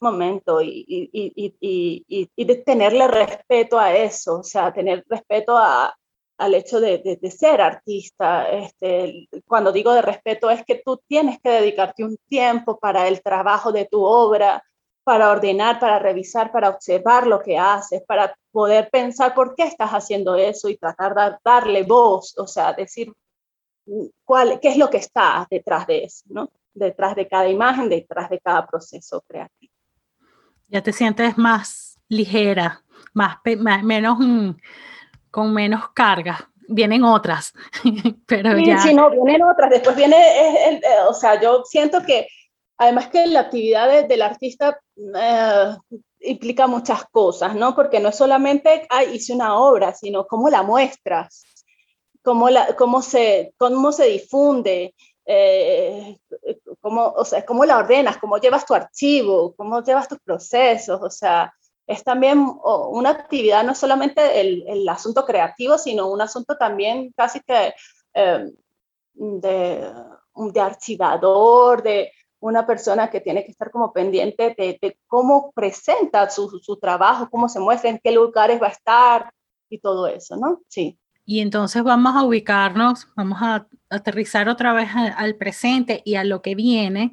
momento 0.00 0.60
y, 0.62 0.84
y, 0.88 1.54
y, 1.60 2.28
y, 2.34 2.44
de 2.44 2.56
tenerle 2.56 3.06
respeto 3.06 3.78
a 3.78 3.94
eso, 3.94 4.40
o 4.40 4.42
sea, 4.42 4.72
tener 4.72 5.04
respeto 5.08 5.56
a, 5.56 5.94
al 6.38 6.54
hecho 6.54 6.80
de, 6.80 7.18
de, 7.20 7.30
ser 7.30 7.60
artista. 7.60 8.48
Este, 8.50 9.28
cuando 9.46 9.72
digo 9.72 9.92
de 9.92 10.02
respeto 10.02 10.50
es 10.50 10.64
que 10.64 10.82
tú 10.84 11.00
tienes 11.06 11.38
que 11.40 11.50
dedicarte 11.50 12.04
un 12.04 12.16
tiempo 12.28 12.78
para 12.78 13.08
el 13.08 13.22
trabajo 13.22 13.72
de 13.72 13.86
tu 13.86 14.02
obra, 14.02 14.62
para 15.04 15.30
ordenar, 15.30 15.78
para 15.78 15.98
revisar, 15.98 16.50
para 16.52 16.70
observar 16.70 17.26
lo 17.26 17.40
que 17.40 17.58
haces, 17.58 18.02
para 18.06 18.34
poder 18.52 18.90
pensar 18.90 19.34
por 19.34 19.54
qué 19.54 19.64
estás 19.64 19.90
haciendo 19.90 20.34
eso 20.34 20.68
y 20.68 20.76
tratar 20.76 21.14
de 21.14 21.36
darle 21.44 21.82
voz, 21.82 22.36
o 22.38 22.46
sea, 22.46 22.72
decir 22.72 23.12
cuál, 24.24 24.60
qué 24.60 24.68
es 24.68 24.76
lo 24.76 24.88
que 24.88 24.98
está 24.98 25.46
detrás 25.50 25.86
de 25.86 26.04
eso, 26.04 26.24
¿no? 26.28 26.50
Detrás 26.72 27.16
de 27.16 27.28
cada 27.28 27.48
imagen, 27.48 27.88
detrás 27.88 28.30
de 28.30 28.38
cada 28.38 28.66
proceso 28.66 29.22
creativo 29.26 29.72
ya 30.70 30.82
te 30.82 30.92
sientes 30.92 31.36
más 31.36 31.98
ligera, 32.08 32.82
más, 33.12 33.38
menos, 33.82 34.18
mm, 34.18 34.50
con 35.30 35.52
menos 35.52 35.90
carga. 35.94 36.50
Vienen 36.68 37.02
otras, 37.02 37.52
pero 38.26 38.56
sí, 38.56 38.66
ya. 38.66 38.78
Sí, 38.78 38.94
no, 38.94 39.10
vienen 39.10 39.42
otras. 39.42 39.70
Después 39.70 39.96
viene, 39.96 40.16
eh, 40.16 40.80
o 41.08 41.14
sea, 41.14 41.40
yo 41.40 41.64
siento 41.64 42.02
que 42.02 42.28
además 42.78 43.08
que 43.08 43.26
la 43.26 43.40
actividad 43.40 44.06
del 44.06 44.22
artista 44.22 44.80
eh, 44.96 45.76
implica 46.20 46.66
muchas 46.66 47.04
cosas, 47.10 47.54
¿no? 47.54 47.74
Porque 47.74 48.00
no 48.00 48.08
es 48.08 48.16
solamente, 48.16 48.86
ay, 48.88 49.14
hice 49.14 49.34
una 49.34 49.58
obra, 49.58 49.92
sino 49.94 50.26
cómo 50.26 50.48
la 50.48 50.62
muestras, 50.62 51.44
cómo, 52.22 52.48
la, 52.48 52.74
cómo, 52.76 53.02
se, 53.02 53.52
cómo 53.58 53.92
se 53.92 54.06
difunde, 54.06 54.94
eh, 55.32 56.18
cómo, 56.80 57.12
o 57.16 57.24
sea, 57.24 57.44
cómo 57.46 57.64
la 57.64 57.78
ordenas, 57.78 58.18
cómo 58.18 58.38
llevas 58.38 58.66
tu 58.66 58.74
archivo, 58.74 59.54
cómo 59.56 59.82
llevas 59.82 60.08
tus 60.08 60.18
procesos, 60.20 61.00
o 61.00 61.10
sea, 61.10 61.52
es 61.86 62.04
también 62.04 62.46
una 62.62 63.10
actividad, 63.10 63.64
no 63.64 63.74
solamente 63.74 64.40
el, 64.40 64.88
asunto 64.88 65.24
creativo, 65.24 65.78
sino 65.78 66.08
un 66.08 66.20
asunto 66.20 66.56
también 66.56 67.12
casi 67.16 67.40
que 67.40 67.74
em, 68.14 68.52
de, 69.14 69.92
de, 70.34 70.60
archivador, 70.60 71.82
de 71.82 72.12
una 72.40 72.66
persona 72.66 73.10
que 73.10 73.20
tiene 73.20 73.44
que 73.44 73.50
estar 73.50 73.70
como 73.70 73.92
pendiente 73.92 74.54
de, 74.56 74.98
cómo 75.06 75.52
presenta 75.52 76.30
su, 76.30 76.78
trabajo, 76.80 77.28
cómo 77.30 77.48
se 77.48 77.60
muestra, 77.60 77.90
en 77.90 78.00
qué 78.02 78.12
lugares 78.12 78.60
va 78.62 78.68
a 78.68 78.70
estar 78.70 79.32
y 79.68 79.78
todo 79.78 80.06
eso, 80.06 80.36
¿no? 80.36 80.60
Sí. 80.68 80.98
Y 81.30 81.38
entonces 81.38 81.84
vamos 81.84 82.16
a 82.16 82.24
ubicarnos, 82.24 83.06
vamos 83.14 83.38
a 83.40 83.68
aterrizar 83.88 84.48
otra 84.48 84.72
vez 84.72 84.88
al 84.92 85.36
presente 85.36 86.02
y 86.04 86.16
a 86.16 86.24
lo 86.24 86.42
que 86.42 86.56
viene, 86.56 87.12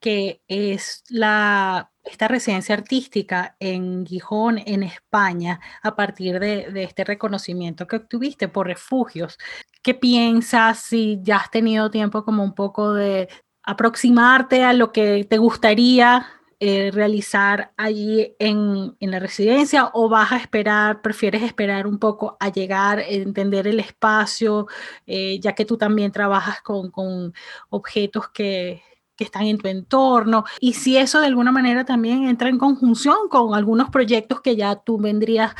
que 0.00 0.40
es 0.48 1.04
la, 1.10 1.92
esta 2.02 2.28
residencia 2.28 2.74
artística 2.74 3.54
en 3.60 4.06
Gijón, 4.06 4.56
en 4.64 4.82
España, 4.82 5.60
a 5.82 5.94
partir 5.96 6.40
de, 6.40 6.70
de, 6.72 6.84
este 6.84 7.04
reconocimiento 7.04 7.86
que 7.86 7.96
obtuviste 7.96 8.48
por 8.48 8.68
refugios. 8.68 9.36
¿Qué 9.82 9.92
piensas 9.92 10.78
si 10.78 11.18
ya 11.20 11.36
has 11.36 11.50
tenido 11.50 11.90
tiempo 11.90 12.24
como 12.24 12.42
un 12.42 12.54
poco 12.54 12.94
de 12.94 13.28
aproximarte 13.64 14.64
a 14.64 14.72
lo 14.72 14.92
que 14.92 15.24
te 15.24 15.36
gustaría 15.36 16.26
eh, 16.64 16.92
realizar 16.92 17.72
allí 17.76 18.36
en, 18.38 18.96
en, 19.00 19.10
la 19.10 19.18
residencia 19.18 19.90
o 19.94 20.08
vas 20.08 20.30
a 20.30 20.36
esperar, 20.36 21.02
prefieres 21.02 21.42
esperar 21.42 21.88
un 21.88 21.98
poco 21.98 22.36
a 22.38 22.52
llegar, 22.52 23.00
entender 23.00 23.66
el 23.66 23.80
espacio, 23.80 24.68
eh, 25.04 25.40
ya 25.40 25.56
que 25.56 25.64
tú 25.64 25.76
también 25.76 26.12
trabajas 26.12 26.62
con, 26.62 26.92
con 26.92 27.34
objetos 27.68 28.28
que, 28.28 28.80
que 29.16 29.24
están 29.24 29.46
en 29.46 29.58
tu 29.58 29.66
entorno 29.66 30.44
y 30.60 30.74
si 30.74 30.96
eso 30.96 31.18
de 31.18 31.26
alguna 31.26 31.50
manera 31.50 31.84
también 31.84 32.28
entra 32.28 32.48
en 32.48 32.58
conjunción 32.58 33.28
con 33.28 33.56
algunos 33.56 33.90
proyectos 33.90 34.40
que 34.40 34.54
ya 34.54 34.76
tú 34.76 34.98
vendrías 34.98 35.56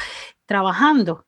trabajando. 0.46 1.26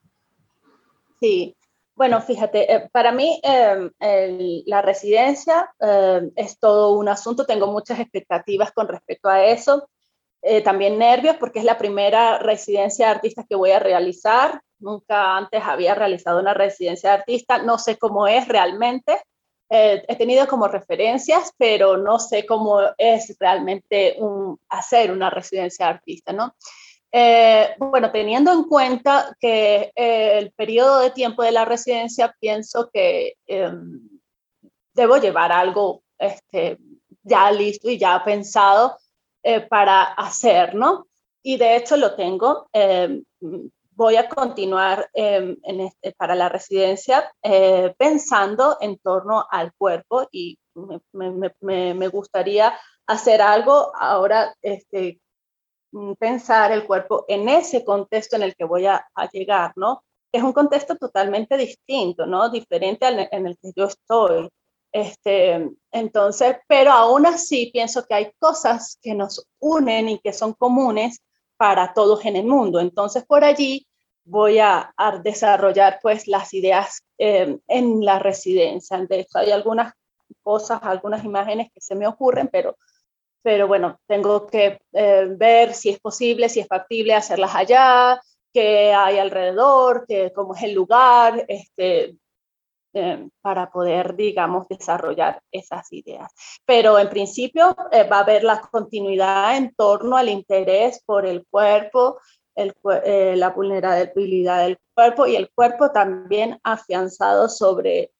Sí, 1.18 1.56
bueno, 1.96 2.20
fíjate, 2.20 2.72
eh, 2.74 2.88
para 2.92 3.12
mí 3.12 3.40
eh, 3.44 3.90
el, 4.00 4.64
la 4.66 4.82
residencia 4.82 5.72
eh, 5.80 6.30
es 6.34 6.58
todo 6.58 6.98
un 6.98 7.08
asunto, 7.08 7.46
tengo 7.46 7.68
muchas 7.68 8.00
expectativas 8.00 8.72
con 8.72 8.88
respecto 8.88 9.28
a 9.28 9.44
eso, 9.44 9.88
eh, 10.42 10.60
también 10.60 10.98
nervios 10.98 11.36
porque 11.36 11.60
es 11.60 11.64
la 11.64 11.78
primera 11.78 12.38
residencia 12.38 13.06
de 13.06 13.12
artistas 13.12 13.46
que 13.48 13.54
voy 13.54 13.70
a 13.70 13.78
realizar, 13.78 14.60
nunca 14.80 15.36
antes 15.36 15.62
había 15.62 15.94
realizado 15.94 16.40
una 16.40 16.52
residencia 16.52 17.10
de 17.10 17.16
artista, 17.18 17.58
no 17.58 17.78
sé 17.78 17.96
cómo 17.96 18.26
es 18.26 18.48
realmente, 18.48 19.20
he 19.70 20.16
tenido 20.16 20.46
como 20.46 20.68
referencias, 20.68 21.50
pero 21.58 21.96
no 21.96 22.20
sé 22.20 22.46
cómo 22.46 22.80
es 22.96 23.34
realmente 23.40 24.14
un, 24.18 24.60
hacer 24.68 25.10
una 25.10 25.30
residencia 25.30 25.86
de 25.86 25.92
artista, 25.94 26.32
¿no? 26.32 26.54
Eh, 27.16 27.76
bueno, 27.78 28.10
teniendo 28.10 28.52
en 28.52 28.64
cuenta 28.64 29.36
que 29.38 29.92
eh, 29.94 30.38
el 30.38 30.50
periodo 30.50 30.98
de 30.98 31.12
tiempo 31.12 31.44
de 31.44 31.52
la 31.52 31.64
residencia, 31.64 32.34
pienso 32.40 32.90
que 32.92 33.34
eh, 33.46 33.72
debo 34.94 35.18
llevar 35.18 35.52
algo 35.52 36.02
este, 36.18 36.76
ya 37.22 37.52
listo 37.52 37.88
y 37.88 37.98
ya 37.98 38.24
pensado 38.24 38.98
eh, 39.44 39.60
para 39.60 40.02
hacer, 40.02 40.74
¿no? 40.74 41.06
Y 41.40 41.56
de 41.56 41.76
hecho 41.76 41.96
lo 41.96 42.16
tengo. 42.16 42.68
Eh, 42.72 43.22
voy 43.92 44.16
a 44.16 44.28
continuar 44.28 45.08
en 45.14 45.60
este, 45.62 46.10
para 46.18 46.34
la 46.34 46.48
residencia 46.48 47.32
pensando 47.96 48.76
en 48.80 48.98
torno 48.98 49.46
al 49.48 49.72
cuerpo 49.74 50.26
y 50.32 50.58
me, 51.12 51.54
me, 51.60 51.94
me 51.94 52.08
gustaría 52.08 52.76
hacer 53.06 53.40
algo 53.40 53.92
ahora 53.94 54.52
este, 54.62 55.20
pensar 56.18 56.72
el 56.72 56.86
cuerpo 56.86 57.24
en 57.28 57.48
ese 57.48 57.84
contexto 57.84 58.36
en 58.36 58.42
el 58.42 58.54
que 58.54 58.64
voy 58.64 58.86
a, 58.86 59.06
a 59.14 59.28
llegar, 59.30 59.72
¿no? 59.76 60.02
Es 60.32 60.42
un 60.42 60.52
contexto 60.52 60.96
totalmente 60.96 61.56
distinto, 61.56 62.26
¿no? 62.26 62.50
Diferente 62.50 63.06
al 63.06 63.28
en 63.30 63.46
el 63.46 63.56
que 63.58 63.72
yo 63.76 63.84
estoy. 63.86 64.48
Este, 64.92 65.70
entonces, 65.90 66.56
pero 66.68 66.92
aún 66.92 67.26
así 67.26 67.70
pienso 67.72 68.04
que 68.06 68.14
hay 68.14 68.32
cosas 68.38 68.98
que 69.02 69.14
nos 69.14 69.44
unen 69.58 70.08
y 70.08 70.18
que 70.20 70.32
son 70.32 70.52
comunes 70.52 71.20
para 71.56 71.92
todos 71.92 72.24
en 72.24 72.36
el 72.36 72.46
mundo. 72.46 72.80
Entonces, 72.80 73.24
por 73.24 73.44
allí 73.44 73.86
voy 74.24 74.58
a, 74.58 74.92
a 74.96 75.18
desarrollar 75.18 75.98
pues 76.02 76.26
las 76.28 76.54
ideas 76.54 77.02
eh, 77.18 77.58
en 77.68 78.04
la 78.04 78.18
residencia. 78.18 78.98
De 78.98 79.20
hecho, 79.20 79.38
hay 79.38 79.50
algunas 79.50 79.92
cosas, 80.42 80.80
algunas 80.82 81.24
imágenes 81.24 81.70
que 81.72 81.80
se 81.80 81.94
me 81.94 82.06
ocurren, 82.06 82.48
pero 82.48 82.76
pero 83.44 83.68
bueno, 83.68 84.00
tengo 84.06 84.46
que 84.46 84.80
eh, 84.94 85.26
ver 85.36 85.74
si 85.74 85.90
es 85.90 86.00
posible, 86.00 86.48
si 86.48 86.60
es 86.60 86.66
factible 86.66 87.12
hacerlas 87.12 87.54
allá, 87.54 88.18
qué 88.54 88.94
hay 88.94 89.18
alrededor, 89.18 90.06
qué, 90.08 90.32
cómo 90.34 90.54
es 90.54 90.62
el 90.62 90.72
lugar, 90.72 91.44
este, 91.46 92.16
eh, 92.94 93.28
para 93.42 93.70
poder, 93.70 94.16
digamos, 94.16 94.66
desarrollar 94.66 95.42
esas 95.52 95.92
ideas. 95.92 96.32
Pero 96.64 96.98
en 96.98 97.10
principio 97.10 97.76
eh, 97.92 98.04
va 98.04 98.18
a 98.18 98.22
haber 98.22 98.44
la 98.44 98.62
continuidad 98.62 99.58
en 99.58 99.74
torno 99.74 100.16
al 100.16 100.30
interés 100.30 101.02
por 101.04 101.26
el 101.26 101.46
cuerpo, 101.46 102.18
la 102.54 103.50
vulnerabilidad 103.50 104.62
del 104.62 104.78
cuerpo 104.94 105.26
y 105.26 105.36
el 105.36 105.50
cuerpo 105.50 105.90
también 105.90 106.58
afianzado 106.62 107.48
sobre 107.48 108.12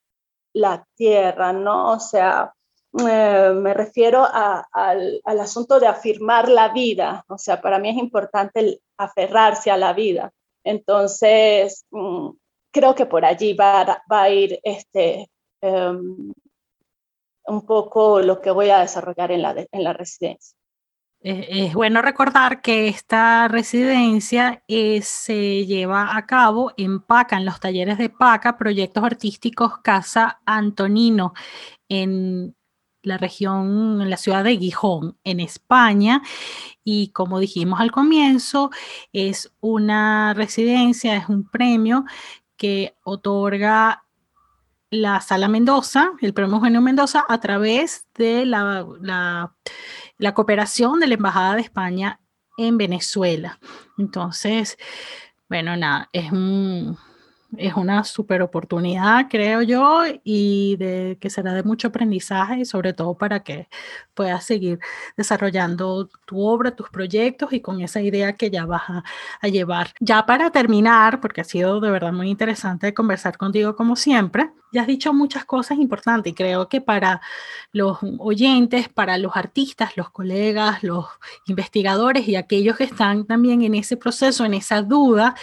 la 0.52 0.84
tierra, 0.96 1.52
¿no? 1.52 1.92
O 1.92 2.00
sea, 2.00 2.53
me 3.02 3.74
refiero 3.74 4.24
al, 4.24 5.20
al, 5.24 5.40
asunto 5.40 5.80
de 5.80 5.88
afirmar 5.88 6.48
la 6.48 6.68
vida, 6.68 7.24
o 7.28 7.38
sea, 7.38 7.60
para 7.60 7.78
mí 7.78 7.90
es 7.90 7.96
importante 7.96 8.60
el 8.60 8.80
aferrarse 8.96 9.70
a 9.70 9.76
la 9.76 9.92
vida. 9.92 10.32
Entonces, 10.62 11.84
mm, 11.90 12.30
creo 12.70 12.94
que 12.94 13.06
por 13.06 13.24
allí 13.24 13.54
va, 13.54 14.02
a 14.08 14.30
ir 14.30 14.60
este, 14.62 15.28
em, 15.60 16.32
un 17.46 17.66
poco 17.66 18.20
lo 18.20 18.40
que 18.40 18.50
voy 18.50 18.70
a 18.70 18.80
desarrollar 18.80 19.32
en 19.32 19.42
la, 19.42 19.54
en 19.70 19.84
la 19.84 19.92
residencia. 19.92 20.56
Es 21.20 21.72
bueno 21.72 22.02
recordar 22.02 22.60
que 22.60 22.86
esta 22.86 23.48
residencia 23.48 24.62
eh, 24.68 25.00
se 25.00 25.64
lleva 25.64 26.18
a 26.18 26.26
cabo 26.26 26.72
en 26.76 27.00
PACA, 27.00 27.38
en 27.38 27.46
los 27.46 27.60
talleres 27.60 27.96
de 27.96 28.10
PACA, 28.10 28.58
Proyectos 28.58 29.02
Artísticos 29.02 29.78
Casa 29.78 30.42
Antonino, 30.44 31.32
en 31.88 32.54
la 33.04 33.18
región, 33.18 34.08
la 34.10 34.16
ciudad 34.16 34.44
de 34.44 34.56
Gijón, 34.56 35.16
en 35.24 35.40
España. 35.40 36.22
Y 36.82 37.08
como 37.08 37.38
dijimos 37.38 37.80
al 37.80 37.92
comienzo, 37.92 38.70
es 39.12 39.52
una 39.60 40.34
residencia, 40.34 41.16
es 41.16 41.28
un 41.28 41.48
premio 41.48 42.04
que 42.56 42.96
otorga 43.04 44.04
la 44.90 45.20
Sala 45.20 45.48
Mendoza, 45.48 46.12
el 46.20 46.34
Premio 46.34 46.56
Eugenio 46.56 46.80
Mendoza, 46.80 47.24
a 47.28 47.40
través 47.40 48.06
de 48.14 48.46
la, 48.46 48.86
la, 50.18 50.34
cooperación 50.34 51.00
de 51.00 51.08
la 51.08 51.14
Embajada 51.14 51.56
de 51.56 51.62
España 51.62 52.20
en 52.56 52.78
Venezuela. 52.78 53.58
Entonces, 53.98 54.78
bueno, 55.48 55.76
nada, 55.76 56.08
es 56.12 56.30
un, 56.30 56.96
es 57.58 57.74
una 57.74 58.04
super 58.04 58.42
oportunidad, 58.42 59.26
creo 59.28 59.62
yo, 59.62 60.02
y 60.22 60.76
de, 60.76 61.18
que 61.20 61.30
será 61.30 61.54
de 61.54 61.62
mucho 61.62 61.88
aprendizaje 61.88 62.60
y 62.60 62.64
sobre 62.64 62.92
todo 62.92 63.14
para 63.14 63.40
que 63.40 63.68
puedas 64.14 64.44
seguir 64.44 64.78
desarrollando 65.16 66.08
tu 66.26 66.40
obra, 66.40 66.76
tus 66.76 66.90
proyectos 66.90 67.52
y 67.52 67.60
con 67.60 67.80
esa 67.80 68.00
idea 68.00 68.34
que 68.34 68.50
ya 68.50 68.66
vas 68.66 68.82
a, 68.88 69.04
a 69.40 69.48
llevar. 69.48 69.92
Ya 70.00 70.26
para 70.26 70.50
terminar, 70.50 71.20
porque 71.20 71.40
ha 71.40 71.44
sido 71.44 71.80
de 71.80 71.90
verdad 71.90 72.12
muy 72.12 72.30
interesante 72.30 72.94
conversar 72.94 73.36
contigo 73.36 73.76
como 73.76 73.96
siempre, 73.96 74.50
ya 74.74 74.80
has 74.80 74.86
dicho 74.88 75.14
muchas 75.14 75.44
cosas 75.44 75.78
importantes 75.78 76.32
y 76.32 76.34
creo 76.34 76.68
que 76.68 76.80
para 76.80 77.20
los 77.70 77.98
oyentes, 78.18 78.88
para 78.88 79.16
los 79.18 79.36
artistas, 79.36 79.96
los 79.96 80.10
colegas, 80.10 80.82
los 80.82 81.06
investigadores 81.46 82.26
y 82.26 82.34
aquellos 82.34 82.76
que 82.76 82.84
están 82.84 83.24
también 83.24 83.62
en 83.62 83.76
ese 83.76 83.96
proceso, 83.96 84.44
en 84.44 84.54
esa 84.54 84.82
duda, 84.82 85.36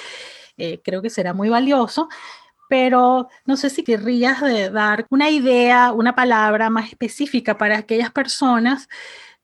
eh, 0.62 0.80
creo 0.84 1.02
que 1.02 1.10
será 1.10 1.34
muy 1.34 1.50
valioso, 1.50 2.08
pero 2.70 3.28
no 3.46 3.58
sé 3.58 3.72
si 3.72 3.84
querrías 3.84 4.42
de 4.42 4.70
dar 4.70 5.08
una 5.10 5.32
idea, 5.32 5.92
una 5.92 6.14
palabra 6.14 6.70
más 6.70 6.90
específica 6.90 7.58
para 7.58 7.80
aquellas 7.80 8.12
personas, 8.12 8.88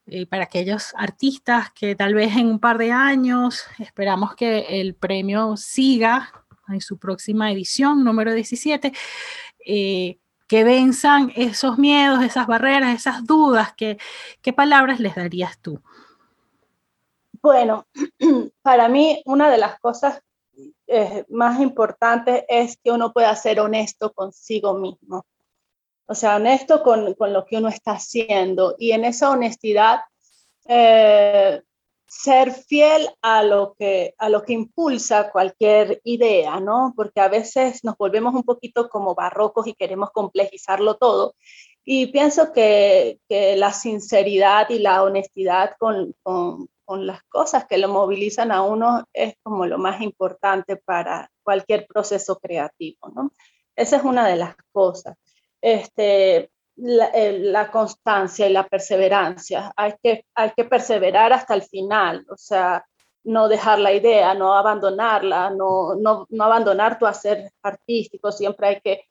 eh, 0.05 0.27
para 0.27 0.43
aquellos 0.43 0.93
artistas 0.95 1.71
que 1.71 1.95
tal 1.95 2.13
vez 2.13 2.37
en 2.37 2.45
un 2.45 2.59
par 2.59 2.77
de 2.77 2.91
años 2.91 3.65
esperamos 3.79 4.35
que 4.35 4.79
el 4.79 4.93
premio 4.93 5.57
siga 5.57 6.31
en 6.67 6.81
su 6.81 6.99
próxima 6.99 7.51
edición, 7.51 8.03
número 8.03 8.31
17, 8.35 8.93
eh, 9.65 10.19
que 10.47 10.63
venzan 10.63 11.33
esos 11.35 11.79
miedos, 11.79 12.23
esas 12.23 12.45
barreras, 12.45 12.93
esas 12.93 13.25
dudas, 13.25 13.73
¿qué 13.75 13.97
palabras 14.55 14.99
les 14.99 15.15
darías 15.15 15.57
tú? 15.59 15.81
Bueno, 17.41 17.87
para 18.61 18.87
mí 18.87 19.19
una 19.25 19.49
de 19.49 19.57
las 19.57 19.79
cosas 19.79 20.21
eh, 20.87 21.25
más 21.29 21.59
importante 21.61 22.45
es 22.49 22.77
que 22.83 22.91
uno 22.91 23.11
pueda 23.13 23.35
ser 23.35 23.59
honesto 23.59 24.13
consigo 24.13 24.73
mismo. 24.75 25.25
O 26.07 26.15
sea, 26.15 26.37
honesto 26.37 26.83
con, 26.83 27.13
con 27.15 27.33
lo 27.33 27.45
que 27.45 27.57
uno 27.57 27.67
está 27.67 27.91
haciendo 27.91 28.75
y 28.79 28.91
en 28.91 29.03
esa 29.03 29.29
honestidad 29.29 29.99
eh, 30.67 31.61
ser 32.07 32.53
fiel 32.53 33.09
a 33.21 33.43
lo, 33.43 33.73
que, 33.77 34.15
a 34.17 34.29
lo 34.29 34.43
que 34.43 34.53
impulsa 34.53 35.29
cualquier 35.29 35.99
idea, 36.05 36.59
¿no? 36.59 36.93
Porque 36.95 37.19
a 37.19 37.27
veces 37.27 37.83
nos 37.83 37.97
volvemos 37.97 38.33
un 38.33 38.43
poquito 38.43 38.89
como 38.89 39.13
barrocos 39.13 39.67
y 39.67 39.73
queremos 39.73 40.11
complejizarlo 40.11 40.95
todo. 40.95 41.35
Y 41.83 42.07
pienso 42.07 42.53
que, 42.53 43.19
que 43.27 43.55
la 43.57 43.73
sinceridad 43.73 44.69
y 44.69 44.79
la 44.79 45.03
honestidad 45.03 45.71
con, 45.77 46.15
con 46.87 47.05
las 47.05 47.21
cosas 47.23 47.65
que 47.65 47.77
lo 47.77 47.89
movilizan 47.89 48.49
a 48.49 48.61
uno 48.61 49.03
es 49.11 49.35
como 49.43 49.65
lo 49.65 49.77
más 49.77 49.99
importante 50.01 50.77
para 50.77 51.29
cualquier 51.43 51.85
proceso 51.85 52.39
creativo, 52.39 53.09
¿no? 53.13 53.31
Esa 53.75 53.97
es 53.97 54.03
una 54.03 54.25
de 54.25 54.37
las 54.37 54.55
cosas. 54.71 55.17
Este, 55.61 56.49
la, 56.77 57.69
constancia 57.71 58.47
y 58.47 58.53
la 58.53 58.65
perseverancia. 58.65 59.73
Hay 59.75 59.95
que, 60.01 60.23
hay 60.33 60.51
que 60.55 60.63
perseverar 60.63 61.33
hasta 61.33 61.55
el 61.55 61.63
final, 61.63 62.25
o 62.29 62.37
sea, 62.37 62.85
no 63.25 63.49
dejar 63.49 63.79
la 63.79 63.91
idea, 63.91 64.33
no 64.33 64.53
abandonarla, 64.53 65.49
no, 65.49 65.93
no, 65.95 66.25
no 66.29 66.43
abandonar 66.45 66.97
tu 66.97 67.05
hacer 67.05 67.51
artístico, 67.63 68.31
siempre 68.31 68.67
hay 68.69 68.79
que, 68.79 69.01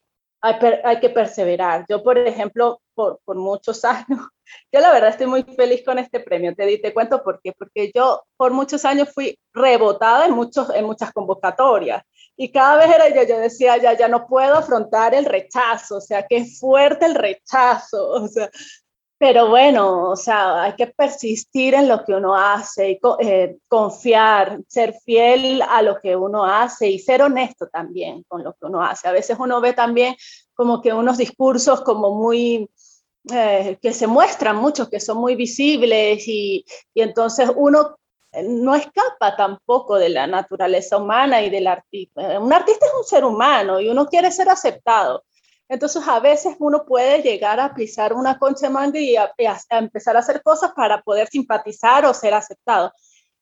hay, 0.41 0.55
hay 0.83 0.99
que 0.99 1.11
perseverar. 1.11 1.85
Yo, 1.91 2.03
por 2.03 2.17
ejemplo, 2.17 2.81
por, 2.97 3.21
por 3.25 3.37
muchos 3.37 3.85
años 3.85 4.27
yo 4.73 4.81
la 4.81 4.93
verdad 4.93 5.11
estoy 5.11 5.27
muy 5.27 5.43
feliz 5.43 5.83
con 5.85 5.99
este 5.99 6.21
premio, 6.21 6.55
te, 6.55 6.79
te 6.79 6.95
cuento 6.95 7.23
por 7.23 7.41
qué, 7.43 7.53
porque 7.53 7.91
yo 7.95 8.23
por 8.37 8.53
muchos 8.53 8.85
años 8.85 9.09
fui 9.13 9.39
rebotada 9.53 10.27
en, 10.27 10.33
muchos, 10.33 10.71
en 10.71 10.85
muchas 10.85 11.13
convocatorias 11.13 12.03
y 12.37 12.51
cada 12.51 12.77
vez 12.77 12.95
era 12.95 13.09
yo, 13.09 13.23
yo 13.29 13.39
decía, 13.39 13.77
ya, 13.79 13.97
ya 13.97 14.09
no 14.09 14.27
puedo 14.27 14.57
afrontar 14.57 15.15
el 15.15 15.25
rechazo, 15.25 15.97
o 15.97 16.01
sea, 16.01 16.27
qué 16.27 16.45
fuerte 16.45 17.07
el 17.07 17.15
rechazo, 17.15 18.09
o 18.11 18.29
sea, 18.29 18.51
pero 19.19 19.49
bueno, 19.49 20.11
o 20.11 20.17
sea, 20.17 20.65
hay 20.65 20.75
que 20.75 20.89
persistir 20.89 21.73
en 21.73 21.89
lo 21.89 22.05
que 22.05 22.13
uno 22.13 22.37
hace 22.37 22.91
y 22.91 23.01
eh, 23.21 23.57
confiar, 23.67 24.61
ser 24.69 24.95
fiel 25.07 25.63
a 25.63 25.81
lo 25.81 25.99
que 26.03 26.15
uno 26.15 26.45
hace 26.45 26.91
y 26.91 26.99
ser 26.99 27.23
honesto 27.23 27.67
también 27.69 28.25
con 28.29 28.45
lo 28.45 28.53
que 28.53 28.67
uno 28.67 28.83
hace. 28.83 29.09
A 29.09 29.13
veces 29.13 29.39
uno 29.41 29.63
ve 29.63 29.73
también 29.73 30.15
como 30.53 30.83
que 30.83 30.93
unos 30.93 31.17
discursos 31.17 31.81
como 31.81 32.11
muy 32.11 32.69
eh, 33.33 33.79
que 33.83 33.93
se 33.93 34.07
muestran 34.07 34.57
muchos, 34.57 34.89
que 34.89 35.01
son 35.01 35.19
muy 35.19 35.35
visibles 35.35 36.27
y, 36.29 36.65
y, 36.95 37.01
entonces 37.03 37.51
uno 37.55 37.97
no 38.45 38.75
escapa 38.75 39.37
tampoco 39.37 39.97
de 39.97 40.11
la 40.11 40.27
naturaleza 40.27 40.97
humana 40.97 41.43
y 41.43 41.51
del 41.51 41.67
artista. 41.67 42.39
Un 42.39 42.53
artista 42.53 42.87
es 42.87 42.93
un 42.97 43.05
ser 43.05 43.25
humano 43.25 43.81
y 43.81 43.89
uno 43.89 44.07
quiere 44.07 44.31
ser 44.31 44.49
aceptado. 44.49 45.25
Entonces 45.69 46.07
a 46.07 46.21
veces 46.21 46.55
uno 46.59 46.85
puede 46.85 47.23
llegar 47.23 47.59
a 47.59 47.75
pisar 47.75 48.13
una 48.13 48.39
concha 48.39 48.69
de 48.69 49.01
y 49.01 49.17
a 49.17 49.33
empezar 49.71 50.17
a 50.17 50.21
hacer 50.21 50.43
cosas 50.43 50.73
para 50.75 51.03
poder 51.03 51.29
simpatizar 51.29 52.05
o 52.05 52.15
ser 52.15 52.35
aceptado. 52.35 52.93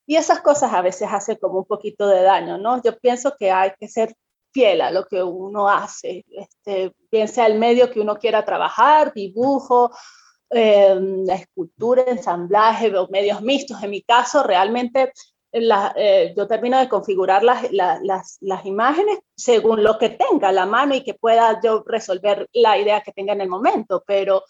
Y 0.07 0.15
esas 0.15 0.41
cosas 0.41 0.73
a 0.73 0.81
veces 0.81 1.07
hacen 1.11 1.37
como 1.37 1.59
un 1.59 1.65
poquito 1.65 2.07
de 2.07 2.21
daño, 2.21 2.57
¿no? 2.57 2.81
Yo 2.81 2.97
pienso 2.97 3.35
que 3.37 3.51
hay 3.51 3.71
que 3.79 3.87
ser 3.87 4.15
fiel 4.55 4.79
a 4.79 4.89
lo 4.89 5.05
que 5.05 5.21
uno 5.21 5.67
hace, 5.67 6.23
este, 6.31 6.93
bien 7.11 7.27
sea 7.27 7.45
el 7.47 7.59
medio 7.59 7.91
que 7.91 7.99
uno 7.99 8.15
quiera 8.15 8.45
trabajar, 8.45 9.13
dibujo, 9.13 9.91
eh, 10.49 10.97
escultura, 11.27 12.05
ensamblaje 12.07 12.95
o 12.97 13.09
medios 13.09 13.41
mixtos. 13.41 13.83
En 13.83 13.89
mi 13.89 14.01
caso, 14.01 14.43
realmente 14.43 15.11
la, 15.51 15.93
eh, 15.97 16.33
yo 16.37 16.47
termino 16.47 16.79
de 16.79 16.87
configurar 16.87 17.43
las, 17.43 17.69
las, 17.73 18.37
las, 18.39 18.65
imágenes 18.65 19.19
según 19.35 19.83
lo 19.83 19.97
que 19.97 20.11
tenga 20.11 20.49
a 20.49 20.53
la 20.53 20.65
mano 20.65 20.95
y 20.95 21.03
que 21.03 21.15
pueda 21.15 21.59
yo 21.61 21.83
resolver 21.85 22.47
la 22.53 22.77
idea 22.77 23.01
que 23.01 23.11
tenga 23.11 23.33
en 23.33 23.41
el 23.41 23.49
momento, 23.49 24.05
pero, 24.07 24.43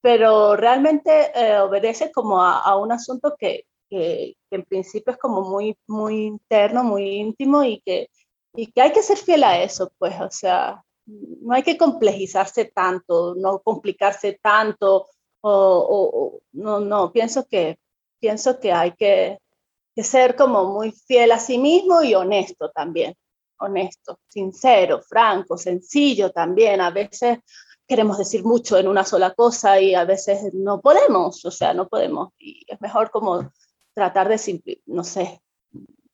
pero 0.00 0.54
realmente 0.54 1.32
eh, 1.34 1.58
obedece 1.58 2.12
como 2.12 2.40
a, 2.40 2.60
a, 2.60 2.76
un 2.76 2.92
asunto 2.92 3.34
que, 3.36 3.64
que, 3.90 4.36
que, 4.48 4.56
en 4.56 4.64
principio 4.64 5.14
es 5.14 5.18
como 5.18 5.42
muy, 5.42 5.76
muy 5.88 6.26
interno, 6.26 6.84
muy 6.84 7.08
íntimo 7.08 7.64
y 7.64 7.80
que, 7.80 8.08
y 8.54 8.72
que 8.72 8.80
hay 8.80 8.92
que 8.92 9.02
ser 9.02 9.18
fiel 9.18 9.44
a 9.44 9.62
eso, 9.62 9.92
pues, 9.98 10.20
o 10.20 10.30
sea, 10.30 10.82
no 11.06 11.54
hay 11.54 11.62
que 11.62 11.78
complejizarse 11.78 12.66
tanto, 12.66 13.34
no 13.36 13.60
complicarse 13.60 14.38
tanto, 14.42 15.06
o, 15.40 16.40
no, 16.52 16.80
no, 16.80 17.12
pienso 17.12 17.46
que, 17.46 17.78
pienso 18.20 18.58
que 18.58 18.72
hay 18.72 18.92
que, 18.92 19.38
que, 19.94 20.02
ser 20.04 20.36
como 20.36 20.64
muy 20.72 20.92
fiel 20.92 21.32
a 21.32 21.38
sí 21.38 21.58
mismo 21.58 22.02
y 22.02 22.14
honesto 22.14 22.70
también, 22.70 23.14
honesto, 23.58 24.18
sincero, 24.28 25.00
franco, 25.02 25.56
sencillo 25.56 26.30
también, 26.30 26.80
a 26.80 26.90
veces 26.90 27.38
queremos 27.86 28.18
decir 28.18 28.44
mucho 28.44 28.76
en 28.76 28.86
una 28.86 29.04
sola 29.04 29.32
cosa 29.34 29.80
y 29.80 29.94
a 29.94 30.04
veces 30.04 30.52
no 30.52 30.80
podemos, 30.80 31.44
o 31.44 31.50
sea, 31.50 31.72
no 31.72 31.88
podemos, 31.88 32.30
y 32.38 32.64
es 32.66 32.80
mejor 32.80 33.10
como 33.10 33.50
tratar 33.94 34.28
de, 34.28 34.82
no 34.86 35.04
sé, 35.04 35.40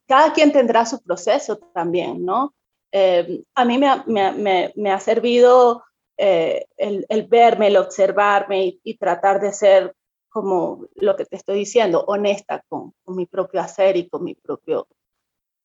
cada 0.07 0.33
quien 0.33 0.53
tendrá 0.53 0.85
su 0.87 1.03
proceso 1.03 1.59
también, 1.73 2.25
¿no? 2.25 2.55
Eh, 2.93 3.43
a 3.55 3.65
mí 3.65 3.79
me, 3.79 4.91
ha 4.91 5.01
servido 5.01 5.85
eh, 6.17 6.67
el, 6.77 7.27
verme, 7.27 7.69
el 7.69 7.77
observarme 7.77 8.79
y, 8.83 8.97
tratar 8.99 9.41
de 9.41 9.53
ser 9.53 9.97
como 10.29 10.87
lo 10.95 11.17
que 11.17 11.25
te 11.25 11.37
estoy 11.37 11.59
diciendo, 11.59 12.05
honesta 12.07 12.63
con, 12.69 12.93
con 13.03 13.17
mi 13.17 13.27
propio 13.27 13.61
hacer 13.61 13.97
y 13.97 14.09
con 14.09 14.23
mi 14.25 14.35
propio, 14.35 14.87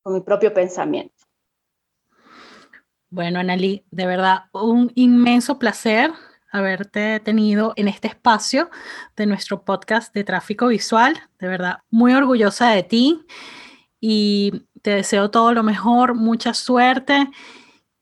con 0.01 0.13
mi 0.13 0.21
propio 0.21 0.53
pensamiento. 0.53 1.25
Bueno, 3.11 3.39
Analí, 3.39 3.83
de 3.91 4.05
verdad, 4.05 4.45
un 4.53 4.91
inmenso 4.95 5.59
placer 5.59 6.11
haberte 6.51 7.19
tenido 7.19 7.73
en 7.75 7.87
este 7.87 8.07
espacio 8.07 8.69
de 9.15 9.25
nuestro 9.25 9.63
podcast 9.63 10.13
de 10.13 10.23
tráfico 10.23 10.67
visual. 10.67 11.15
De 11.39 11.47
verdad, 11.47 11.79
muy 11.89 12.13
orgullosa 12.13 12.71
de 12.71 12.83
ti 12.83 13.25
y 13.99 14.65
te 14.81 14.91
deseo 14.91 15.29
todo 15.29 15.53
lo 15.53 15.63
mejor, 15.63 16.15
mucha 16.15 16.53
suerte, 16.53 17.29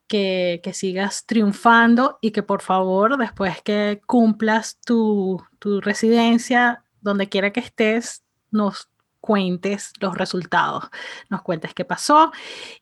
que, 0.08 0.62
sigas 0.74 1.26
triunfando 1.26 2.18
y 2.22 2.32
que 2.32 2.43
por 2.43 2.62
favor, 2.62 3.18
después 3.18 3.62
que 3.62 4.02
cumplas 4.06 4.80
tu, 4.86 5.41
residencia, 5.82 6.84
donde 7.02 7.28
quiera 7.28 7.52
que 7.52 7.60
estés, 7.60 8.24
nos 8.52 8.89
cuentes 9.20 9.91
los 10.00 10.18
resultados, 10.18 10.86
nos 11.30 11.41
cuentes 11.41 11.74
qué 11.74 11.84
pasó 11.84 12.32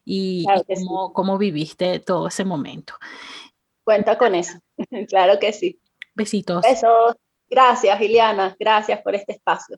y, 0.04 0.46
cómo, 0.68 1.14
cómo, 1.14 1.38
viviste 1.38 2.00
todo 2.00 2.28
ese 2.28 2.46
momento. 2.46 2.94
Cuenta 3.84 4.18
con 4.18 4.36
eso, 4.36 4.60
claro 5.10 5.40
que 5.40 5.52
sí. 5.54 5.80
Besitos. 6.14 6.62
Besos. 6.62 7.16
Gracias, 7.50 8.02
Iliana. 8.02 8.56
Gracias 8.60 9.02
por 9.02 9.16
este 9.16 9.34
espacio. 9.34 9.78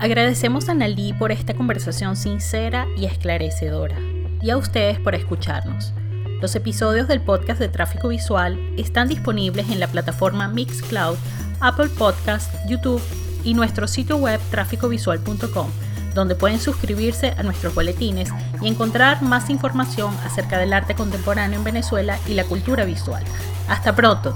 Agradecemos 0.00 0.70
a 0.70 0.74
Nalí 0.74 1.12
por 1.12 1.30
esta 1.30 1.52
conversación 1.52 2.16
sincera 2.16 2.86
y 2.96 3.04
esclarecedora, 3.04 3.98
y 4.40 4.48
a 4.48 4.56
ustedes 4.56 4.98
por 4.98 5.14
escucharnos. 5.14 5.92
Los 6.40 6.56
episodios 6.56 7.06
del 7.06 7.20
podcast 7.20 7.60
de 7.60 7.68
tráfico 7.68 8.08
visual 8.08 8.58
están 8.78 9.08
disponibles 9.08 9.68
en 9.68 9.78
la 9.78 9.88
plataforma 9.88 10.48
Mixcloud, 10.48 11.18
Apple 11.60 11.90
Podcast, 11.98 12.50
YouTube 12.66 13.02
y 13.44 13.52
nuestro 13.52 13.86
sitio 13.86 14.16
web 14.16 14.40
tráficovisual.com, 14.50 15.68
donde 16.14 16.34
pueden 16.34 16.60
suscribirse 16.60 17.34
a 17.36 17.42
nuestros 17.42 17.74
boletines 17.74 18.30
y 18.62 18.68
encontrar 18.68 19.20
más 19.20 19.50
información 19.50 20.16
acerca 20.24 20.56
del 20.56 20.72
arte 20.72 20.94
contemporáneo 20.94 21.58
en 21.58 21.64
Venezuela 21.64 22.18
y 22.26 22.32
la 22.32 22.44
cultura 22.44 22.86
visual. 22.86 23.22
Hasta 23.68 23.94
pronto. 23.94 24.34